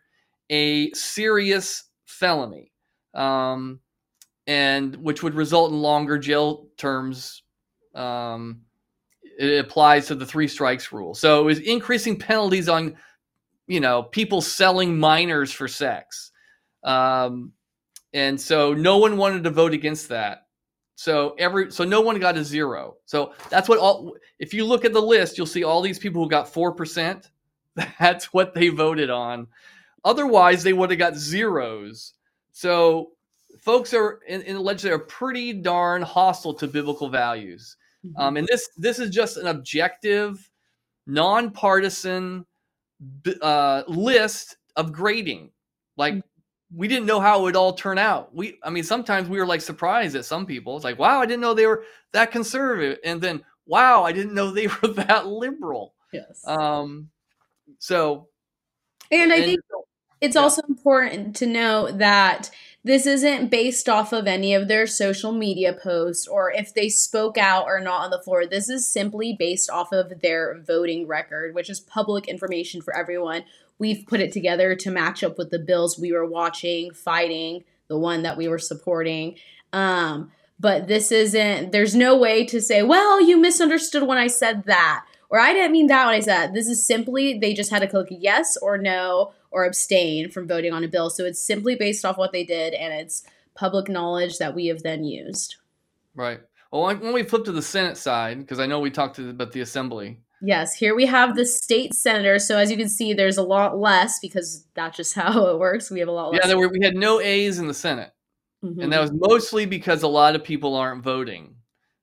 a 0.49 0.91
serious 0.91 1.83
felony, 2.05 2.71
um, 3.13 3.79
and 4.47 4.95
which 4.95 5.21
would 5.23 5.35
result 5.35 5.71
in 5.71 5.81
longer 5.81 6.17
jail 6.17 6.67
terms. 6.77 7.43
Um, 7.93 8.61
it 9.37 9.59
applies 9.59 10.07
to 10.07 10.15
the 10.15 10.25
three 10.25 10.47
strikes 10.47 10.91
rule. 10.91 11.13
So 11.13 11.41
it 11.41 11.43
was 11.43 11.59
increasing 11.59 12.17
penalties 12.17 12.69
on, 12.69 12.95
you 13.67 13.79
know, 13.79 14.03
people 14.03 14.41
selling 14.41 14.97
minors 14.97 15.51
for 15.51 15.67
sex. 15.67 16.31
Um, 16.83 17.53
and 18.13 18.39
so 18.39 18.73
no 18.73 18.97
one 18.97 19.17
wanted 19.17 19.43
to 19.43 19.49
vote 19.49 19.73
against 19.73 20.09
that. 20.09 20.45
So 20.95 21.35
every 21.39 21.71
so 21.71 21.83
no 21.83 22.01
one 22.01 22.19
got 22.19 22.37
a 22.37 22.43
zero. 22.43 22.97
So 23.05 23.33
that's 23.49 23.67
what 23.67 23.79
all 23.79 24.15
if 24.39 24.53
you 24.53 24.65
look 24.65 24.85
at 24.85 24.93
the 24.93 25.01
list, 25.01 25.37
you'll 25.37 25.47
see 25.47 25.63
all 25.63 25.81
these 25.81 25.99
people 25.99 26.23
who 26.23 26.29
got 26.29 26.51
4%. 26.51 27.29
That's 27.99 28.31
what 28.31 28.53
they 28.53 28.69
voted 28.69 29.09
on. 29.09 29.47
Otherwise, 30.05 30.63
they 30.63 30.73
would 30.73 30.91
have 30.91 30.99
got 30.99 31.15
zeros. 31.15 32.13
So 32.51 33.13
folks 33.59 33.93
are 33.93 34.19
in, 34.27 34.41
in 34.43 34.55
the 34.55 34.61
legislature 34.61 34.95
are 34.95 34.99
pretty 34.99 35.53
darn 35.53 36.03
hostile 36.03 36.53
to 36.55 36.67
biblical 36.67 37.09
values. 37.09 37.77
Um, 38.17 38.37
and 38.37 38.47
this 38.47 38.69
this 38.77 38.99
is 38.99 39.09
just 39.09 39.37
an 39.37 39.47
objective, 39.47 40.49
nonpartisan 41.07 42.45
uh, 43.41 43.83
list 43.87 44.57
of 44.75 44.91
grading. 44.91 45.51
Like 45.97 46.23
we 46.75 46.87
didn't 46.87 47.05
know 47.05 47.19
how 47.19 47.39
it 47.39 47.43
would 47.43 47.55
all 47.55 47.73
turn 47.73 47.97
out. 47.97 48.33
We, 48.33 48.57
I 48.63 48.69
mean, 48.69 48.83
sometimes 48.83 49.29
we 49.29 49.37
were 49.37 49.45
like 49.45 49.61
surprised 49.61 50.15
at 50.15 50.25
some 50.25 50.45
people. 50.45 50.75
It's 50.75 50.83
like, 50.83 50.99
wow, 50.99 51.19
I 51.19 51.25
didn't 51.25 51.41
know 51.41 51.53
they 51.53 51.67
were 51.67 51.83
that 52.11 52.31
conservative, 52.31 52.99
and 53.03 53.21
then 53.21 53.43
wow, 53.65 54.03
I 54.03 54.11
didn't 54.11 54.33
know 54.33 54.51
they 54.51 54.67
were 54.81 54.89
that 54.89 55.27
liberal. 55.27 55.93
yes. 56.11 56.45
Um, 56.47 57.09
so 57.79 58.27
and 59.11 59.31
I 59.31 59.37
and- 59.37 59.45
think 59.45 59.59
it's 60.21 60.35
yeah. 60.35 60.41
also 60.41 60.61
important 60.69 61.35
to 61.37 61.45
know 61.45 61.91
that 61.91 62.49
this 62.83 63.05
isn't 63.05 63.49
based 63.49 63.87
off 63.87 64.11
of 64.11 64.27
any 64.27 64.53
of 64.53 64.67
their 64.67 64.85
social 64.85 65.31
media 65.31 65.73
posts 65.73 66.27
or 66.27 66.51
if 66.51 66.73
they 66.73 66.89
spoke 66.89 67.37
out 67.37 67.65
or 67.65 67.79
not 67.79 68.03
on 68.03 68.11
the 68.11 68.21
floor. 68.21 68.45
This 68.45 68.67
is 68.67 68.91
simply 68.91 69.35
based 69.37 69.69
off 69.69 69.93
of 69.93 70.21
their 70.21 70.59
voting 70.59 71.07
record, 71.07 71.55
which 71.55 71.69
is 71.69 71.79
public 71.79 72.27
information 72.27 72.81
for 72.81 72.95
everyone. 72.95 73.45
We've 73.79 74.05
put 74.05 74.19
it 74.19 74.33
together 74.33 74.75
to 74.75 74.91
match 74.91 75.23
up 75.23 75.37
with 75.37 75.49
the 75.49 75.59
bills 75.59 75.97
we 75.97 76.11
were 76.11 76.25
watching, 76.25 76.91
fighting, 76.91 77.63
the 77.87 77.97
one 77.97 78.23
that 78.23 78.37
we 78.37 78.49
were 78.49 78.59
supporting. 78.59 79.37
Um, 79.71 80.31
but 80.59 80.87
this 80.87 81.11
isn't, 81.11 81.71
there's 81.71 81.95
no 81.95 82.17
way 82.17 82.45
to 82.45 82.61
say, 82.61 82.83
well, 82.83 83.21
you 83.21 83.37
misunderstood 83.37 84.03
when 84.03 84.17
I 84.17 84.27
said 84.27 84.65
that. 84.65 85.05
Or 85.29 85.39
I 85.39 85.51
didn't 85.51 85.71
mean 85.71 85.87
that 85.87 86.05
when 86.05 86.15
I 86.15 86.19
said 86.19 86.49
that. 86.49 86.53
This 86.53 86.67
is 86.67 86.85
simply, 86.85 87.39
they 87.39 87.53
just 87.53 87.71
had 87.71 87.79
to 87.79 87.87
click 87.87 88.07
yes 88.11 88.55
or 88.57 88.77
no 88.77 89.33
or 89.53 89.65
abstain 89.65 90.29
from 90.29 90.47
voting 90.47 90.73
on 90.73 90.83
a 90.83 90.87
bill. 90.87 91.09
So 91.09 91.25
it's 91.25 91.45
simply 91.45 91.75
based 91.75 92.03
off 92.05 92.17
what 92.17 92.31
they 92.31 92.43
did 92.43 92.73
and 92.73 92.93
it's 92.93 93.23
public 93.55 93.87
knowledge 93.87 94.37
that 94.39 94.55
we 94.55 94.67
have 94.67 94.83
then 94.83 95.03
used. 95.03 95.55
right. 96.15 96.41
Well, 96.71 96.85
when 96.97 97.13
we 97.13 97.21
flip 97.21 97.45
to 97.45 97.51
the 97.51 97.61
Senate 97.61 97.97
side, 97.97 98.39
because 98.39 98.59
I 98.59 98.65
know 98.65 98.79
we 98.79 98.89
talked 98.89 99.17
to, 99.17 99.29
about 99.29 99.51
the 99.51 99.61
Assembly. 99.61 100.19
Yes, 100.41 100.73
here 100.73 100.95
we 100.95 101.05
have 101.05 101.35
the 101.35 101.45
state 101.45 101.93
senator. 101.93 102.39
So 102.39 102.57
as 102.57 102.71
you 102.71 102.77
can 102.77 102.89
see, 102.89 103.13
there's 103.13 103.37
a 103.37 103.43
lot 103.43 103.77
less 103.77 104.17
because 104.19 104.65
that's 104.73 104.97
just 104.97 105.13
how 105.21 105.45
it 105.49 105.59
works. 105.59 105.91
We 105.91 105.99
have 105.99 106.09
a 106.09 106.11
lot 106.11 106.31
less. 106.31 106.41
Yeah, 106.41 106.47
there 106.47 106.57
were, 106.57 106.69
we 106.69 106.83
had 106.83 106.95
no 106.95 107.21
A's 107.21 107.59
in 107.59 107.67
the 107.67 107.73
Senate. 107.75 108.11
Mhm. 108.63 108.81
and 108.81 108.93
that 108.93 109.01
was 109.01 109.11
mostly 109.13 109.65
because 109.67 110.03
a 110.03 110.07
lot 110.07 110.35
of 110.35 110.43
people 110.43 110.75
aren't 110.75 111.03
voting. 111.03 111.55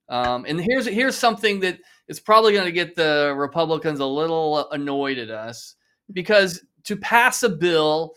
Um, 0.09 0.45
and 0.47 0.61
here's 0.61 0.87
here's 0.87 1.17
something 1.17 1.61
that 1.61 1.79
is 2.07 2.21
probably 2.21 2.53
going 2.53 2.67
to 2.67 2.73
get 2.73 2.95
the 2.95 3.35
Republicans 3.37 3.99
a 3.99 4.07
little 4.07 4.69
annoyed 4.71 5.19
at 5.19 5.31
us 5.31 5.75
because 6.13 6.63
to 6.85 6.97
pass 6.97 7.43
a 7.43 7.49
bill, 7.49 8.15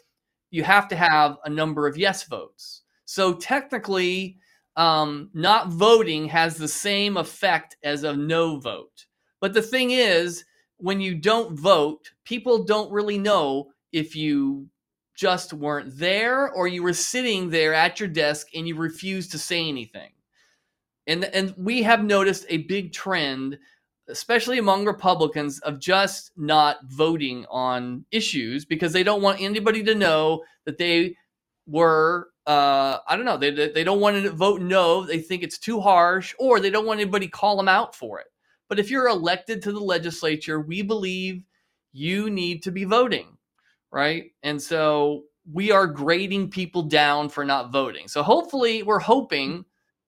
you 0.51 0.63
have 0.63 0.87
to 0.89 0.95
have 0.95 1.37
a 1.45 1.49
number 1.49 1.87
of 1.87 1.97
yes 1.97 2.23
votes. 2.23 2.81
So 3.05 3.33
technically, 3.33 4.37
um, 4.75 5.29
not 5.33 5.69
voting 5.69 6.27
has 6.29 6.57
the 6.57 6.67
same 6.67 7.17
effect 7.17 7.77
as 7.83 8.03
a 8.03 8.15
no 8.15 8.59
vote. 8.59 9.05
But 9.39 9.53
the 9.53 9.61
thing 9.61 9.91
is, 9.91 10.45
when 10.77 10.99
you 10.99 11.15
don't 11.15 11.57
vote, 11.57 12.11
people 12.25 12.63
don't 12.63 12.91
really 12.91 13.17
know 13.17 13.71
if 13.91 14.15
you 14.15 14.67
just 15.15 15.53
weren't 15.53 15.95
there 15.97 16.51
or 16.51 16.67
you 16.67 16.81
were 16.81 16.93
sitting 16.93 17.49
there 17.49 17.73
at 17.73 17.99
your 17.99 18.09
desk 18.09 18.47
and 18.55 18.67
you 18.67 18.75
refused 18.75 19.31
to 19.31 19.37
say 19.37 19.67
anything. 19.67 20.11
And 21.05 21.25
and 21.25 21.53
we 21.57 21.83
have 21.83 22.03
noticed 22.03 22.45
a 22.49 22.59
big 22.59 22.93
trend 22.93 23.59
especially 24.09 24.59
among 24.59 24.85
Republicans 24.85 25.59
of 25.61 25.79
just 25.79 26.31
not 26.37 26.77
voting 26.85 27.45
on 27.49 28.05
issues 28.11 28.65
because 28.65 28.93
they 28.93 29.03
don't 29.03 29.21
want 29.21 29.41
anybody 29.41 29.83
to 29.83 29.95
know 29.95 30.43
that 30.65 30.77
they 30.77 31.15
were 31.67 32.29
uh 32.47 32.99
I 33.07 33.15
don't 33.15 33.25
know, 33.25 33.37
they 33.37 33.51
they 33.51 33.83
don't 33.83 34.01
want 34.01 34.23
to 34.23 34.31
vote 34.31 34.61
no, 34.61 35.05
they 35.05 35.19
think 35.19 35.43
it's 35.43 35.59
too 35.59 35.81
harsh 35.81 36.35
or 36.39 36.59
they 36.59 36.71
don't 36.71 36.85
want 36.87 36.99
anybody 37.01 37.27
call 37.27 37.57
them 37.57 37.69
out 37.69 37.95
for 37.95 38.19
it. 38.19 38.27
But 38.69 38.79
if 38.79 38.91
you're 38.91 39.07
elected 39.07 39.61
to 39.63 39.71
the 39.73 39.79
legislature, 39.79 40.59
we 40.61 40.81
believe 40.83 41.43
you 41.93 42.29
need 42.29 42.63
to 42.63 42.71
be 42.71 42.85
voting 42.85 43.27
right? 43.91 44.31
And 44.43 44.61
so 44.61 45.25
we 45.51 45.71
are 45.71 45.87
grading 45.87 46.51
people 46.51 46.83
down 46.83 47.29
for 47.29 47.45
not 47.45 47.71
voting. 47.71 48.09
So 48.09 48.23
hopefully, 48.23 48.83
we're 48.83 48.99
hoping 48.99 49.65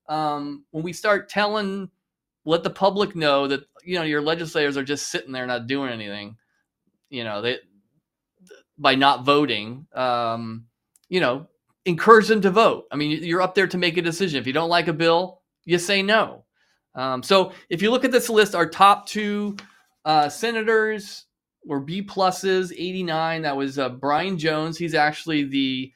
um, 0.10 0.66
when 0.72 0.84
we 0.84 0.94
start 0.94 1.30
telling, 1.30 1.90
let 2.46 2.64
the 2.64 2.70
public 2.70 3.16
know 3.16 3.48
that 3.48 3.62
you 3.84 3.96
know 3.96 4.04
your 4.04 4.22
legislators 4.22 4.78
are 4.78 4.84
just 4.84 5.10
sitting 5.10 5.32
there 5.32 5.48
not 5.48 5.68
doing 5.68 5.92
anything. 5.92 6.38
You 7.10 7.24
know 7.24 7.42
they 7.42 7.58
by 8.78 8.96
not 8.96 9.26
voting. 9.26 9.88
Um, 9.94 10.66
you 11.10 11.20
know, 11.20 11.48
encourage 11.86 12.28
them 12.28 12.42
to 12.42 12.52
vote. 12.52 12.86
I 12.92 12.96
mean, 12.96 13.24
you're 13.24 13.42
up 13.42 13.56
there 13.56 13.68
to 13.68 13.78
make 13.78 13.98
a 13.98 14.02
decision. 14.02 14.40
If 14.40 14.48
you 14.48 14.54
don't 14.54 14.70
like 14.70 14.88
a 14.88 14.94
bill, 14.94 15.42
you 15.66 15.78
say 15.78 16.02
no. 16.02 16.46
Um, 16.96 17.22
so 17.22 17.52
if 17.70 17.82
you 17.82 17.92
look 17.92 18.06
at 18.06 18.12
this 18.12 18.30
list, 18.30 18.56
our 18.56 18.68
top 18.68 19.08
two 19.08 19.58
uh, 20.06 20.30
senators 20.30 21.26
were 21.66 21.80
B 21.80 22.02
pluses, 22.02 22.72
89. 22.72 23.42
That 23.42 23.58
was 23.58 23.78
uh, 23.78 23.90
Brian 23.90 24.38
Jones. 24.38 24.78
He's 24.78 24.94
actually 24.94 25.44
the 25.44 25.92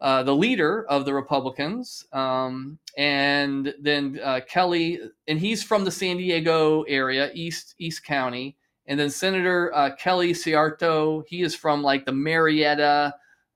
uh, 0.00 0.22
the 0.22 0.34
leader 0.34 0.84
of 0.88 1.04
the 1.04 1.14
Republicans, 1.14 2.04
um, 2.12 2.78
and 2.98 3.74
then 3.80 4.20
uh, 4.22 4.40
Kelly, 4.46 5.00
and 5.26 5.38
he's 5.38 5.62
from 5.62 5.84
the 5.84 5.90
San 5.90 6.18
Diego 6.18 6.82
area, 6.82 7.30
East 7.34 7.74
East 7.78 8.04
County, 8.04 8.56
and 8.86 9.00
then 9.00 9.08
Senator 9.08 9.74
uh, 9.74 9.94
Kelly 9.96 10.32
Seyarto, 10.32 11.22
he 11.26 11.42
is 11.42 11.54
from 11.54 11.82
like 11.82 12.04
the 12.04 12.12
Murrieta, 12.12 13.12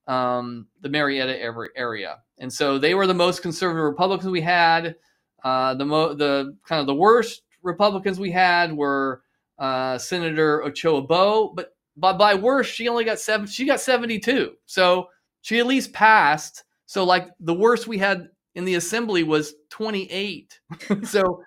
um, 0.07 0.67
the 0.81 0.89
Murrieta 0.89 1.39
area, 1.77 2.19
and 2.39 2.53
so 2.53 2.79
they 2.79 2.95
were 2.95 3.07
the 3.07 3.15
most 3.15 3.43
conservative 3.43 3.85
Republicans 3.85 4.31
we 4.31 4.41
had. 4.41 4.97
Uh, 5.45 5.75
the 5.75 5.85
mo- 5.85 6.15
the 6.15 6.57
kind 6.67 6.81
of 6.81 6.87
the 6.87 6.95
worst 6.95 7.43
Republicans 7.63 8.19
we 8.19 8.31
had 8.31 8.75
were 8.75 9.23
uh, 9.59 9.99
Senator 9.99 10.65
Ochoa 10.65 11.03
Bogh, 11.03 11.55
but 11.55 11.75
by, 11.97 12.15
by 12.15 12.35
worst, 12.35 12.73
she 12.73 12.89
only 12.89 13.05
got 13.05 13.19
seven. 13.19 13.47
She 13.47 13.67
got 13.67 13.81
seventy 13.81 14.19
two. 14.19 14.55
So 14.65 15.09
she 15.43 15.59
at 15.59 15.67
least 15.67 15.93
passed. 15.93 16.65
So 16.87 17.05
like 17.05 17.29
the 17.41 17.55
worst 17.55 17.87
we 17.87 17.99
had 17.99 18.29
in 18.55 18.65
the 18.65 18.75
assembly 18.75 19.23
was 19.23 19.55
28. 19.71 20.61
so, 21.05 21.43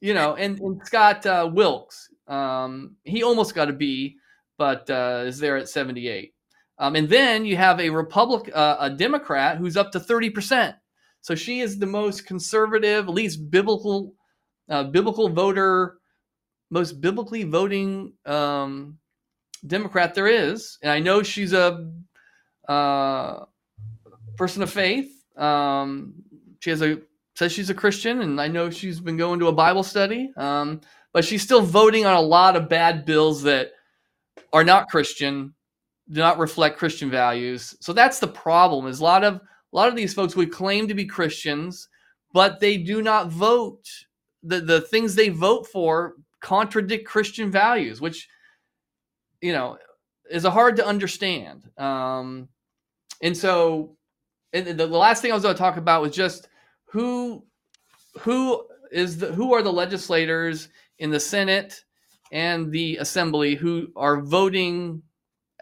you 0.00 0.14
know, 0.14 0.34
and, 0.34 0.58
and 0.60 0.80
Scott 0.84 1.26
uh, 1.26 1.48
Wilkes, 1.52 2.08
um, 2.26 2.96
he 3.04 3.22
almost 3.22 3.54
got 3.54 3.70
a 3.70 3.72
B, 3.72 4.16
but 4.56 4.88
uh, 4.90 5.24
is 5.26 5.38
there 5.38 5.56
at 5.56 5.68
78. 5.68 6.32
Um, 6.78 6.94
and 6.94 7.08
then 7.08 7.44
you 7.44 7.56
have 7.56 7.80
a 7.80 7.90
Republic, 7.90 8.50
uh, 8.54 8.76
a 8.78 8.90
Democrat 8.90 9.58
who's 9.58 9.76
up 9.76 9.90
to 9.92 10.00
30%. 10.00 10.74
So 11.20 11.34
she 11.34 11.60
is 11.60 11.78
the 11.78 11.86
most 11.86 12.26
conservative, 12.26 13.08
at 13.08 13.14
least 13.14 13.50
biblical, 13.50 14.14
uh, 14.70 14.84
biblical 14.84 15.28
voter, 15.28 15.98
most 16.70 17.00
biblically 17.00 17.44
voting 17.44 18.12
um, 18.26 18.98
Democrat 19.66 20.14
there 20.14 20.28
is. 20.28 20.78
And 20.82 20.92
I 20.92 21.00
know 21.00 21.22
she's 21.22 21.52
a 21.52 21.90
uh, 22.68 23.44
person 24.36 24.62
of 24.62 24.70
faith. 24.70 25.10
Um, 25.36 26.14
she 26.60 26.70
has 26.70 26.82
a 26.82 27.00
says 27.34 27.52
she's 27.52 27.70
a 27.70 27.74
Christian, 27.74 28.22
and 28.22 28.40
I 28.40 28.48
know 28.48 28.68
she's 28.68 29.00
been 29.00 29.16
going 29.16 29.38
to 29.40 29.46
a 29.46 29.52
Bible 29.52 29.82
study. 29.82 30.32
Um, 30.36 30.80
but 31.12 31.24
she's 31.24 31.42
still 31.42 31.62
voting 31.62 32.04
on 32.04 32.14
a 32.14 32.20
lot 32.20 32.56
of 32.56 32.68
bad 32.68 33.04
bills 33.04 33.42
that 33.42 33.72
are 34.52 34.64
not 34.64 34.88
Christian, 34.88 35.54
do 36.10 36.20
not 36.20 36.38
reflect 36.38 36.78
Christian 36.78 37.10
values. 37.10 37.76
So 37.80 37.92
that's 37.92 38.18
the 38.18 38.28
problem. 38.28 38.86
Is 38.86 39.00
a 39.00 39.04
lot 39.04 39.24
of 39.24 39.34
a 39.34 39.40
lot 39.76 39.88
of 39.88 39.96
these 39.96 40.14
folks 40.14 40.36
would 40.36 40.52
claim 40.52 40.88
to 40.88 40.94
be 40.94 41.04
Christians, 41.04 41.88
but 42.32 42.60
they 42.60 42.76
do 42.76 43.02
not 43.02 43.30
vote. 43.30 43.84
The 44.42 44.60
the 44.60 44.80
things 44.80 45.14
they 45.14 45.28
vote 45.28 45.66
for 45.66 46.14
contradict 46.40 47.06
Christian 47.06 47.50
values, 47.50 48.00
which 48.00 48.28
you 49.40 49.52
know 49.52 49.78
is 50.30 50.44
hard 50.44 50.76
to 50.76 50.86
understand. 50.86 51.68
Um, 51.78 52.48
and 53.22 53.36
so, 53.36 53.96
and 54.52 54.66
the, 54.66 54.86
last 54.86 55.22
thing 55.22 55.30
I 55.30 55.34
was 55.34 55.42
going 55.42 55.54
to 55.54 55.58
talk 55.58 55.76
about 55.76 56.02
was 56.02 56.14
just 56.14 56.48
who 56.86 57.44
who 58.20 58.64
is 58.90 59.18
the 59.18 59.32
who 59.32 59.52
are 59.54 59.62
the 59.62 59.72
legislators 59.72 60.68
in 60.98 61.10
the 61.10 61.20
Senate 61.20 61.84
and 62.32 62.72
the 62.72 62.96
Assembly 62.96 63.54
who 63.54 63.88
are 63.96 64.20
voting 64.20 65.02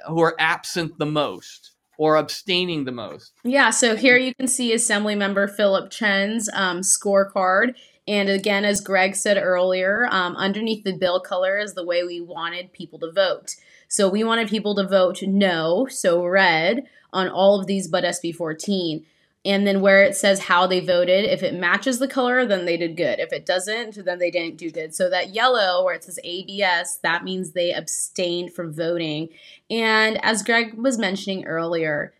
who 0.06 0.20
are 0.20 0.36
absent 0.38 0.98
the 0.98 1.06
most 1.06 1.72
or 1.98 2.16
abstaining 2.16 2.84
the 2.84 2.92
most. 2.92 3.32
Yeah, 3.42 3.70
so 3.70 3.96
here 3.96 4.18
you 4.18 4.34
can 4.34 4.48
see 4.48 4.72
Assembly 4.72 5.14
Member 5.14 5.48
Phillip 5.48 5.90
Chen's 5.90 6.48
um, 6.52 6.80
scorecard. 6.80 7.74
And 8.06 8.28
again, 8.28 8.64
as 8.64 8.80
Greg 8.80 9.16
said 9.16 9.38
earlier, 9.38 10.06
um, 10.10 10.36
underneath 10.36 10.84
the 10.84 10.96
bill 10.96 11.20
color 11.20 11.58
is 11.58 11.74
the 11.74 11.84
way 11.84 12.04
we 12.04 12.20
wanted 12.20 12.72
people 12.72 12.98
to 13.00 13.10
vote. 13.10 13.56
So 13.88 14.08
we 14.08 14.24
wanted 14.24 14.48
people 14.48 14.74
to 14.76 14.86
vote 14.86 15.22
no, 15.22 15.86
so 15.86 16.24
red, 16.24 16.84
on 17.16 17.28
all 17.28 17.58
of 17.58 17.66
these 17.66 17.88
but 17.88 18.04
SB 18.04 18.34
14. 18.34 19.04
And 19.44 19.64
then 19.64 19.80
where 19.80 20.02
it 20.02 20.16
says 20.16 20.40
how 20.40 20.66
they 20.66 20.80
voted, 20.80 21.24
if 21.24 21.42
it 21.42 21.54
matches 21.54 22.00
the 22.00 22.08
color, 22.08 22.44
then 22.44 22.66
they 22.66 22.76
did 22.76 22.96
good. 22.96 23.20
If 23.20 23.32
it 23.32 23.46
doesn't, 23.46 24.04
then 24.04 24.18
they 24.18 24.30
didn't 24.30 24.56
do 24.56 24.72
good. 24.72 24.92
So 24.94 25.08
that 25.08 25.34
yellow 25.34 25.84
where 25.84 25.94
it 25.94 26.02
says 26.02 26.18
ABS, 26.24 26.98
that 27.04 27.22
means 27.22 27.52
they 27.52 27.72
abstained 27.72 28.52
from 28.52 28.72
voting. 28.72 29.28
And 29.70 30.22
as 30.24 30.42
Greg 30.42 30.74
was 30.74 30.98
mentioning 30.98 31.44
earlier, 31.44 32.12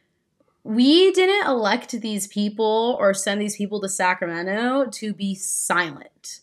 we 0.63 1.11
didn't 1.13 1.49
elect 1.49 2.01
these 2.01 2.29
people 2.29 2.97
or 3.01 3.13
send 3.13 3.41
these 3.41 3.57
people 3.57 3.81
to 3.81 3.89
Sacramento 3.89 4.87
to 4.93 5.13
be 5.13 5.35
silent. 5.35 6.41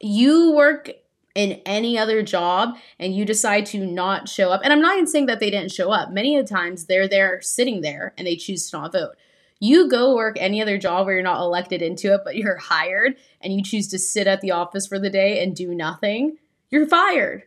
You 0.00 0.52
work 0.52 0.90
in 1.36 1.60
any 1.66 1.98
other 1.98 2.22
job 2.22 2.76
and 2.98 3.14
you 3.14 3.26
decide 3.26 3.66
to 3.66 3.86
not 3.86 4.28
show 4.28 4.50
up, 4.50 4.62
and 4.64 4.72
I'm 4.72 4.80
not 4.80 4.94
even 4.94 5.06
saying 5.06 5.26
that 5.26 5.38
they 5.38 5.50
didn't 5.50 5.70
show 5.70 5.92
up. 5.92 6.10
Many 6.10 6.36
of 6.36 6.46
the 6.46 6.54
times 6.54 6.86
they're 6.86 7.06
there 7.06 7.40
sitting 7.42 7.82
there 7.82 8.14
and 8.16 8.26
they 8.26 8.36
choose 8.36 8.70
to 8.70 8.78
not 8.78 8.92
vote. 8.92 9.16
You 9.60 9.88
go 9.88 10.14
work 10.14 10.36
any 10.38 10.60
other 10.60 10.78
job 10.78 11.04
where 11.06 11.14
you're 11.14 11.22
not 11.22 11.40
elected 11.40 11.82
into 11.82 12.14
it, 12.14 12.22
but 12.24 12.36
you're 12.36 12.56
hired 12.56 13.16
and 13.40 13.52
you 13.52 13.62
choose 13.62 13.86
to 13.88 13.98
sit 13.98 14.26
at 14.26 14.40
the 14.40 14.50
office 14.50 14.86
for 14.86 14.98
the 14.98 15.10
day 15.10 15.42
and 15.42 15.54
do 15.54 15.74
nothing, 15.74 16.38
you're 16.70 16.86
fired. 16.86 17.44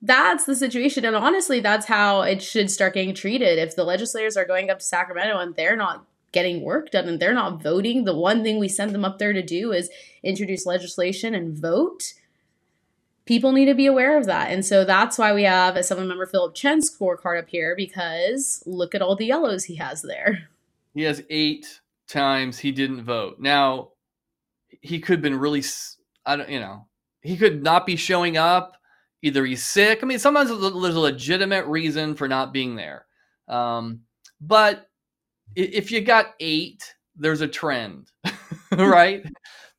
That's 0.00 0.44
the 0.44 0.56
situation. 0.56 1.04
And 1.04 1.14
honestly, 1.14 1.60
that's 1.60 1.86
how 1.86 2.22
it 2.22 2.42
should 2.42 2.72
start 2.72 2.94
getting 2.94 3.14
treated. 3.14 3.58
If 3.58 3.76
the 3.76 3.84
legislators 3.84 4.36
are 4.36 4.44
going 4.44 4.68
up 4.68 4.80
to 4.80 4.84
Sacramento 4.84 5.38
and 5.38 5.54
they're 5.54 5.76
not 5.76 6.06
getting 6.32 6.62
work 6.62 6.90
done 6.90 7.08
and 7.08 7.20
they're 7.20 7.34
not 7.34 7.62
voting, 7.62 8.04
the 8.04 8.16
one 8.16 8.42
thing 8.42 8.58
we 8.58 8.68
send 8.68 8.92
them 8.92 9.04
up 9.04 9.18
there 9.18 9.32
to 9.32 9.42
do 9.42 9.70
is 9.70 9.90
introduce 10.24 10.66
legislation 10.66 11.36
and 11.36 11.56
vote 11.56 12.14
people 13.24 13.52
need 13.52 13.66
to 13.66 13.74
be 13.74 13.86
aware 13.86 14.16
of 14.16 14.26
that. 14.26 14.50
And 14.50 14.64
so 14.64 14.84
that's 14.84 15.18
why 15.18 15.32
we 15.32 15.44
have 15.44 15.76
a 15.76 15.82
seven 15.82 16.08
member 16.08 16.26
Phillip 16.26 16.54
Chen 16.54 16.80
scorecard 16.80 17.38
up 17.38 17.48
here 17.48 17.74
because 17.76 18.62
look 18.66 18.94
at 18.94 19.02
all 19.02 19.16
the 19.16 19.26
yellows 19.26 19.64
he 19.64 19.76
has 19.76 20.02
there. 20.02 20.48
He 20.94 21.02
has 21.02 21.22
eight 21.30 21.80
times 22.08 22.58
he 22.58 22.72
didn't 22.72 23.04
vote. 23.04 23.38
Now, 23.38 23.90
he 24.80 24.98
could 24.98 25.14
have 25.14 25.22
been 25.22 25.38
really, 25.38 25.62
I 26.26 26.36
don't, 26.36 26.50
you 26.50 26.60
know, 26.60 26.86
he 27.22 27.36
could 27.36 27.62
not 27.62 27.86
be 27.86 27.96
showing 27.96 28.36
up. 28.36 28.76
Either 29.24 29.44
he's 29.44 29.62
sick. 29.62 30.00
I 30.02 30.06
mean, 30.06 30.18
sometimes 30.18 30.50
there's 30.50 30.96
a 30.96 31.00
legitimate 31.00 31.64
reason 31.66 32.16
for 32.16 32.26
not 32.26 32.52
being 32.52 32.74
there. 32.74 33.06
Um, 33.46 34.00
but 34.40 34.88
if 35.54 35.92
you 35.92 36.00
got 36.00 36.34
eight, 36.40 36.82
there's 37.14 37.40
a 37.40 37.46
trend, 37.46 38.10
right? 38.72 39.24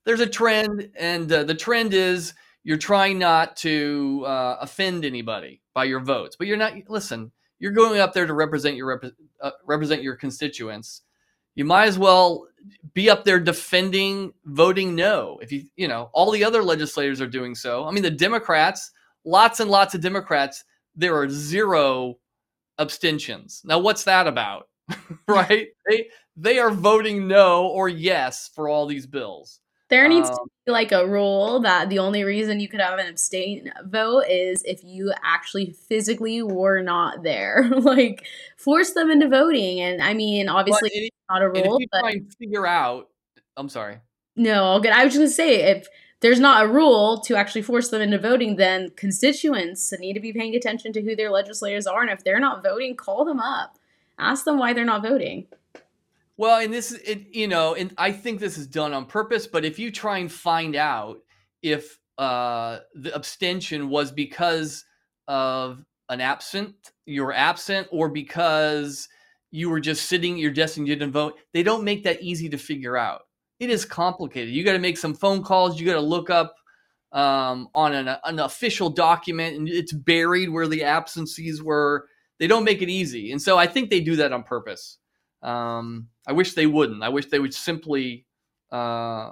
there's 0.05 0.19
a 0.19 0.27
trend, 0.27 0.89
and 0.97 1.31
uh, 1.31 1.43
the 1.43 1.55
trend 1.55 1.93
is 1.93 2.33
you're 2.64 2.78
trying 2.78 3.20
not 3.20 3.55
to 3.57 4.24
uh, 4.26 4.57
offend 4.61 5.05
anybody 5.05 5.61
by 5.74 5.84
your 5.86 5.99
votes, 5.99 6.36
but 6.38 6.47
you're 6.47 6.57
not. 6.57 6.74
Listen, 6.88 7.32
you're 7.59 7.72
going 7.72 7.99
up 7.99 8.14
there 8.14 8.26
to 8.26 8.34
represent 8.34 8.76
your 8.76 8.88
rep- 8.88 9.14
uh, 9.41 9.51
represent 9.66 10.01
your 10.03 10.16
constituents. 10.16 11.01
You 11.55 11.66
might 11.66 11.88
as 11.88 11.99
well 11.99 12.47
be 12.93 13.09
up 13.09 13.26
there 13.26 13.39
defending 13.39 14.34
voting 14.45 14.95
no. 14.95 15.39
If 15.41 15.51
you 15.51 15.66
you 15.76 15.88
know 15.88 16.09
all 16.14 16.32
the 16.32 16.43
other 16.43 16.64
legislators 16.64 17.22
are 17.22 17.28
doing 17.28 17.55
so. 17.55 17.86
I 17.86 17.91
mean, 17.91 18.03
the 18.03 18.11
Democrats, 18.11 18.91
lots 19.26 19.59
and 19.59 19.70
lots 19.70 19.93
of 19.93 20.01
Democrats. 20.01 20.64
There 20.95 21.18
are 21.18 21.30
zero 21.30 22.18
abstentions. 22.80 23.61
Now, 23.66 23.80
what's 23.80 24.03
that 24.03 24.28
about? 24.28 24.70
right? 25.28 25.68
They 25.89 26.07
they 26.36 26.59
are 26.59 26.72
voting 26.72 27.28
no 27.28 27.68
or 27.68 27.89
yes 27.89 28.49
for 28.53 28.70
all 28.70 28.86
these 28.86 29.05
bills. 29.05 29.59
There 29.89 30.07
needs 30.07 30.29
um, 30.29 30.36
to 30.36 30.49
be 30.65 30.71
like 30.71 30.91
a 30.91 31.07
rule 31.07 31.59
that 31.61 31.89
the 31.89 31.99
only 31.99 32.23
reason 32.23 32.59
you 32.59 32.67
could 32.67 32.79
have 32.79 32.97
an 32.97 33.07
abstain 33.07 33.71
vote 33.86 34.23
is 34.29 34.63
if 34.63 34.84
you 34.84 35.13
actually 35.23 35.75
physically 35.88 36.41
were 36.41 36.81
not 36.81 37.23
there. 37.23 37.69
like 37.77 38.25
force 38.57 38.91
them 38.91 39.11
into 39.11 39.27
voting. 39.27 39.81
And 39.81 40.01
I 40.01 40.13
mean, 40.13 40.49
obviously 40.49 40.89
it, 40.93 41.03
it's 41.03 41.17
not 41.29 41.41
a 41.41 41.49
rule. 41.49 41.79
but 41.91 41.99
try 41.99 42.11
and 42.11 42.34
figure 42.36 42.65
out 42.65 43.09
I'm 43.55 43.69
sorry. 43.69 43.99
No, 44.36 44.63
all 44.63 44.79
good. 44.79 44.91
I 44.91 45.03
was 45.03 45.13
just 45.13 45.19
gonna 45.19 45.29
say 45.29 45.71
if 45.71 45.88
there's 46.21 46.39
not 46.39 46.63
a 46.63 46.67
rule 46.67 47.19
to 47.21 47.36
actually 47.36 47.63
force 47.63 47.89
them 47.89 48.01
into 48.01 48.17
voting, 48.17 48.55
then 48.55 48.91
constituents 48.95 49.93
need 49.99 50.13
to 50.13 50.19
be 50.19 50.34
paying 50.34 50.55
attention 50.55 50.93
to 50.93 51.01
who 51.01 51.15
their 51.15 51.29
legislators 51.29 51.86
are. 51.86 52.01
And 52.01 52.09
if 52.09 52.23
they're 52.23 52.39
not 52.39 52.63
voting, 52.63 52.95
call 52.95 53.25
them 53.25 53.39
up. 53.39 53.77
Ask 54.17 54.45
them 54.45 54.57
why 54.57 54.73
they're 54.73 54.86
not 54.86 55.03
voting. 55.03 55.47
Well, 56.38 56.59
and 56.59 56.73
this 56.73 56.91
is 56.91 56.99
it, 56.99 57.27
you 57.36 57.47
know, 57.47 57.75
and 57.75 57.93
I 57.97 58.11
think 58.11 58.39
this 58.39 58.57
is 58.57 58.67
done 58.67 58.93
on 58.93 59.05
purpose. 59.05 59.45
But 59.45 59.65
if 59.65 59.77
you 59.77 59.91
try 59.91 60.17
and 60.17 60.31
find 60.31 60.75
out 60.75 61.19
if 61.61 61.99
uh, 62.17 62.79
the 62.95 63.13
abstention 63.15 63.89
was 63.89 64.11
because 64.11 64.84
of 65.27 65.84
an 66.09 66.21
absent, 66.21 66.75
you 67.05 67.23
were 67.23 67.34
absent, 67.34 67.88
or 67.91 68.09
because 68.09 69.07
you 69.51 69.69
were 69.69 69.79
just 69.79 70.09
sitting 70.09 70.38
your 70.38 70.51
desk 70.51 70.77
and 70.77 70.88
you 70.88 70.95
didn't 70.95 71.13
vote, 71.13 71.38
they 71.53 71.61
don't 71.61 71.84
make 71.84 72.03
that 72.03 72.21
easy 72.21 72.49
to 72.49 72.57
figure 72.57 72.97
out. 72.97 73.21
It 73.59 73.69
is 73.69 73.86
complicated. 73.86 74.53
You 74.53 74.63
got 74.63 74.73
to 74.73 74.79
make 74.79 74.97
some 74.97 75.13
phone 75.13 75.43
calls. 75.43 75.79
You 75.79 75.86
got 75.86 75.93
to 75.93 76.01
look 76.01 76.29
up 76.31 76.55
um, 77.11 77.69
on 77.75 77.93
an, 77.93 78.17
an 78.23 78.39
official 78.39 78.89
document, 78.89 79.55
and 79.55 79.69
it's 79.69 79.93
buried 79.93 80.49
where 80.49 80.67
the 80.67 80.84
absences 80.84 81.61
were. 81.61 82.07
They 82.39 82.47
don't 82.47 82.63
make 82.63 82.81
it 82.81 82.89
easy, 82.89 83.31
and 83.31 83.41
so 83.41 83.59
I 83.59 83.67
think 83.67 83.89
they 83.91 84.01
do 84.01 84.15
that 84.15 84.34
on 84.34 84.41
purpose. 84.41 84.97
Um, 85.43 86.07
I 86.25 86.31
wish 86.31 86.53
they 86.53 86.67
wouldn't. 86.67 87.03
I 87.03 87.09
wish 87.09 87.27
they 87.27 87.39
would 87.39 87.53
simply 87.53 88.25
uh, 88.71 89.31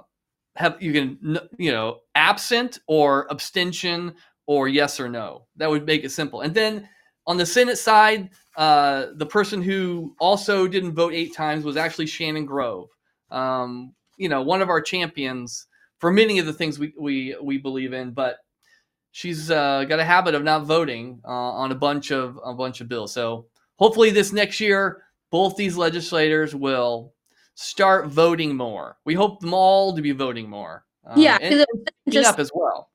have 0.56 0.80
you 0.82 0.92
can 0.92 1.38
you 1.58 1.72
know 1.72 2.00
absent 2.14 2.78
or 2.86 3.26
abstention 3.30 4.14
or 4.46 4.68
yes 4.68 5.00
or 5.00 5.08
no. 5.08 5.46
That 5.56 5.70
would 5.70 5.86
make 5.86 6.04
it 6.04 6.10
simple. 6.10 6.42
And 6.42 6.54
then 6.54 6.88
on 7.26 7.36
the 7.36 7.46
Senate 7.46 7.78
side, 7.78 8.30
uh, 8.56 9.06
the 9.14 9.26
person 9.26 9.62
who 9.62 10.14
also 10.20 10.66
didn't 10.66 10.94
vote 10.94 11.14
eight 11.14 11.34
times 11.34 11.64
was 11.64 11.76
actually 11.76 12.06
Shannon 12.06 12.44
Grove. 12.44 12.88
Um, 13.30 13.94
you 14.18 14.28
know, 14.28 14.42
one 14.42 14.60
of 14.60 14.68
our 14.68 14.80
champions 14.80 15.66
for 15.98 16.10
many 16.10 16.38
of 16.38 16.46
the 16.46 16.52
things 16.52 16.78
we 16.78 16.92
we, 16.98 17.36
we 17.42 17.58
believe 17.58 17.92
in, 17.92 18.10
but 18.10 18.38
she's 19.12 19.50
uh, 19.50 19.84
got 19.84 20.00
a 20.00 20.04
habit 20.04 20.34
of 20.34 20.42
not 20.42 20.64
voting 20.64 21.20
uh, 21.24 21.30
on 21.30 21.72
a 21.72 21.76
bunch 21.76 22.10
of 22.10 22.38
a 22.44 22.52
bunch 22.52 22.80
of 22.80 22.88
bills. 22.88 23.12
So 23.12 23.46
hopefully, 23.76 24.10
this 24.10 24.32
next 24.32 24.60
year, 24.60 25.04
both 25.32 25.56
these 25.56 25.76
legislators 25.76 26.54
will 26.54 27.12
start 27.54 28.06
voting 28.06 28.54
more. 28.54 28.96
We 29.04 29.14
hope 29.14 29.40
them 29.40 29.52
all 29.54 29.96
to 29.96 30.00
be 30.02 30.12
voting 30.12 30.48
more. 30.48 30.84
Um, 31.04 31.20
yeah, 31.20 31.38
and, 31.40 31.50
'cause 31.52 31.60
it 31.60 31.68
wasn't 31.74 31.90
just 32.10 32.28
up 32.30 32.38
as 32.38 32.50
well. 32.54 32.88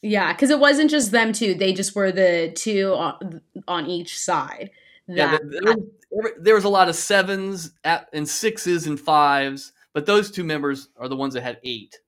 yeah, 0.00 0.32
because 0.32 0.50
it 0.50 0.58
wasn't 0.58 0.90
just 0.90 1.10
them 1.12 1.32
two; 1.32 1.54
they 1.54 1.72
just 1.72 1.94
were 1.94 2.10
the 2.10 2.52
two 2.56 2.94
on, 2.94 3.40
on 3.68 3.86
each 3.86 4.18
side. 4.18 4.70
Yeah, 5.06 5.32
That 5.32 5.50
there, 5.50 5.60
there- 5.74 6.34
there 6.40 6.54
was 6.54 6.64
a 6.64 6.68
lot 6.68 6.88
of 6.88 6.94
sevens 6.94 7.72
at, 7.84 8.08
and 8.12 8.28
sixes 8.28 8.86
and 8.86 8.98
fives, 9.00 9.72
but 9.94 10.04
those 10.06 10.30
two 10.30 10.44
members 10.44 10.88
are 10.98 11.08
the 11.08 11.16
ones 11.16 11.34
that 11.34 11.42
had 11.42 11.58
eight. 11.64 11.98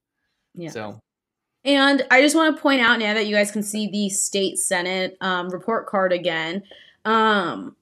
yeah. 0.54 0.70
So 0.70 1.00
And 1.64 2.06
I 2.10 2.20
just 2.20 2.36
want 2.36 2.54
to 2.54 2.60
point 2.62 2.80
out 2.82 2.98
now 2.98 3.14
that 3.14 3.26
you 3.26 3.34
guys 3.34 3.50
can 3.50 3.62
see 3.62 3.88
the 3.90 4.10
state 4.10 4.58
senate 4.58 5.16
um, 5.22 5.48
report 5.48 5.86
card 5.86 6.12
again. 6.12 6.62
Um, 7.06 7.76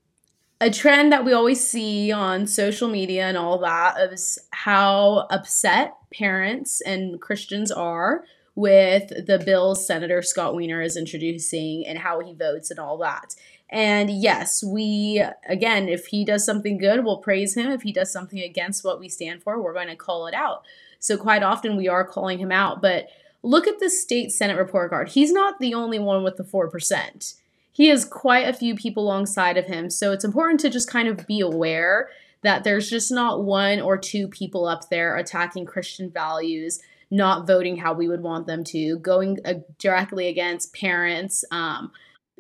a 0.63 0.71
trend 0.71 1.11
that 1.13 1.25
we 1.25 1.33
always 1.33 1.67
see 1.67 2.13
on 2.13 2.47
social 2.47 2.89
media 2.89 3.27
and 3.27 3.37
all 3.37 3.59
that 3.59 3.97
is 4.13 4.39
how 4.53 5.27
upset 5.29 5.97
parents 6.15 6.81
and 6.83 7.21
Christians 7.21 7.73
are 7.73 8.23
with 8.55 9.09
the 9.27 9.43
bills 9.45 9.85
Senator 9.85 10.23
Scott 10.23 10.55
Wiener 10.55 10.81
is 10.81 10.97
introducing 10.97 11.85
and 11.85 11.99
how 11.99 12.21
he 12.21 12.33
votes 12.33 12.71
and 12.71 12.79
all 12.79 12.97
that. 12.99 13.35
And 13.71 14.09
yes, 14.09 14.63
we, 14.63 15.25
again, 15.49 15.89
if 15.89 16.07
he 16.07 16.25
does 16.25 16.45
something 16.45 16.79
good, 16.79 17.05
we'll 17.05 17.19
praise 17.19 17.57
him. 17.57 17.69
If 17.73 17.83
he 17.83 17.93
does 17.93 18.13
something 18.13 18.39
against 18.39 18.85
what 18.85 19.01
we 19.01 19.09
stand 19.09 19.43
for, 19.43 19.61
we're 19.61 19.75
going 19.75 19.89
to 19.89 19.97
call 19.97 20.29
it 20.29 20.35
out. 20.35 20.63
So 21.01 21.17
quite 21.17 21.43
often 21.43 21.77
we 21.77 21.89
are 21.89 22.07
calling 22.07 22.39
him 22.39 22.53
out. 22.53 22.81
But 22.81 23.09
look 23.43 23.67
at 23.67 23.81
the 23.81 23.91
state 23.91 24.31
Senate 24.31 24.59
report 24.59 24.91
card. 24.91 25.09
He's 25.09 25.33
not 25.33 25.59
the 25.59 25.75
only 25.75 25.99
one 25.99 26.23
with 26.23 26.37
the 26.37 26.45
4%. 26.45 27.35
He 27.73 27.89
has 27.89 28.05
quite 28.05 28.47
a 28.47 28.53
few 28.53 28.75
people 28.75 29.05
alongside 29.05 29.57
of 29.57 29.67
him. 29.67 29.91
So 29.91 30.13
it's 30.13 30.25
important 30.25 30.61
to 30.61 30.71
just 30.71 30.91
kind 30.91 31.09
of 31.09 31.27
be 31.27 31.41
aware 31.41 32.11
that 32.43 32.65
there's 32.65 32.91
just 32.91 33.11
not 33.11 33.45
one 33.45 33.81
or 33.81 33.97
two 33.97 34.29
people 34.29 34.67
up 34.67 34.91
there 34.91 35.17
attacking 35.17 35.65
Christian 35.65 36.11
values, 36.11 36.81
not 37.11 37.47
voting 37.47 37.77
how 37.77 37.95
we 37.95 38.09
would 38.09 38.23
want 38.23 38.47
them 38.47 38.63
to, 38.65 38.99
going 38.99 39.39
uh, 39.45 39.55
directly 39.79 40.29
against 40.29 40.75
parents, 40.75 41.45
um, 41.51 41.91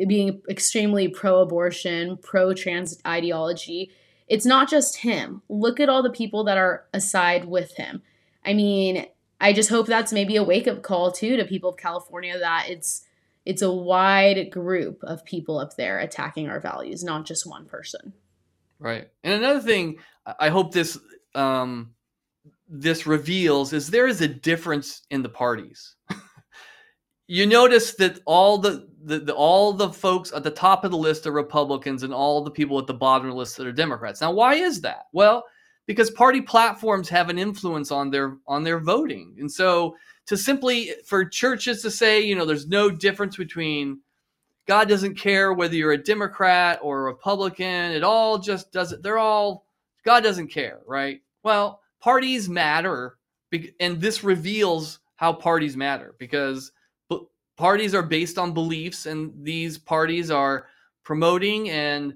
being 0.06 0.42
extremely 0.50 1.08
pro 1.08 1.40
abortion, 1.40 2.18
pro 2.18 2.52
trans 2.52 3.00
ideology. 3.06 3.90
It's 4.28 4.46
not 4.46 4.68
just 4.68 4.98
him. 4.98 5.42
Look 5.48 5.78
at 5.80 5.88
all 5.88 6.02
the 6.02 6.10
people 6.10 6.44
that 6.44 6.58
are 6.58 6.84
aside 6.92 7.44
with 7.44 7.76
him. 7.76 8.02
I 8.44 8.54
mean, 8.54 9.06
I 9.40 9.52
just 9.52 9.70
hope 9.70 9.86
that's 9.86 10.12
maybe 10.12 10.36
a 10.36 10.44
wake 10.44 10.66
up 10.66 10.82
call 10.82 11.12
too 11.12 11.36
to 11.36 11.44
people 11.44 11.70
of 11.70 11.76
California 11.76 12.38
that 12.38 12.66
it's 12.68 13.04
it's 13.44 13.62
a 13.62 13.72
wide 13.72 14.50
group 14.50 15.02
of 15.02 15.24
people 15.24 15.58
up 15.58 15.76
there 15.76 15.98
attacking 15.98 16.48
our 16.48 16.60
values, 16.60 17.02
not 17.02 17.26
just 17.26 17.46
one 17.46 17.66
person. 17.66 18.12
Right. 18.78 19.08
And 19.22 19.34
another 19.34 19.60
thing 19.60 19.98
I 20.38 20.48
hope 20.48 20.72
this 20.72 20.98
um, 21.34 21.94
this 22.68 23.06
reveals 23.06 23.72
is 23.72 23.88
there 23.88 24.06
is 24.06 24.20
a 24.20 24.28
difference 24.28 25.02
in 25.10 25.22
the 25.22 25.28
parties. 25.28 25.96
you 27.26 27.46
notice 27.46 27.94
that 27.94 28.20
all 28.26 28.58
the, 28.58 28.88
the, 29.04 29.20
the 29.20 29.34
all 29.34 29.72
the 29.72 29.90
folks 29.90 30.32
at 30.32 30.42
the 30.42 30.50
top 30.50 30.84
of 30.84 30.90
the 30.90 30.96
list 30.96 31.26
are 31.26 31.32
Republicans 31.32 32.02
and 32.02 32.12
all 32.14 32.42
the 32.42 32.50
people 32.50 32.78
at 32.78 32.86
the 32.86 32.94
bottom 32.94 33.26
of 33.26 33.32
the 33.32 33.38
list 33.38 33.56
that 33.56 33.66
are 33.66 33.72
Democrats. 33.72 34.20
Now, 34.20 34.32
why 34.32 34.54
is 34.54 34.80
that? 34.82 35.06
Well, 35.12 35.44
because 35.86 36.10
party 36.10 36.40
platforms 36.40 37.08
have 37.08 37.28
an 37.28 37.38
influence 37.38 37.90
on 37.90 38.10
their 38.10 38.38
on 38.46 38.62
their 38.62 38.80
voting. 38.80 39.36
And 39.38 39.50
so 39.50 39.96
to 40.26 40.36
simply 40.36 40.92
for 41.04 41.24
churches 41.24 41.82
to 41.82 41.90
say, 41.90 42.20
you 42.20 42.34
know, 42.34 42.44
there's 42.44 42.68
no 42.68 42.90
difference 42.90 43.36
between 43.36 44.00
God 44.66 44.88
doesn't 44.88 45.16
care 45.16 45.52
whether 45.52 45.74
you're 45.74 45.92
a 45.92 46.02
Democrat 46.02 46.78
or 46.82 47.00
a 47.00 47.12
Republican. 47.12 47.92
It 47.92 48.04
all 48.04 48.38
just 48.38 48.72
doesn't. 48.72 49.02
They're 49.02 49.18
all 49.18 49.66
God 50.04 50.22
doesn't 50.22 50.48
care, 50.48 50.80
right? 50.86 51.20
Well, 51.42 51.80
parties 52.00 52.48
matter, 52.48 53.18
and 53.80 54.00
this 54.00 54.22
reveals 54.22 55.00
how 55.16 55.32
parties 55.32 55.76
matter 55.76 56.14
because 56.18 56.72
parties 57.56 57.94
are 57.94 58.02
based 58.02 58.38
on 58.38 58.54
beliefs, 58.54 59.06
and 59.06 59.32
these 59.44 59.78
parties 59.78 60.30
are 60.30 60.66
promoting 61.04 61.68
and 61.70 62.14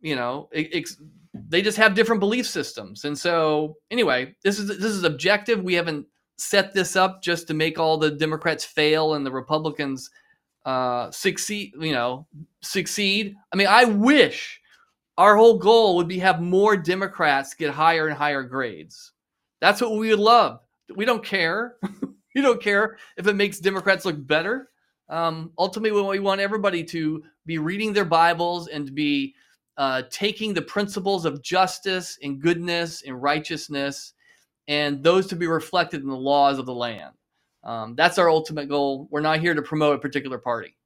you 0.00 0.16
know 0.16 0.48
ex- 0.52 1.00
they 1.32 1.62
just 1.62 1.78
have 1.78 1.94
different 1.94 2.20
belief 2.20 2.46
systems. 2.46 3.04
And 3.04 3.16
so, 3.16 3.76
anyway, 3.90 4.34
this 4.42 4.58
is 4.58 4.68
this 4.68 4.92
is 4.92 5.04
objective. 5.04 5.62
We 5.62 5.74
haven't 5.74 6.06
set 6.36 6.72
this 6.72 6.96
up 6.96 7.22
just 7.22 7.46
to 7.48 7.54
make 7.54 7.78
all 7.78 7.96
the 7.96 8.10
Democrats 8.10 8.64
fail 8.64 9.14
and 9.14 9.24
the 9.24 9.30
Republicans 9.32 10.10
uh, 10.64 11.10
succeed. 11.10 11.72
You 11.78 11.92
know, 11.92 12.26
succeed. 12.62 13.34
I 13.52 13.56
mean, 13.56 13.68
I 13.68 13.84
wish 13.84 14.60
our 15.16 15.36
whole 15.36 15.58
goal 15.58 15.96
would 15.96 16.08
be 16.08 16.18
have 16.18 16.40
more 16.40 16.76
Democrats 16.76 17.54
get 17.54 17.70
higher 17.70 18.08
and 18.08 18.16
higher 18.16 18.42
grades. 18.42 19.12
That's 19.60 19.80
what 19.80 19.96
we 19.96 20.10
would 20.10 20.18
love. 20.18 20.60
We 20.94 21.04
don't 21.04 21.24
care. 21.24 21.76
we 22.34 22.42
don't 22.42 22.60
care 22.60 22.98
if 23.16 23.26
it 23.26 23.36
makes 23.36 23.58
Democrats 23.58 24.04
look 24.04 24.26
better. 24.26 24.70
Um, 25.08 25.52
ultimately, 25.58 26.02
we 26.02 26.18
want 26.18 26.40
everybody 26.40 26.82
to 26.84 27.22
be 27.46 27.58
reading 27.58 27.92
their 27.92 28.04
Bibles 28.04 28.68
and 28.68 28.86
to 28.86 28.92
be 28.92 29.34
uh, 29.76 30.02
taking 30.10 30.54
the 30.54 30.62
principles 30.62 31.24
of 31.24 31.42
justice 31.42 32.18
and 32.22 32.40
goodness 32.40 33.02
and 33.02 33.20
righteousness 33.20 34.14
and 34.66 35.02
those 35.02 35.26
to 35.28 35.36
be 35.36 35.46
reflected 35.46 36.02
in 36.02 36.08
the 36.08 36.16
laws 36.16 36.58
of 36.58 36.66
the 36.66 36.74
land. 36.74 37.12
Um, 37.62 37.94
that's 37.94 38.18
our 38.18 38.28
ultimate 38.28 38.68
goal. 38.68 39.08
We're 39.10 39.20
not 39.20 39.40
here 39.40 39.54
to 39.54 39.62
promote 39.62 39.96
a 39.96 39.98
particular 39.98 40.38
party. 40.38 40.76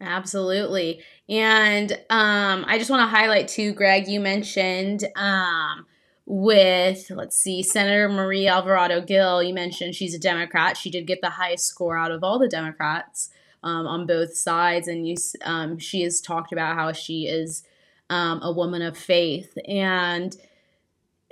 Absolutely. 0.00 1.02
And 1.28 1.92
um, 2.10 2.64
I 2.66 2.76
just 2.78 2.90
want 2.90 3.00
to 3.00 3.16
highlight 3.16 3.48
too, 3.48 3.72
Greg, 3.72 4.06
you 4.06 4.20
mentioned 4.20 5.04
um, 5.16 5.86
with, 6.26 7.10
let's 7.10 7.38
see, 7.38 7.62
Senator 7.62 8.08
Marie 8.08 8.46
Alvarado 8.46 9.00
Gil, 9.00 9.42
you 9.42 9.54
mentioned 9.54 9.94
she's 9.94 10.14
a 10.14 10.18
Democrat. 10.18 10.76
She 10.76 10.90
did 10.90 11.06
get 11.06 11.22
the 11.22 11.30
highest 11.30 11.64
score 11.64 11.96
out 11.96 12.10
of 12.10 12.22
all 12.22 12.38
the 12.38 12.48
Democrats 12.48 13.30
um, 13.62 13.86
on 13.86 14.06
both 14.06 14.36
sides. 14.36 14.88
And 14.88 15.08
you, 15.08 15.16
um, 15.42 15.78
she 15.78 16.02
has 16.02 16.20
talked 16.20 16.52
about 16.52 16.76
how 16.76 16.92
she 16.92 17.26
is 17.26 17.62
um, 18.10 18.40
a 18.42 18.52
woman 18.52 18.82
of 18.82 18.96
faith. 18.96 19.56
And 19.66 20.36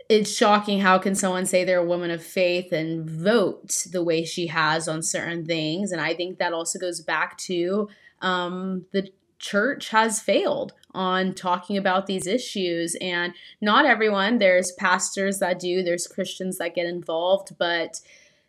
it's 0.09 0.35
shocking 0.35 0.81
how 0.81 0.99
can 0.99 1.15
someone 1.15 1.47
say 1.47 1.65
they're 1.65 1.81
a 1.81 1.85
woman 1.85 2.11
of 2.11 2.23
faith 2.23 2.73
and 2.73 3.09
vote 3.09 3.87
the 3.91 4.03
way 4.03 4.25
she 4.25 4.47
has 4.49 4.89
on 4.89 5.03
certain 5.03 5.45
things. 5.45 5.93
And 5.93 6.01
I 6.01 6.15
think 6.15 6.39
that 6.39 6.53
also 6.53 6.79
goes 6.79 7.01
back 7.01 7.37
to 7.39 7.89
um, 8.23 8.87
the 8.93 9.11
church 9.39 9.91
has 9.91 10.21
failed 10.21 10.73
on 10.95 11.35
talking 11.35 11.77
about 11.77 12.07
these 12.07 12.27
issues. 12.27 12.97
And 13.01 13.35
not 13.61 13.85
everyone, 13.85 14.39
there's 14.39 14.73
pastors 14.73 15.39
that 15.41 15.59
do, 15.59 15.83
there's 15.83 16.07
Christians 16.07 16.59
that 16.59 16.75
get 16.75 16.87
involved, 16.87 17.57
but 17.59 18.01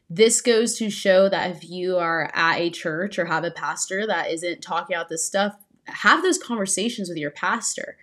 this 0.10 0.40
goes 0.40 0.78
to 0.78 0.90
show 0.90 1.28
that 1.28 1.52
if 1.52 1.70
you 1.70 1.98
are 1.98 2.32
at 2.34 2.60
a 2.60 2.70
church 2.70 3.20
or 3.20 3.26
have 3.26 3.44
a 3.44 3.52
pastor 3.52 4.08
that 4.08 4.32
isn't 4.32 4.62
talking 4.62 4.96
about 4.96 5.10
this 5.10 5.26
stuff, 5.26 5.56
have 5.86 6.22
those 6.22 6.38
conversations 6.38 7.10
with 7.10 7.18
your 7.18 7.32
pastor. 7.32 7.98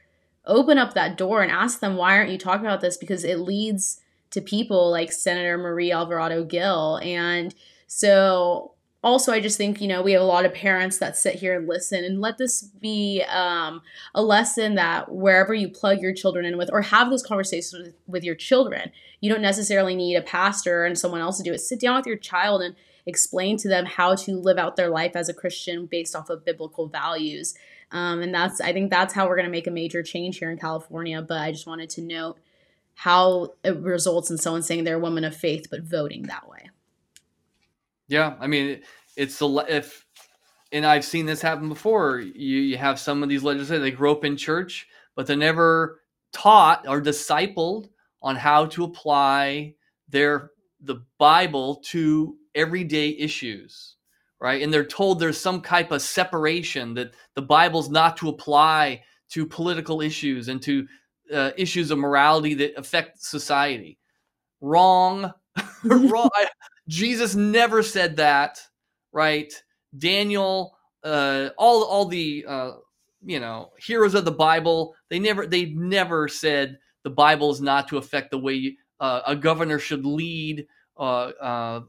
Open 0.47 0.79
up 0.79 0.95
that 0.95 1.17
door 1.17 1.43
and 1.43 1.51
ask 1.51 1.81
them, 1.81 1.97
why 1.97 2.17
aren't 2.17 2.31
you 2.31 2.39
talking 2.39 2.67
about 2.67 2.81
this? 2.81 2.97
Because 2.97 3.25
it 3.25 3.39
leads 3.39 4.01
to 4.31 4.41
people 4.41 4.91
like 4.91 5.13
Senator 5.13 5.57
Marie 5.57 5.93
Alvarado 5.93 6.45
Gil. 6.45 6.97
And 7.03 7.55
so 7.87 8.75
also 9.05 9.33
i 9.33 9.39
just 9.39 9.59
think 9.59 9.81
you 9.81 9.87
know 9.87 10.03
we 10.03 10.13
have 10.13 10.23
a 10.23 10.25
lot 10.25 10.47
of 10.47 10.55
parents 10.55 10.99
that 10.99 11.17
sit 11.17 11.35
here 11.35 11.57
and 11.57 11.69
listen 11.69 12.03
and 12.03 12.21
let 12.21 12.39
this 12.39 12.63
be 12.63 13.23
um, 13.29 13.83
a 14.15 14.23
lesson 14.23 14.75
that 14.75 15.13
wherever 15.13 15.53
you 15.53 15.69
plug 15.69 16.01
your 16.01 16.15
children 16.15 16.47
in 16.47 16.57
with 16.57 16.71
or 16.73 16.81
have 16.81 17.11
those 17.11 17.23
conversations 17.23 17.75
with, 17.85 17.95
with 18.07 18.25
your 18.25 18.35
children 18.35 18.91
you 19.21 19.31
don't 19.31 19.43
necessarily 19.43 19.95
need 19.95 20.17
a 20.17 20.23
pastor 20.23 20.85
and 20.85 20.99
someone 20.99 21.21
else 21.21 21.37
to 21.37 21.45
do 21.45 21.53
it 21.53 21.59
sit 21.59 21.79
down 21.79 21.97
with 21.97 22.07
your 22.07 22.17
child 22.17 22.63
and 22.63 22.75
explain 23.07 23.59
to 23.59 23.69
them 23.69 23.85
how 23.85 24.15
to 24.15 24.33
live 24.33 24.57
out 24.57 24.77
their 24.77 24.89
life 24.89 25.15
as 25.15 25.29
a 25.29 25.35
christian 25.35 25.85
based 25.85 26.17
off 26.17 26.31
of 26.31 26.45
biblical 26.45 26.89
values 26.89 27.55
um, 27.95 28.21
and 28.21 28.35
that's 28.35 28.61
i 28.61 28.73
think 28.73 28.91
that's 28.91 29.15
how 29.15 29.27
we're 29.27 29.37
going 29.37 29.47
to 29.47 29.51
make 29.51 29.67
a 29.67 29.71
major 29.71 30.03
change 30.03 30.39
here 30.39 30.51
in 30.51 30.59
california 30.59 31.23
but 31.23 31.41
i 31.41 31.51
just 31.51 31.67
wanted 31.67 31.89
to 31.89 32.03
note 32.03 32.39
how 32.97 33.55
it 33.65 33.77
results 33.79 34.31
in 34.31 34.37
someone 34.39 34.63
saying 34.63 34.85
they're 34.85 34.97
a 34.97 35.01
woman 35.01 35.25
of 35.25 35.35
faith 35.35 35.69
but 35.71 35.83
voting 35.83 36.25
that 36.25 36.49
way 36.49 36.71
Yeah, 38.09 38.35
I 38.39 38.47
mean, 38.47 38.83
it's 39.17 39.39
the 39.39 39.49
if, 39.69 40.07
and 40.73 40.85
I've 40.85 41.05
seen 41.05 41.27
this 41.27 41.41
happen 41.41 41.69
before. 41.69 42.21
You 42.21 42.61
you 42.61 42.77
have 42.77 42.99
some 42.99 43.23
of 43.23 43.29
these 43.29 43.43
legislators 43.43 43.81
they 43.81 43.91
grew 43.91 44.13
up 44.13 44.25
in 44.25 44.37
church, 44.37 44.87
but 45.15 45.27
they're 45.27 45.37
never 45.37 46.03
taught 46.33 46.87
or 46.87 47.01
discipled 47.01 47.89
on 48.23 48.37
how 48.37 48.67
to 48.67 48.85
apply 48.85 49.75
their 50.09 50.51
the 50.81 51.03
Bible 51.19 51.77
to 51.87 52.37
everyday 52.55 53.11
issues. 53.11 53.94
Right? 54.41 54.63
And 54.63 54.73
they're 54.73 54.85
told 54.85 55.19
there's 55.19 55.41
some 55.41 55.61
type 55.61 55.91
of 55.91 56.03
separation 56.03 56.95
that 56.95 57.15
the 57.35 57.43
Bible's 57.43 57.89
not 57.89 58.17
to 58.19 58.29
apply 58.29 59.03
to 59.31 59.47
political 59.47 60.01
issues 60.01 60.49
and 60.49 60.61
to 60.63 60.87
uh, 61.33 61.51
issues 61.57 61.91
of 61.91 61.99
morality 61.99 62.55
that 62.55 62.79
affect 62.79 63.23
society. 63.23 63.99
Wrong. 64.61 65.33
Wrong. 65.85 66.31
Jesus 66.89 67.35
never 67.35 67.83
said 67.83 68.17
that, 68.17 68.61
right? 69.13 69.53
Daniel, 69.97 70.77
uh, 71.03 71.51
all 71.57 71.85
all 71.85 72.07
the 72.07 72.45
uh, 72.47 72.73
you 73.25 73.41
know 73.41 73.71
heroes 73.79 74.15
of 74.15 74.25
the 74.25 74.33
Bible, 74.33 74.95
they 75.09 75.19
never 75.19 75.47
they 75.47 75.67
never 75.67 76.29
said 76.29 76.79
the 77.05 77.11
Bible 77.11 77.51
is 77.51 77.61
not 77.61 77.89
to 77.89 77.99
affect 77.99 78.31
the 78.31 78.39
way 78.39 78.77
uh, 79.01 79.21
a 79.27 79.37
governor 79.37 79.79
should 79.79 80.05
lead, 80.05 80.67
uh, 80.97 81.31
uh, 81.41 81.81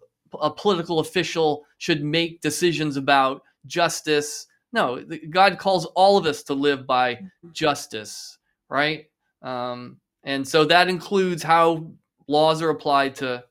a 0.41 0.51
political 0.51 0.99
official 0.99 1.65
should 1.77 2.03
make 2.03 2.41
decisions 2.41 2.97
about 2.97 3.41
justice. 3.65 4.47
No, 4.73 5.03
God 5.29 5.57
calls 5.57 5.85
all 5.87 6.17
of 6.17 6.25
us 6.25 6.43
to 6.43 6.53
live 6.53 6.85
by 6.85 7.19
justice, 7.51 8.37
right? 8.69 9.05
Um, 9.41 9.97
and 10.23 10.47
so 10.47 10.65
that 10.65 10.89
includes 10.89 11.43
how 11.43 11.91
laws 12.27 12.61
are 12.61 12.69
applied 12.69 13.15
to 13.15 13.43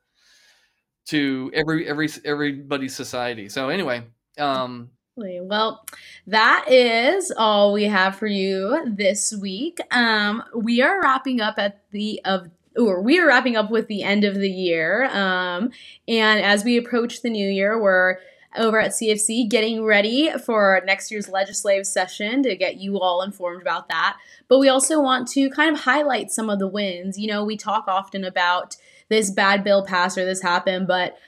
to 1.06 1.50
every 1.54 1.88
every 1.88 2.08
everybody's 2.24 2.94
society. 2.94 3.48
So 3.48 3.68
anyway, 3.68 4.02
um, 4.38 4.90
well, 5.16 5.86
that 6.26 6.66
is 6.68 7.32
all 7.36 7.72
we 7.72 7.84
have 7.84 8.16
for 8.16 8.26
you 8.26 8.82
this 8.86 9.32
week. 9.32 9.78
Um, 9.92 10.42
we 10.54 10.82
are 10.82 11.00
wrapping 11.00 11.40
up 11.40 11.58
at 11.58 11.88
the 11.92 12.20
of 12.24 12.48
or 12.76 13.00
we 13.00 13.18
are 13.18 13.26
wrapping 13.26 13.56
up 13.56 13.70
with 13.70 13.86
the 13.86 14.02
end 14.02 14.24
of 14.24 14.34
the 14.34 14.50
year. 14.50 15.04
Um, 15.06 15.70
and 16.08 16.40
as 16.40 16.64
we 16.64 16.76
approach 16.76 17.22
the 17.22 17.30
new 17.30 17.48
year, 17.48 17.80
we're 17.80 18.18
over 18.56 18.78
at 18.78 18.92
CFC 18.92 19.48
getting 19.48 19.84
ready 19.84 20.30
for 20.44 20.80
next 20.84 21.10
year's 21.10 21.28
legislative 21.28 21.86
session 21.86 22.42
to 22.44 22.56
get 22.56 22.76
you 22.76 23.00
all 23.00 23.22
informed 23.22 23.60
about 23.60 23.88
that. 23.88 24.16
But 24.48 24.58
we 24.58 24.68
also 24.68 25.00
want 25.00 25.28
to 25.28 25.50
kind 25.50 25.74
of 25.74 25.82
highlight 25.82 26.30
some 26.30 26.48
of 26.48 26.58
the 26.58 26.68
wins. 26.68 27.18
You 27.18 27.28
know, 27.28 27.44
we 27.44 27.56
talk 27.56 27.84
often 27.88 28.24
about 28.24 28.76
this 29.08 29.30
bad 29.30 29.64
bill 29.64 29.84
passed 29.84 30.16
or 30.16 30.24
this 30.24 30.42
happened, 30.42 30.86
but 30.86 31.18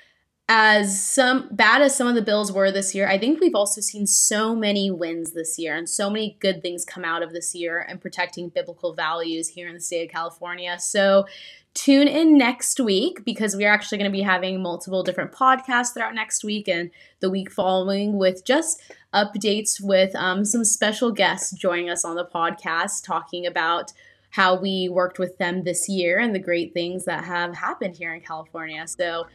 as 0.49 1.05
some 1.05 1.49
bad 1.51 1.82
as 1.82 1.97
some 1.97 2.07
of 2.07 2.14
the 2.14 2.22
bills 2.22 2.53
were 2.53 2.70
this 2.70 2.94
year, 2.94 3.09
I 3.09 3.18
think 3.18 3.40
we've 3.40 3.55
also 3.55 3.80
seen 3.80 4.07
so 4.07 4.55
many 4.55 4.92
wins 4.92 5.32
this 5.32 5.59
year 5.59 5.74
and 5.74 5.88
so 5.88 6.09
many 6.09 6.36
good 6.38 6.62
things 6.62 6.84
come 6.84 7.05
out 7.05 7.22
of 7.22 7.32
this 7.32 7.53
year 7.53 7.80
and 7.80 8.01
protecting 8.01 8.51
biblical 8.51 8.94
values 8.94 9.49
here 9.49 9.66
in 9.66 9.74
the 9.74 9.80
state 9.80 10.07
of 10.07 10.12
California. 10.12 10.78
So 10.78 11.26
tune 11.74 12.07
in 12.07 12.38
next 12.38 12.78
week 12.78 13.24
because 13.24 13.57
we 13.57 13.64
are 13.64 13.74
actually 13.74 13.99
going 13.99 14.11
to 14.11 14.16
be 14.16 14.22
having 14.22 14.62
multiple 14.62 15.03
different 15.03 15.32
podcasts 15.32 15.92
throughout 15.92 16.14
next 16.14 16.44
week 16.44 16.68
and 16.68 16.90
the 17.18 17.28
week 17.28 17.51
following 17.51 18.16
with 18.16 18.44
just 18.44 18.80
updates 19.12 19.82
with 19.82 20.14
um, 20.14 20.44
some 20.44 20.64
special 20.64 21.11
guests 21.11 21.51
joining 21.53 21.90
us 21.90 22.05
on 22.05 22.14
the 22.14 22.24
podcast 22.24 23.05
talking 23.05 23.47
about 23.47 23.92
how 24.30 24.55
we 24.55 24.88
worked 24.88 25.18
with 25.18 25.38
them 25.38 25.64
this 25.64 25.88
year 25.88 26.18
and 26.18 26.34
the 26.34 26.38
great 26.38 26.72
things 26.72 27.05
that 27.05 27.24
have 27.24 27.55
happened 27.57 27.97
here 27.97 28.14
in 28.14 28.20
California. 28.20 28.86
So 28.86 29.26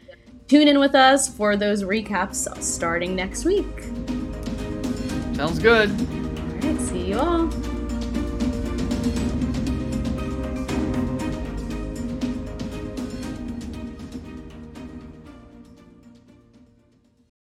tune 0.52 0.68
in 0.68 0.80
with 0.80 0.96
us 0.96 1.30
for 1.30 1.56
those 1.56 1.82
recaps 1.82 2.62
starting 2.62 3.16
next 3.16 3.46
week. 3.46 3.84
Sounds 5.34 5.60
good. 5.60 5.90
All 5.90 6.70
right, 6.70 6.82
see 6.82 7.08
you 7.08 7.18
all. 7.18 7.81